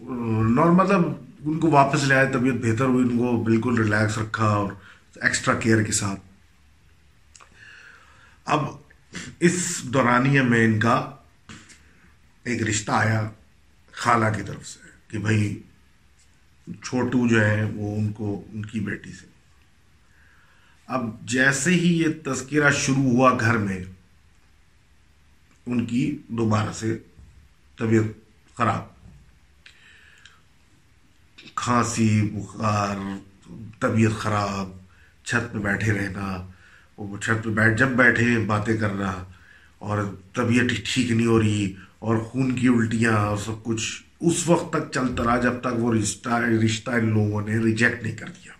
نارمل 0.00 0.84
مطلب 0.84 1.02
ان 1.44 1.58
کو 1.58 1.70
واپس 1.70 2.04
لے 2.04 2.14
آئے، 2.14 2.32
طبیعت 2.32 2.54
بہتر 2.54 2.84
ہوئی، 2.84 3.04
ان 3.04 3.18
کو 3.18 3.42
بالکل 3.42 3.78
ریلیکس 3.78 4.18
رکھا 4.18 4.44
اور 4.44 4.72
ایکسٹرا 5.16 5.54
کیئر 5.54 5.82
کے 5.82 5.92
ساتھ۔ 5.92 6.20
اب 8.44 8.60
اس 9.40 9.82
دورانیہ 9.84 10.42
میں 10.42 10.64
ان 10.64 10.78
کا 10.78 11.10
ایک 12.44 12.62
رشتہ 12.62 12.90
آیا 12.90 13.30
خالہ 13.92 14.26
کی 14.36 14.42
طرف 14.42 14.66
سے 14.66 14.78
کہ 15.08 15.18
بھائی 15.18 15.62
چھوٹو 16.82 17.28
جو 17.28 17.44
ہے 17.44 17.64
وہ 17.74 17.96
ان 17.96 18.12
کو، 18.12 18.44
ان 18.52 18.64
کی 18.64 18.80
بیٹی 18.80 19.12
سے۔ 19.12 19.29
اب 20.90 21.02
جیسے 21.28 21.70
ہی 21.70 21.88
یہ 21.98 22.08
تذکرہ 22.24 22.70
شروع 22.70 23.02
ہوا 23.02 23.30
گھر 23.40 23.56
میں، 23.56 23.78
ان 25.66 25.84
کی 25.86 26.02
دوبارہ 26.28 26.72
سے 26.72 26.96
طبیعت 27.78 28.56
خراب۔ 28.56 28.88
کھانسی، 31.54 32.10
بخار، 32.34 32.96
طبیعت 33.80 34.18
خراب، 34.18 34.70
چھت 35.24 35.52
پہ 35.52 35.58
بیٹھے 35.58 35.92
رہنا، 35.92 36.46
وہ 36.98 37.16
چھت 37.18 37.44
پہ 37.44 37.50
بیٹھ، 37.50 37.78
جب 37.78 37.88
بیٹھے 37.96 38.38
باتیں 38.46 38.76
کرنا، 38.76 39.12
اور 39.78 40.04
طبیعت 40.34 40.70
ٹھیک 40.86 41.10
نہیں 41.10 41.26
ہو 41.26 41.40
رہی، 41.40 41.72
اور 41.98 42.16
خون 42.16 42.54
کی 42.56 42.68
الٹیاں 42.68 43.16
اور 43.16 43.36
سب 43.36 43.62
کچھ، 43.62 44.02
اس 44.20 44.48
وقت 44.48 44.72
تک 44.72 44.92
چلتا 44.92 45.24
رہا 45.24 45.36
جب 45.40 45.60
تک 45.60 45.78
وہ 45.78 45.94
رشتہ 45.94 46.40
رشتہ 46.64 46.90
ان 46.90 47.08
لوگوں 47.08 47.40
نے 47.42 47.58
ریجیکٹ 47.58 48.02
نہیں 48.02 48.16
کر 48.16 48.26
دیا۔ 48.26 48.52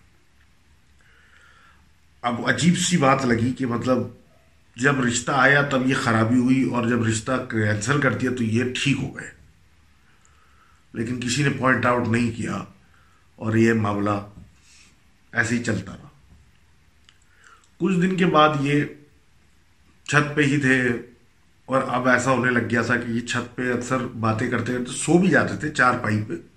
اب 2.23 2.47
عجیب 2.47 2.77
سی 2.79 2.97
بات 2.97 3.25
لگی 3.25 3.53
کہ 3.53 3.67
مطلب 3.67 3.99
جب 4.77 5.01
رشتہ 5.01 5.33
آیا 5.35 5.63
تب 5.63 5.87
یہ 5.87 5.95
خرابی 5.95 6.37
ہوئی 6.37 6.63
اور 6.71 6.87
جب 6.87 7.07
رشتہ 7.07 7.33
کینسل 7.49 8.01
کر 8.01 8.13
دیا 8.13 8.31
تو 8.39 8.45
یہ 8.45 8.65
ٹھیک 8.65 8.97
ہو 9.03 9.17
گئے۔ 9.17 9.31
لیکن 10.93 11.21
کسی 11.21 11.43
نے 11.43 11.49
پوائنٹ 11.59 11.87
آؤٹ 11.87 12.09
نہیں 12.09 12.37
کیا 12.37 12.65
اور 13.37 13.55
یہ 13.55 13.73
معاملہ 13.73 14.11
ایسے 15.33 15.59
ہی 15.59 15.65
چلتا 15.65 15.93
رہا۔ 15.93 16.09
کچھ 17.79 17.97
دن 17.97 18.17
کے 18.17 18.27
بعد 18.27 18.49
یہ 18.61 18.85
چھت 20.05 20.37
پہ 20.37 20.43
ہی 20.43 20.61
تھے 20.61 20.89
اور 21.67 21.83
اب 21.89 22.09
ایسا 22.09 22.31
ہونے 22.31 22.51
لگ 22.51 22.71
گیا 22.71 22.83
تھا 22.83 22.97
کہ 22.97 23.11
یہ 23.11 23.21
چھت 23.21 23.57
پہ 23.57 23.73
اکثر 23.73 23.99
باتیں 23.99 24.51
کرتے 24.51 24.73
کرتے 24.73 24.93
سو 24.93 25.19
بھی 25.19 25.29
جاتے 25.29 25.57
تھے 25.57 25.71
چار 25.71 25.99
پائی 25.99 26.25
پہ۔ 26.29 26.50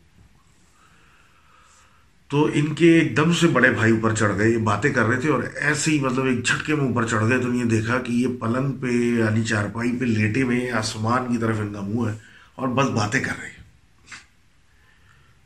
تو 2.33 2.49
ان 2.53 2.73
کے 2.75 2.99
ایک 2.99 3.17
دم 3.17 3.33
سے 3.33 3.47
بڑے 3.47 3.71
بھائی 3.71 3.91
اوپر 3.91 4.15
چڑھ 4.15 4.37
گئے، 4.37 4.49
یہ 4.49 4.57
باتیں 4.57 4.93
کر 4.93 5.05
رہے 5.05 5.19
تھے 5.19 5.29
اور 5.29 5.43
ایسے 5.55 5.91
ہی 5.91 5.99
مطلب 5.99 6.25
ایک 6.25 6.43
جھٹکے 6.43 6.75
میں 6.75 6.85
اوپر 6.85 7.05
چڑھ 7.07 7.23
گئے۔ 7.25 7.37
تو 7.39 7.53
یہ 7.53 7.63
دیکھا 7.63 7.99
کہ 7.99 8.11
یہ 8.11 8.27
پلنگ 8.39 8.71
پہ 8.71 8.87
یعنی 9.19 9.43
چارپائی 9.43 9.91
پہ 9.99 10.05
لیٹے 10.05 10.41
ہوئے 10.41 10.71
آسمان 10.71 11.31
کی 11.31 11.37
طرف 11.37 11.59
ان 11.59 11.73
کا 11.73 11.81
منہ 11.81 12.09
ہے 12.09 12.17
اور 12.55 12.67
بس 12.67 12.89
باتیں 12.89 13.23
کر 13.23 13.31
رہے 13.41 13.49
ہیں۔ 13.49 13.63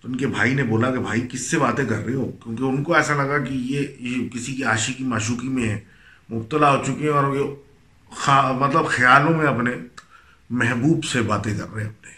تو 0.01 0.07
ان 0.07 0.15
کے 0.15 0.27
بھائی 0.27 0.53
نے 0.53 0.63
بولا 0.63 0.91
کہ 0.91 0.99
بھائی 0.99 1.21
کس 1.31 1.41
سے 1.41 1.59
باتیں 1.59 1.85
کر 1.85 2.05
رہے 2.05 2.13
ہو؟ 2.13 2.31
کیونکہ 2.43 2.63
ان 2.63 2.83
کو 2.83 2.95
ایسا 2.95 3.15
لگا 3.15 3.37
کہ 3.37 3.53
یہ 3.53 4.29
کسی 4.29 4.55
کی 4.55 4.63
عاشقی 4.63 5.03
معشوقی 5.03 5.47
میں 5.47 5.79
مبتلا 6.31 6.71
ہو 6.71 6.83
چکے 6.83 7.11
ہیں 7.11 7.17
اور 7.17 7.35
یہ 7.35 7.43
مطلب 8.59 8.87
خیالوں 8.87 9.37
میں 9.37 9.47
اپنے 9.47 9.71
محبوب 10.49 11.05
سے 11.05 11.21
باتیں 11.21 11.57
کر 11.57 11.73
رہے 11.73 11.83
ہیں۔ 11.83 11.89
اپنے 11.89 12.11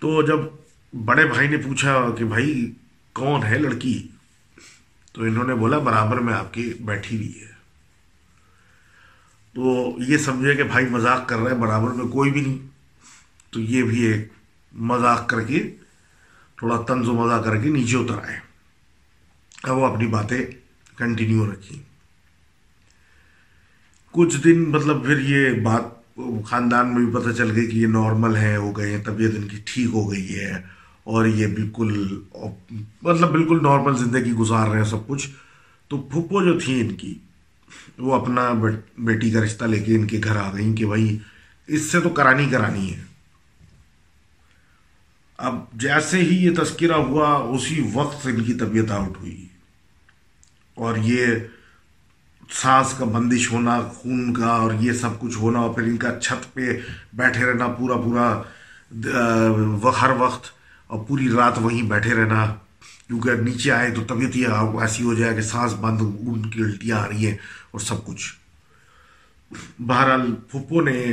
تو 0.00 0.22
جب 0.22 0.65
بڑے 1.04 1.26
بھائی 1.26 1.48
نے 1.48 1.56
پوچھا 1.56 2.14
کہ 2.18 2.24
بھائی 2.24 2.72
کون 3.12 3.42
ہے 3.42 3.58
لڑکی؟ 3.58 4.08
تو 5.12 5.22
انہوں 5.22 5.44
نے 5.44 5.54
بولا 5.54 5.78
برابر 5.78 6.16
میں 6.16 6.34
آپ 6.34 6.54
کی 6.54 6.74
بیٹھی 6.80 7.16
ہوئی 7.16 7.40
ہے۔ 7.40 7.46
تو 9.54 9.94
یہ 9.98 10.16
سمجھے 10.16 10.54
کہ 10.54 10.62
بھائی 10.62 10.86
مذاق 10.86 11.28
کر 11.28 11.36
رہے 11.36 11.50
ہیں 11.50 11.58
برابر 11.58 11.90
میں 11.90 12.04
کوئی 12.04 12.30
بھی 12.30 12.40
نہیں۔ 12.40 12.58
تو 13.50 13.60
یہ 13.60 13.82
بھی 13.82 14.02
ایک 14.02 14.28
مذاق 14.72 15.28
کر 15.28 15.40
کے، 15.40 15.74
تھوڑا 16.56 16.84
طنز 16.88 17.08
و 17.08 17.12
مزہ 17.12 17.42
کر 17.42 17.56
کے 17.56 17.68
نیچے 17.68 17.96
اتر 17.96 18.18
آئے۔ 18.24 18.38
اب 19.62 19.76
وہ 19.76 19.86
اپنی 19.86 20.06
باتیں 20.06 20.46
کنٹینیو 20.96 21.52
رکھی 21.52 21.82
کچھ 24.10 24.36
دن 24.36 24.70
مطلب 24.70 25.06
پھر 25.06 25.20
یہ 25.20 25.60
بات 25.60 25.82
خاندان 26.46 26.94
میں 26.94 27.10
بھی 27.10 27.20
پتہ 27.20 27.30
چل 27.30 27.56
گئی 27.56 27.66
کہ 27.66 27.76
یہ 27.76 27.86
نارمل 27.86 28.36
ہے 28.36 28.56
ہو 28.56 28.72
گئے 28.72 28.96
ہیں، 28.96 29.04
طبیعت 29.04 29.30
ان 29.36 29.48
کی 29.48 29.56
ٹھیک 29.64 29.86
ہو 29.86 30.12
گئی 30.12 30.40
ہے۔ 30.40 30.75
اور 31.06 31.26
یہ 31.26 31.46
بالکل 31.46 32.20
مطلب 33.02 33.30
بالکل 33.30 33.58
نارمل 33.62 33.96
زندگی 33.96 34.32
گزار 34.32 34.68
رہے 34.68 34.78
ہیں 34.78 34.84
سب 34.84 35.06
کچھ۔ 35.06 35.28
تو 35.88 35.98
پھپھو 35.98 36.44
جو 36.44 36.60
تھی 36.60 36.80
ان 36.80 36.94
کی، 36.94 37.18
وہ 37.98 38.14
اپنا 38.14 38.52
بیٹی 38.98 39.30
کا 39.30 39.40
رشتہ 39.40 39.64
لے 39.64 39.78
کے 39.78 39.96
ان 39.96 40.06
کے 40.06 40.20
گھر 40.24 40.36
آ 40.36 40.52
گئیں 40.52 40.76
کہ 40.76 40.86
بھائی 40.86 41.18
اس 41.66 41.82
سے 41.82 42.00
تو 42.00 42.08
کرانی 42.08 42.46
کرانی 42.50 42.96
ہے۔ 42.96 43.02
اب 45.38 45.72
جیسے 45.72 46.18
ہی 46.18 46.44
یہ 46.44 46.50
تذکرہ 46.58 46.92
ہوا، 46.92 47.28
اسی 47.28 47.90
وقت 47.94 48.26
ان 48.26 48.44
کی 48.44 48.54
طبیعت 48.54 48.90
آؤٹ 48.90 49.16
ہوئی۔ 49.20 49.46
اور 50.74 50.96
یہ 50.96 51.26
سانس 52.50 52.94
کا 52.98 53.04
بندش 53.04 53.52
ہونا، 53.52 53.80
خون 53.80 54.34
کا 54.34 54.46
اور 54.46 54.72
یہ 54.80 54.92
سب 54.92 55.20
کچھ 55.20 55.38
ہونا، 55.38 55.58
اور 55.58 55.74
پھر 55.74 55.82
ان 55.82 55.96
کا 55.96 56.20
چھت 56.20 56.54
پہ 56.54 56.80
بیٹھے 57.12 57.44
رہنا 57.44 57.68
پورا 57.68 57.96
پورا 57.96 58.42
ہر 60.02 60.10
وقت۔ 60.10 60.55
اور 60.86 61.04
پوری 61.04 61.28
رات 61.28 61.58
وہیں 61.58 61.82
بیٹھے 61.82 62.14
رہنا۔ 62.14 62.54
کیونکہ 63.06 63.30
نیچے 63.30 63.72
آئے 63.72 63.90
تو 63.90 64.04
طبیعت 64.04 64.36
یہ 64.36 64.46
ایسی 64.80 65.02
ہو 65.02 65.14
جائے 65.14 65.34
کہ 65.34 65.42
سانس 65.42 65.72
بند 65.72 65.98
ان 66.00 66.50
کی 66.50 66.62
الٹیاں 66.62 66.98
آ 66.98 67.08
رہی 67.08 67.26
ہیں 67.26 67.36
اور 67.70 67.80
سب 67.80 68.04
کچھ۔ 68.04 68.34
بہرحال 69.78 70.34
پھپھو 70.34 70.80
نے 70.80 71.04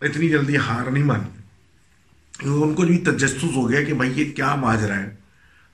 اتنی 0.00 0.28
جلدی 0.28 0.56
ہار 0.56 0.90
نہیں 0.90 1.04
مانی۔ 1.04 1.38
ان 2.44 2.74
کو 2.74 2.82
بھی 2.82 2.98
تجسس 2.98 3.44
ہو 3.44 3.70
گیا 3.70 3.82
کہ 3.82 3.94
بھائی 3.94 4.20
یہ 4.20 4.32
کیا 4.32 4.54
ماجرا 4.54 4.96
ہے۔ 4.96 5.16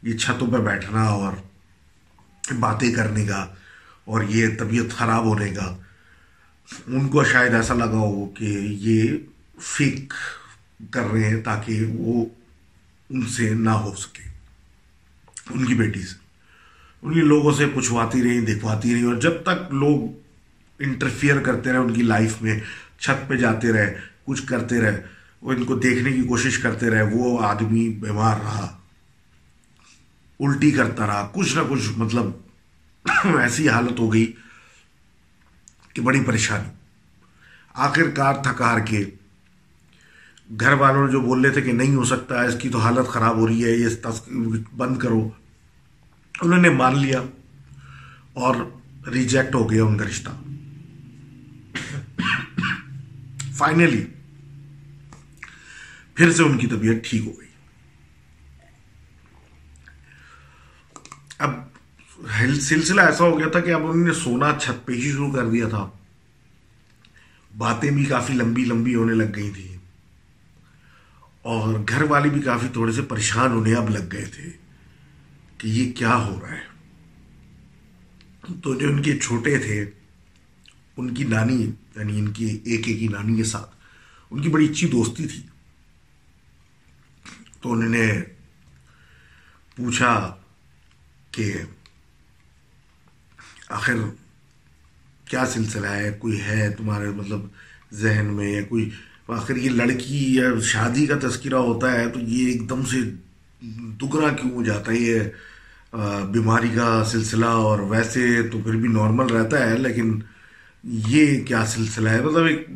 یہ 0.02 0.16
چھتوں 0.16 0.46
پہ 0.46 0.56
بیٹھنا 0.56 1.02
اور 1.02 1.32
باتیں 2.60 2.92
کرنے 2.92 3.26
کا 3.26 3.46
اور 4.04 4.22
یہ 4.22 4.46
طبیعت 4.58 4.96
خراب 4.96 5.24
ہونے 5.24 5.50
کا۔ 5.50 5.76
ان 6.86 7.08
کو 7.08 7.24
شاید 7.24 7.54
ایسا 7.54 7.74
لگا 7.74 7.98
ہو 7.98 8.26
کہ 8.26 8.44
یہ 8.60 9.16
فیک 9.60 10.12
کر 10.90 11.02
رہے 11.12 11.28
ہیں 11.28 11.42
تاکہ 11.42 11.84
وہ 11.94 12.24
ان 13.10 13.26
سے 13.26 13.54
نہ 13.54 13.70
ہو 13.70 13.94
سکے۔ 13.94 14.24
ان 15.50 15.64
کی 15.64 15.74
بیٹی 15.74 16.02
سے 16.02 16.14
ان 17.02 17.26
لوگوں 17.26 17.52
سے 17.52 17.66
پوچھواتی 17.66 18.22
رہی 18.22 18.40
دکھواتی 18.40 18.94
رہی 18.94 19.02
اور 19.02 19.14
جب 19.14 19.42
تک 19.42 19.74
لوگ 19.74 20.00
انٹرفیئر 20.78 21.40
کرتے 21.40 21.70
رہے 21.70 21.78
ان 21.78 21.94
کی 21.94 22.02
لائف 22.02 22.42
میں 22.42 22.60
چھت 22.98 23.28
پہ 23.28 23.34
جاتے 23.34 23.72
رہے 23.72 24.00
کچھ 24.24 24.46
کرتے 24.46 24.80
رہے 24.80 25.02
وہ 25.40 25.52
ان 25.52 25.64
کو 25.64 25.74
دیکھنے 25.74 26.12
کی 26.12 26.22
کوشش 26.22 26.58
کرتے 26.58 26.90
رہے 26.90 27.02
وہ 27.02 27.44
آدمی 27.44 27.88
بیمار 27.88 28.38
رہا، 28.38 28.78
الٹی 30.40 30.70
کرتا 30.70 31.06
رہا، 31.06 31.30
کچھ 31.32 31.56
نہ 31.56 31.60
کچھ 31.68 31.90
مطلب 31.96 32.26
ایسی 33.40 33.68
حالت 33.68 33.98
ہو 33.98 34.12
گئی 34.12 34.32
کہ 35.92 36.02
بڑی 36.02 36.20
پریشانی۔ 36.26 36.70
آخر 37.74 38.10
کار 38.10 38.34
تھکار 38.34 38.80
کے 38.80 39.04
گھر 40.60 40.72
والوں 40.72 41.06
نے 41.06 41.12
جو 41.12 41.20
بول 41.20 41.40
رہے 41.40 41.50
تھے 41.50 41.62
کہ 41.62 41.72
نہیں 41.72 41.94
ہو 41.94 42.04
سکتا، 42.04 42.42
اس 42.42 42.54
کی 42.60 42.68
تو 42.68 42.78
حالت 42.78 43.08
خراب 43.08 43.36
ہو 43.36 43.46
رہی 43.46 43.64
ہے، 43.64 43.70
یہ 43.70 43.88
بند 44.76 44.98
کرو۔ 44.98 45.30
انہوں 46.42 46.58
نے 46.58 46.70
مان 46.70 46.98
لیا 46.98 47.22
اور 48.32 48.56
ریجیکٹ 49.08 49.54
ہو 49.54 49.70
گیا 49.70 49.84
ان 49.84 49.98
کا 49.98 50.04
رشتہ۔ 50.04 50.30
فائنلی 53.52 54.04
پھر 56.14 56.32
سے 56.32 56.42
ان 56.42 56.58
کی 56.58 56.66
طبیعت 56.66 56.96
ٹھیک 57.04 57.26
ہو 57.26 57.40
گئی۔ 57.40 57.48
اب 61.38 61.50
سلسلہ 62.60 63.00
ایسا 63.00 63.24
ہو 63.24 63.38
گیا 63.38 63.48
تھا 63.48 63.60
کہ 63.60 63.70
اب 63.70 63.80
انہوں 63.80 64.06
نے 64.06 64.12
سونا 64.12 64.52
چھت 64.60 64.86
پہ 64.86 64.92
ہی 64.92 65.12
شروع 65.12 65.32
کر 65.32 65.48
دیا 65.48 65.68
تھا۔ 65.68 65.90
باتیں 67.58 67.90
بھی 67.90 68.04
کافی 68.04 68.32
لمبی 68.32 68.64
لمبی 68.64 68.94
ہونے 68.94 69.14
لگ 69.14 69.36
گئی 69.36 69.50
تھی 69.50 69.73
اور 71.44 71.74
گھر 71.88 72.02
والے 72.02 72.28
بھی 72.28 72.40
کافی 72.40 72.66
تھوڑے 72.72 72.92
سے 72.92 73.02
پریشان 73.02 73.52
ہونے 73.52 73.74
اب 73.74 73.90
لگ 73.90 74.12
گئے 74.12 74.24
تھے 74.24 74.50
کہ 75.58 75.66
یہ 75.68 75.92
کیا 75.92 76.16
ہو 76.16 76.40
رہا 76.40 76.52
ہے۔ 76.52 76.62
تو 78.62 78.74
جو 78.74 78.88
ان 78.88 79.02
کے 79.02 79.18
چھوٹے 79.18 79.58
تھے، 79.58 79.90
ان 80.96 81.14
کی 81.14 81.24
نانی 81.24 81.62
یعنی 81.96 82.18
ان 82.18 82.32
کی 82.32 82.60
ایک 82.64 82.88
ایک 82.88 82.98
کی 82.98 83.08
نانی 83.08 83.36
کے 83.36 83.44
ساتھ، 83.44 83.70
ان 84.30 84.42
کی 84.42 84.48
بڑی 84.48 84.68
اچھی 84.70 84.88
دوستی 84.88 85.28
تھی۔ 85.28 85.42
تو 87.60 87.72
انہوں 87.72 87.88
نے 87.88 88.22
پوچھا 89.76 90.36
کہ 91.30 91.54
آخر 93.68 93.94
کیا 95.24 95.46
سلسلہ 95.46 95.86
ہے؟ 95.86 96.10
کوئی 96.10 96.40
ہے 96.40 96.70
تمہارے 96.70 97.10
مطلب 97.10 97.40
ذہن 97.92 98.26
میں 98.26 98.52
یا 98.52 98.62
کوئی 98.62 98.90
آخر 99.28 99.56
یہ 99.56 99.70
لڑکی 99.70 100.34
یا 100.34 100.48
شادی 100.62 101.06
کا 101.06 101.14
تذکرہ 101.22 101.60
ہوتا 101.66 101.92
ہے 101.92 102.08
تو 102.08 102.20
یہ 102.20 102.46
ایک 102.46 102.68
دم 102.70 102.84
سے 102.84 103.00
دگنا 104.00 104.28
کیوں 104.32 104.50
ہو 104.52 104.62
جاتا 104.64 104.92
ہے؟ 104.92 104.96
یہ 104.96 105.20
بیماری 106.32 106.68
کا 106.74 107.04
سلسلہ 107.10 107.46
اور 107.46 107.78
ویسے 107.90 108.42
تو 108.42 108.60
پھر 108.60 108.76
بھی 108.76 108.88
نارمل 108.88 109.26
رہتا 109.26 109.68
ہے، 109.68 109.78
لیکن 109.78 110.18
یہ 110.84 111.44
کیا 111.44 111.64
سلسلہ 111.66 112.08
ہے؟ 112.08 112.20
مطلب 112.20 112.44
ایک 112.44 112.66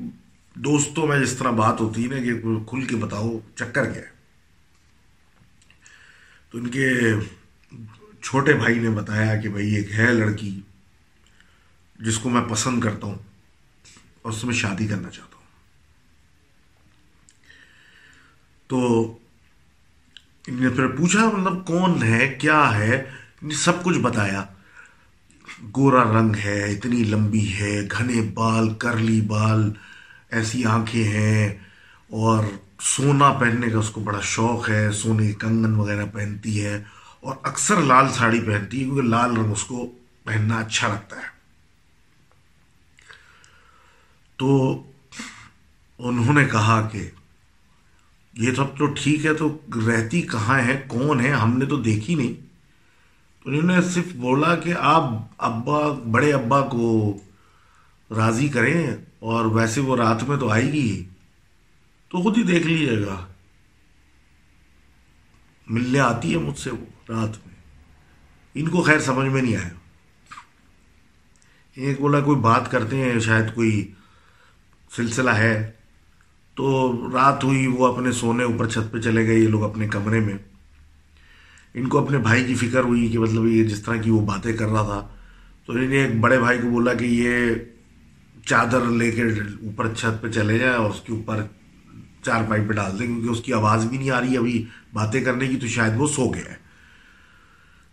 دوستوں 0.56 1.06
میں 1.06 1.18
جس 1.20 1.32
طرح 1.32 1.50
بات 1.50 1.80
ہوتی 1.80 2.04
ہے 2.04 2.08
نا 2.08 2.22
کہ 2.24 2.64
کھل 2.70 2.84
کے 2.84 2.96
بتاؤ 2.96 3.38
چکر 3.54 3.84
کیا 3.84 4.02
ہے۔ 4.02 4.16
تو 6.50 6.58
ان 6.58 6.68
کے 6.68 7.14
چھوٹے 8.22 8.52
بھائی 8.52 8.78
نے 8.78 8.90
بتایا 8.90 9.36
کہ 9.36 9.48
بھائی 9.48 9.74
ایک 9.74 9.92
ہے 9.92 10.12
لڑکی 10.14 10.60
جس 11.98 12.18
کو 12.18 12.30
میں 12.30 12.42
پسند 12.48 12.80
کرتا 12.80 13.06
ہوں 13.06 13.18
اور 14.22 14.32
اس 14.32 14.44
میں 14.44 14.54
شادی 14.54 14.86
کرنا 14.86 15.10
چاہتا 15.10 15.36
ہوں۔ 15.36 15.37
تو 18.68 19.12
ان 20.46 20.62
نے 20.62 20.68
پھر 20.68 20.86
پوچھا 20.86 21.30
مطلب 21.30 21.66
کون 21.66 22.02
ہے، 22.02 22.36
کیا 22.40 22.78
ہے؟ 22.78 23.04
سب 23.52 23.82
کچھ 23.82 23.98
بتایا۔ 23.98 24.44
گورا 25.76 26.04
رنگ 26.04 26.36
ہے، 26.44 26.72
اتنی 26.72 27.04
لمبی 27.04 27.54
ہے، 27.54 27.80
گھنے 27.98 28.22
بال، 28.34 28.74
کرلی 28.74 29.20
بال، 29.20 29.72
ایسی 30.30 30.64
آنکھیں 30.64 31.04
ہیں۔ 31.04 31.58
اور 32.10 32.44
سونا 32.80 33.32
پہننے 33.32 33.70
کا 33.70 33.78
اس 33.78 33.90
کو 33.90 34.00
بڑا 34.00 34.20
شوق 34.22 34.68
ہے، 34.68 34.92
سونے 34.92 35.26
کے 35.26 35.32
کنگن 35.32 35.74
وغیرہ 35.74 36.06
پہنتی 36.06 36.64
ہے۔ 36.64 36.82
اور 37.20 37.36
اکثر 37.42 37.76
لال 37.76 38.12
ساڑی 38.12 38.40
پہنتی 38.40 38.78
ہے، 38.78 38.84
کیونکہ 38.84 39.02
لال 39.02 39.36
رنگ 39.36 39.52
اس 39.52 39.64
کو 39.64 39.92
پہننا 40.24 40.58
اچھا 40.58 40.88
لگتا 40.88 41.16
ہے۔ 41.16 41.38
تو 44.36 44.82
انہوں 45.98 46.34
نے 46.34 46.44
کہا 46.44 46.88
کہ 46.92 47.10
یہ 48.38 48.54
سب 48.54 48.76
تو 48.76 48.86
ٹھیک 48.86 49.26
ہے، 49.26 49.34
تو 49.34 49.58
رہتی 49.88 50.22
کہاں 50.22 50.60
ہے؟ 50.60 50.84
کون 50.88 51.20
ہے؟ 51.20 51.30
ہم 51.30 51.58
نے 51.58 51.66
تو 51.66 51.76
دیکھی 51.76 52.14
نہیں۔ 52.14 52.34
تو 53.44 53.50
انہوں 53.50 53.76
نے 53.76 53.82
صرف 53.82 54.12
بولا 54.14 54.54
کہ 54.54 54.74
آپ 54.78 55.02
ابا، 55.38 55.92
بڑے 55.92 56.32
ابا 56.32 56.60
کو 56.60 57.18
راضی 58.16 58.48
کریں 58.48 58.90
اور 59.18 59.44
ویسے 59.44 59.80
وہ 59.80 59.96
رات 59.96 60.22
میں 60.22 60.36
تو 60.36 60.48
آئے 60.48 60.72
گی، 60.72 61.08
تو 62.08 62.22
خود 62.22 62.38
ہی 62.38 62.42
دیکھ 62.42 62.66
لیجیے 62.66 63.06
گا۔ 63.06 63.26
ملنے 65.66 66.00
آتی 66.00 66.32
ہے 66.32 66.38
مجھ 66.38 66.58
سے 66.58 66.70
وہ 66.70 66.84
رات 67.08 67.46
میں۔ 67.46 67.54
ان 68.54 68.68
کو 68.68 68.82
خیر 68.82 68.98
سمجھ 68.98 69.28
میں 69.28 69.42
نہیں 69.42 69.56
آیا۔ 69.56 69.70
ایک 71.74 72.00
بولا، 72.00 72.20
کوئی 72.20 72.40
بات 72.40 72.70
کرتے 72.70 72.96
ہیں، 72.96 73.20
شاید 73.20 73.54
کوئی 73.54 73.92
سلسلہ 74.96 75.30
ہے۔ 75.30 75.70
تو 76.58 76.94
رات 77.12 77.44
ہوئی، 77.44 77.66
وہ 77.66 77.86
اپنے 77.86 78.12
سونے 78.12 78.44
اوپر 78.44 78.68
چھت 78.68 78.92
پہ 78.92 78.98
چلے 78.98 79.26
گئے، 79.26 79.34
یہ 79.34 79.48
لوگ 79.48 79.64
اپنے 79.64 79.88
کمرے 79.88 80.20
میں۔ 80.20 80.34
ان 81.74 81.88
کو 81.88 81.98
اپنے 81.98 82.18
بھائی 82.18 82.44
کی 82.44 82.54
فکر 82.54 82.80
ہوئی 82.80 83.08
کہ 83.08 83.18
مطلب 83.18 83.46
یہ 83.46 83.64
جس 83.64 83.82
طرح 83.82 83.96
کی 83.96 84.10
وہ 84.10 84.26
باتیں 84.26 84.52
کر 84.52 84.64
رہا 84.64 84.82
تھا۔ 84.82 85.16
تو 85.66 85.72
انہوں 85.72 85.88
نے 85.88 85.96
ایک 85.96 86.20
بڑے 86.20 86.38
بھائی 86.38 86.58
کو 86.58 86.68
بولا 86.68 86.94
کہ 86.94 87.04
یہ 87.04 87.54
چادر 88.46 88.80
لے 88.80 89.10
کے 89.10 89.22
اوپر 89.62 89.94
چھت 89.94 90.22
پہ 90.22 90.28
چلے 90.28 90.58
جائیں 90.58 90.74
اور 90.74 90.90
اس 90.90 91.00
کے 91.00 91.12
اوپر 91.12 91.42
چار 92.22 92.42
پائپ 92.48 92.68
پہ 92.68 92.72
ڈال 92.72 92.98
دیں، 92.98 93.06
کیونکہ 93.06 93.28
اس 93.28 93.40
کی 93.40 93.52
آواز 93.52 93.84
بھی 93.84 93.98
نہیں 93.98 94.10
آ 94.10 94.20
رہی۔ 94.20 94.36
ابھی 94.36 94.64
باتیں 94.92 95.24
کرنے 95.24 95.48
کی 95.48 95.56
تو 95.56 95.66
شاید 95.66 95.92
وہ 95.96 96.06
سو 96.06 96.34
گیا 96.34 96.44
ہے۔ 96.44 96.56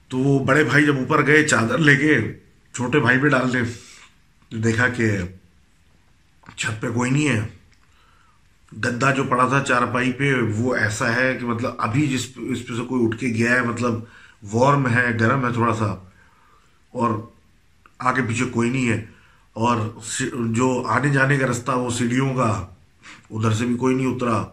تو 0.07 0.17
وہ 0.17 0.45
بڑے 0.45 0.63
بھائی 0.63 0.85
جب 0.85 0.97
اوپر 0.97 1.27
گئے، 1.27 1.43
چادر 1.43 1.77
لے 1.77 1.95
کے 1.95 2.33
چھوٹے 2.73 2.99
بھائی 2.99 3.17
پہ 3.19 3.27
ڈال 3.27 3.53
دیں۔ 3.53 3.61
دیکھا 4.57 4.87
کہ 4.87 5.11
چھت 6.55 6.81
پہ 6.81 6.91
کوئی 6.91 7.11
نہیں 7.11 7.29
ہے۔ 7.29 7.54
گدا 8.71 9.11
جو 9.11 9.23
پڑا 9.29 9.47
تھا 9.47 9.63
چارپائی 9.63 10.11
پہ، 10.13 10.33
وہ 10.55 10.75
ایسا 10.75 11.15
ہے 11.15 11.37
کہ 11.39 11.45
مطلب 11.45 11.71
ابھی 11.77 12.07
جس 12.07 12.27
اس 12.37 12.65
پہ 12.67 12.73
سے 12.75 12.83
کوئی 12.87 13.05
اٹھ 13.05 13.17
کے 13.19 13.27
گیا 13.27 13.51
ہے 13.55 13.61
مطلب 13.61 13.93
وارم 14.53 14.87
ہے، 14.87 15.05
گرم 15.19 15.45
ہے 15.45 15.51
تھوڑا 15.53 15.73
سا، 15.75 15.85
اور 16.93 17.09
آگے 17.99 18.21
پیچھے 18.27 18.45
کوئی 18.51 18.69
نہیں 18.69 18.89
ہے، 18.89 19.05
اور 19.55 19.77
جو 20.53 20.67
آنے 20.87 21.09
جانے 21.09 21.37
کا 21.37 21.47
رستہ، 21.47 21.71
وہ 21.71 21.89
سیڑھیوں 21.89 22.33
کا، 22.35 22.49
ادھر 23.29 23.51
سے 23.51 23.65
بھی 23.65 23.75
کوئی 23.77 23.95
نہیں 23.95 24.13
اترا، 24.15 24.43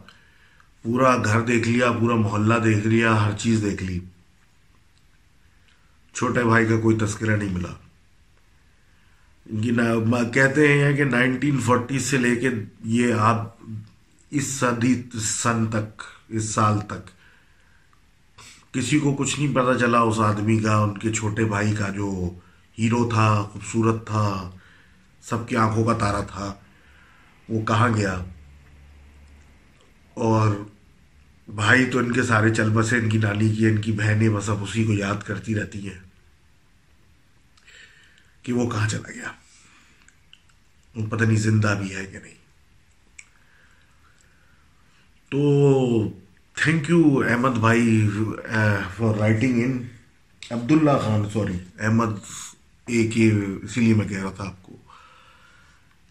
پورا 0.84 1.16
گھر 1.16 1.40
دیکھ 1.40 1.68
لیا، 1.68 1.90
پورا 1.92 2.14
محلہ 2.16 2.54
دیکھ 2.64 2.86
لیا، 2.86 3.14
ہر 3.24 3.32
چیز 3.38 3.62
دیکھ 3.62 3.82
لی۔ 3.82 3.98
چھوٹے 6.14 6.42
بھائی 6.44 6.66
کا 6.66 6.76
کوئی 6.80 6.96
تذکرہ 6.98 7.36
نہیں 7.36 7.52
ملا۔ 7.52 7.72
کہتے 10.34 10.66
ہیں 10.72 10.92
کہ 10.96 11.04
نائنٹین 11.04 11.58
فورٹی 11.60 11.98
سے 11.98 12.18
لے 12.18 12.34
کے 12.36 12.48
یہ 12.92 13.06
آپ 13.20 13.38
اس 14.32 14.60
صدی 14.60 15.02
سن 15.20 15.66
تک، 15.66 16.02
اس 16.28 16.54
سال 16.54 16.80
تک۔ 16.80 17.10
کسی 18.74 18.98
کو 18.98 19.14
کچھ 19.14 19.40
نہیں 19.40 19.54
پتا 19.54 19.78
چلا 19.78 20.00
اس 20.00 20.18
آدمی 20.18 20.58
کا، 20.58 20.76
ان 20.76 20.98
کے 20.98 21.12
چھوٹے 21.12 21.44
بھائی 21.44 21.74
کا 21.74 21.88
جو 21.88 22.30
ہیرو 22.78 23.10
تھا، 23.10 23.42
خوبصورت 23.52 24.06
تھا، 24.06 24.50
سب 25.22 25.48
کی 25.48 25.56
آنکھوں 25.56 25.84
کا 25.84 25.92
تارا 25.92 26.20
تھا، 26.20 26.54
وہ 27.48 27.66
کہاں 27.66 27.88
گیا؟ 27.88 28.24
اور 30.14 30.56
بھائی 31.48 31.86
تو 31.86 31.98
ان 31.98 32.12
کے 32.12 32.22
سارے 32.22 32.54
چل 32.54 32.70
بسے 32.70 32.98
ان 32.98 33.08
کی 33.08 33.18
نانی 33.18 33.48
کی، 33.48 33.66
ان 33.66 33.80
کی 33.80 33.92
بہنیں، 33.92 34.28
بس 34.28 34.48
اب 34.48 34.62
اسی 34.62 34.84
کو 34.84 34.92
یاد 34.92 35.26
کرتی 35.26 35.54
رہتی 35.54 35.88
ہیں 35.88 36.00
کہ 38.42 38.52
وہ 38.52 38.70
کہاں 38.70 38.88
چلا 38.88 39.10
گیا۔ 39.10 39.32
پتہ 41.08 41.24
نہیں 41.24 41.36
زندہ 41.36 41.78
بھی 41.82 41.96
ہے 41.96 42.06
کہ 42.06 42.18
نہیں۔ 42.18 42.41
تو 45.32 46.08
تھینک 46.54 46.90
یو 46.90 47.22
احمد 47.28 47.50
بھائی 47.50 48.08
for 48.96 49.14
writing 49.18 49.62
in 49.64 49.82
Abdullah 50.50 50.90
Khan 51.04 51.30
sorry 51.32 51.58
Ahmed 51.78 52.08
A 52.86 53.08
K, 53.08 53.30
اسی 53.62 53.80
لیے 53.80 53.94
میں 53.94 54.08
کہہ 54.08 54.22
رہا 54.22 54.30
تھا 54.30 54.44
آپ 54.44 54.62
کو 54.62 54.76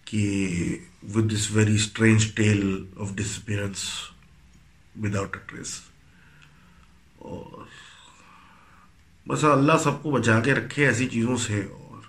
کہ 0.06 0.80
with 1.16 1.32
this 1.34 1.52
very 1.52 1.76
strange 1.76 2.36
tale 2.36 2.86
of 2.98 3.12
disappearance 3.16 3.78
without 5.02 5.36
a 5.36 5.42
trace 5.46 5.80
اور 7.16 7.64
بس 9.28 9.44
اللہ 9.44 9.78
سب 9.84 10.04
کو 10.04 10.12
بچا 10.12 10.40
کے 10.40 10.54
رکھے 10.54 10.86
ایسی 10.86 11.08
چیزوں 11.08 11.38
سے 11.38 11.62
اور 11.72 12.02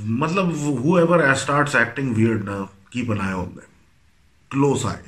مطلب 0.00 0.50
ہو 0.54 0.96
ایور 0.96 1.18
اسٹارٹس 1.18 1.74
ایکٹنگ 1.74 2.14
ویئرڈ 2.16 2.44
نا 2.44 2.64
کی 2.90 3.02
بنایا 3.02 3.34
ہوں 3.34 3.50
میں 3.54 3.73
کلوز 4.54 4.86
آئے 4.86 5.02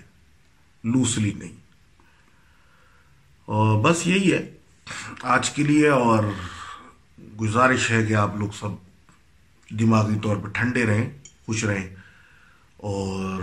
لوسلی 0.85 1.33
نہیں۔ 1.33 1.53
اور 3.45 3.85
بس 3.85 4.07
یہی 4.07 4.33
ہے۔ 4.33 4.53
آج 5.23 5.51
کے 5.51 5.63
لیے 5.63 5.89
اور 5.89 6.25
گزارش 7.41 7.91
ہے 7.91 8.07
کہ 8.07 8.15
آپ 8.15 8.37
لوگ 8.37 8.49
سب 8.51 8.69
دماغی 9.81 10.19
طور 10.23 10.37
پہ 10.37 10.49
ٹھنڈے 10.49 10.87
رہیں، 10.87 11.11
خوش 11.47 11.65
رہیں۔ 11.65 11.95
اور 12.77 13.43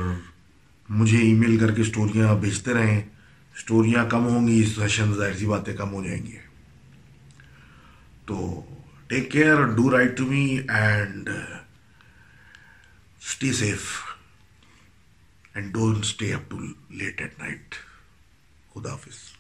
مجھے 0.90 1.18
ای 1.18 1.34
میل 1.34 1.58
کر 1.58 1.72
کے 1.72 1.82
اسٹوریاں 1.82 2.36
بھیجتے 2.36 2.74
رہیں۔ 2.74 3.02
اسٹوریاں 3.56 4.06
کم 4.06 4.26
ہوں 4.26 4.48
گی، 4.48 4.66
سیشن 4.76 5.14
ظاہر 5.14 5.34
سی 5.34 5.46
باتیں 5.46 5.78
کم 5.78 5.94
ہو 5.94 6.04
جائیں 6.04 6.26
گی۔ 6.26 6.38
تو 8.26 8.64
take 9.08 9.32
care 9.32 9.66
do 9.66 9.92
write 9.92 10.18
to 10.18 10.26
me 10.26 10.60
and 10.70 11.30
stay 13.22 13.54
safe 13.54 14.13
and 15.56 15.74
don't 15.74 15.98
stay 15.98 16.34
up 16.34 16.50
too 16.50 16.58
late 16.90 17.22
at 17.22 17.40
night 17.40 17.76
خدا 18.74 18.92
حافظ 18.92 19.33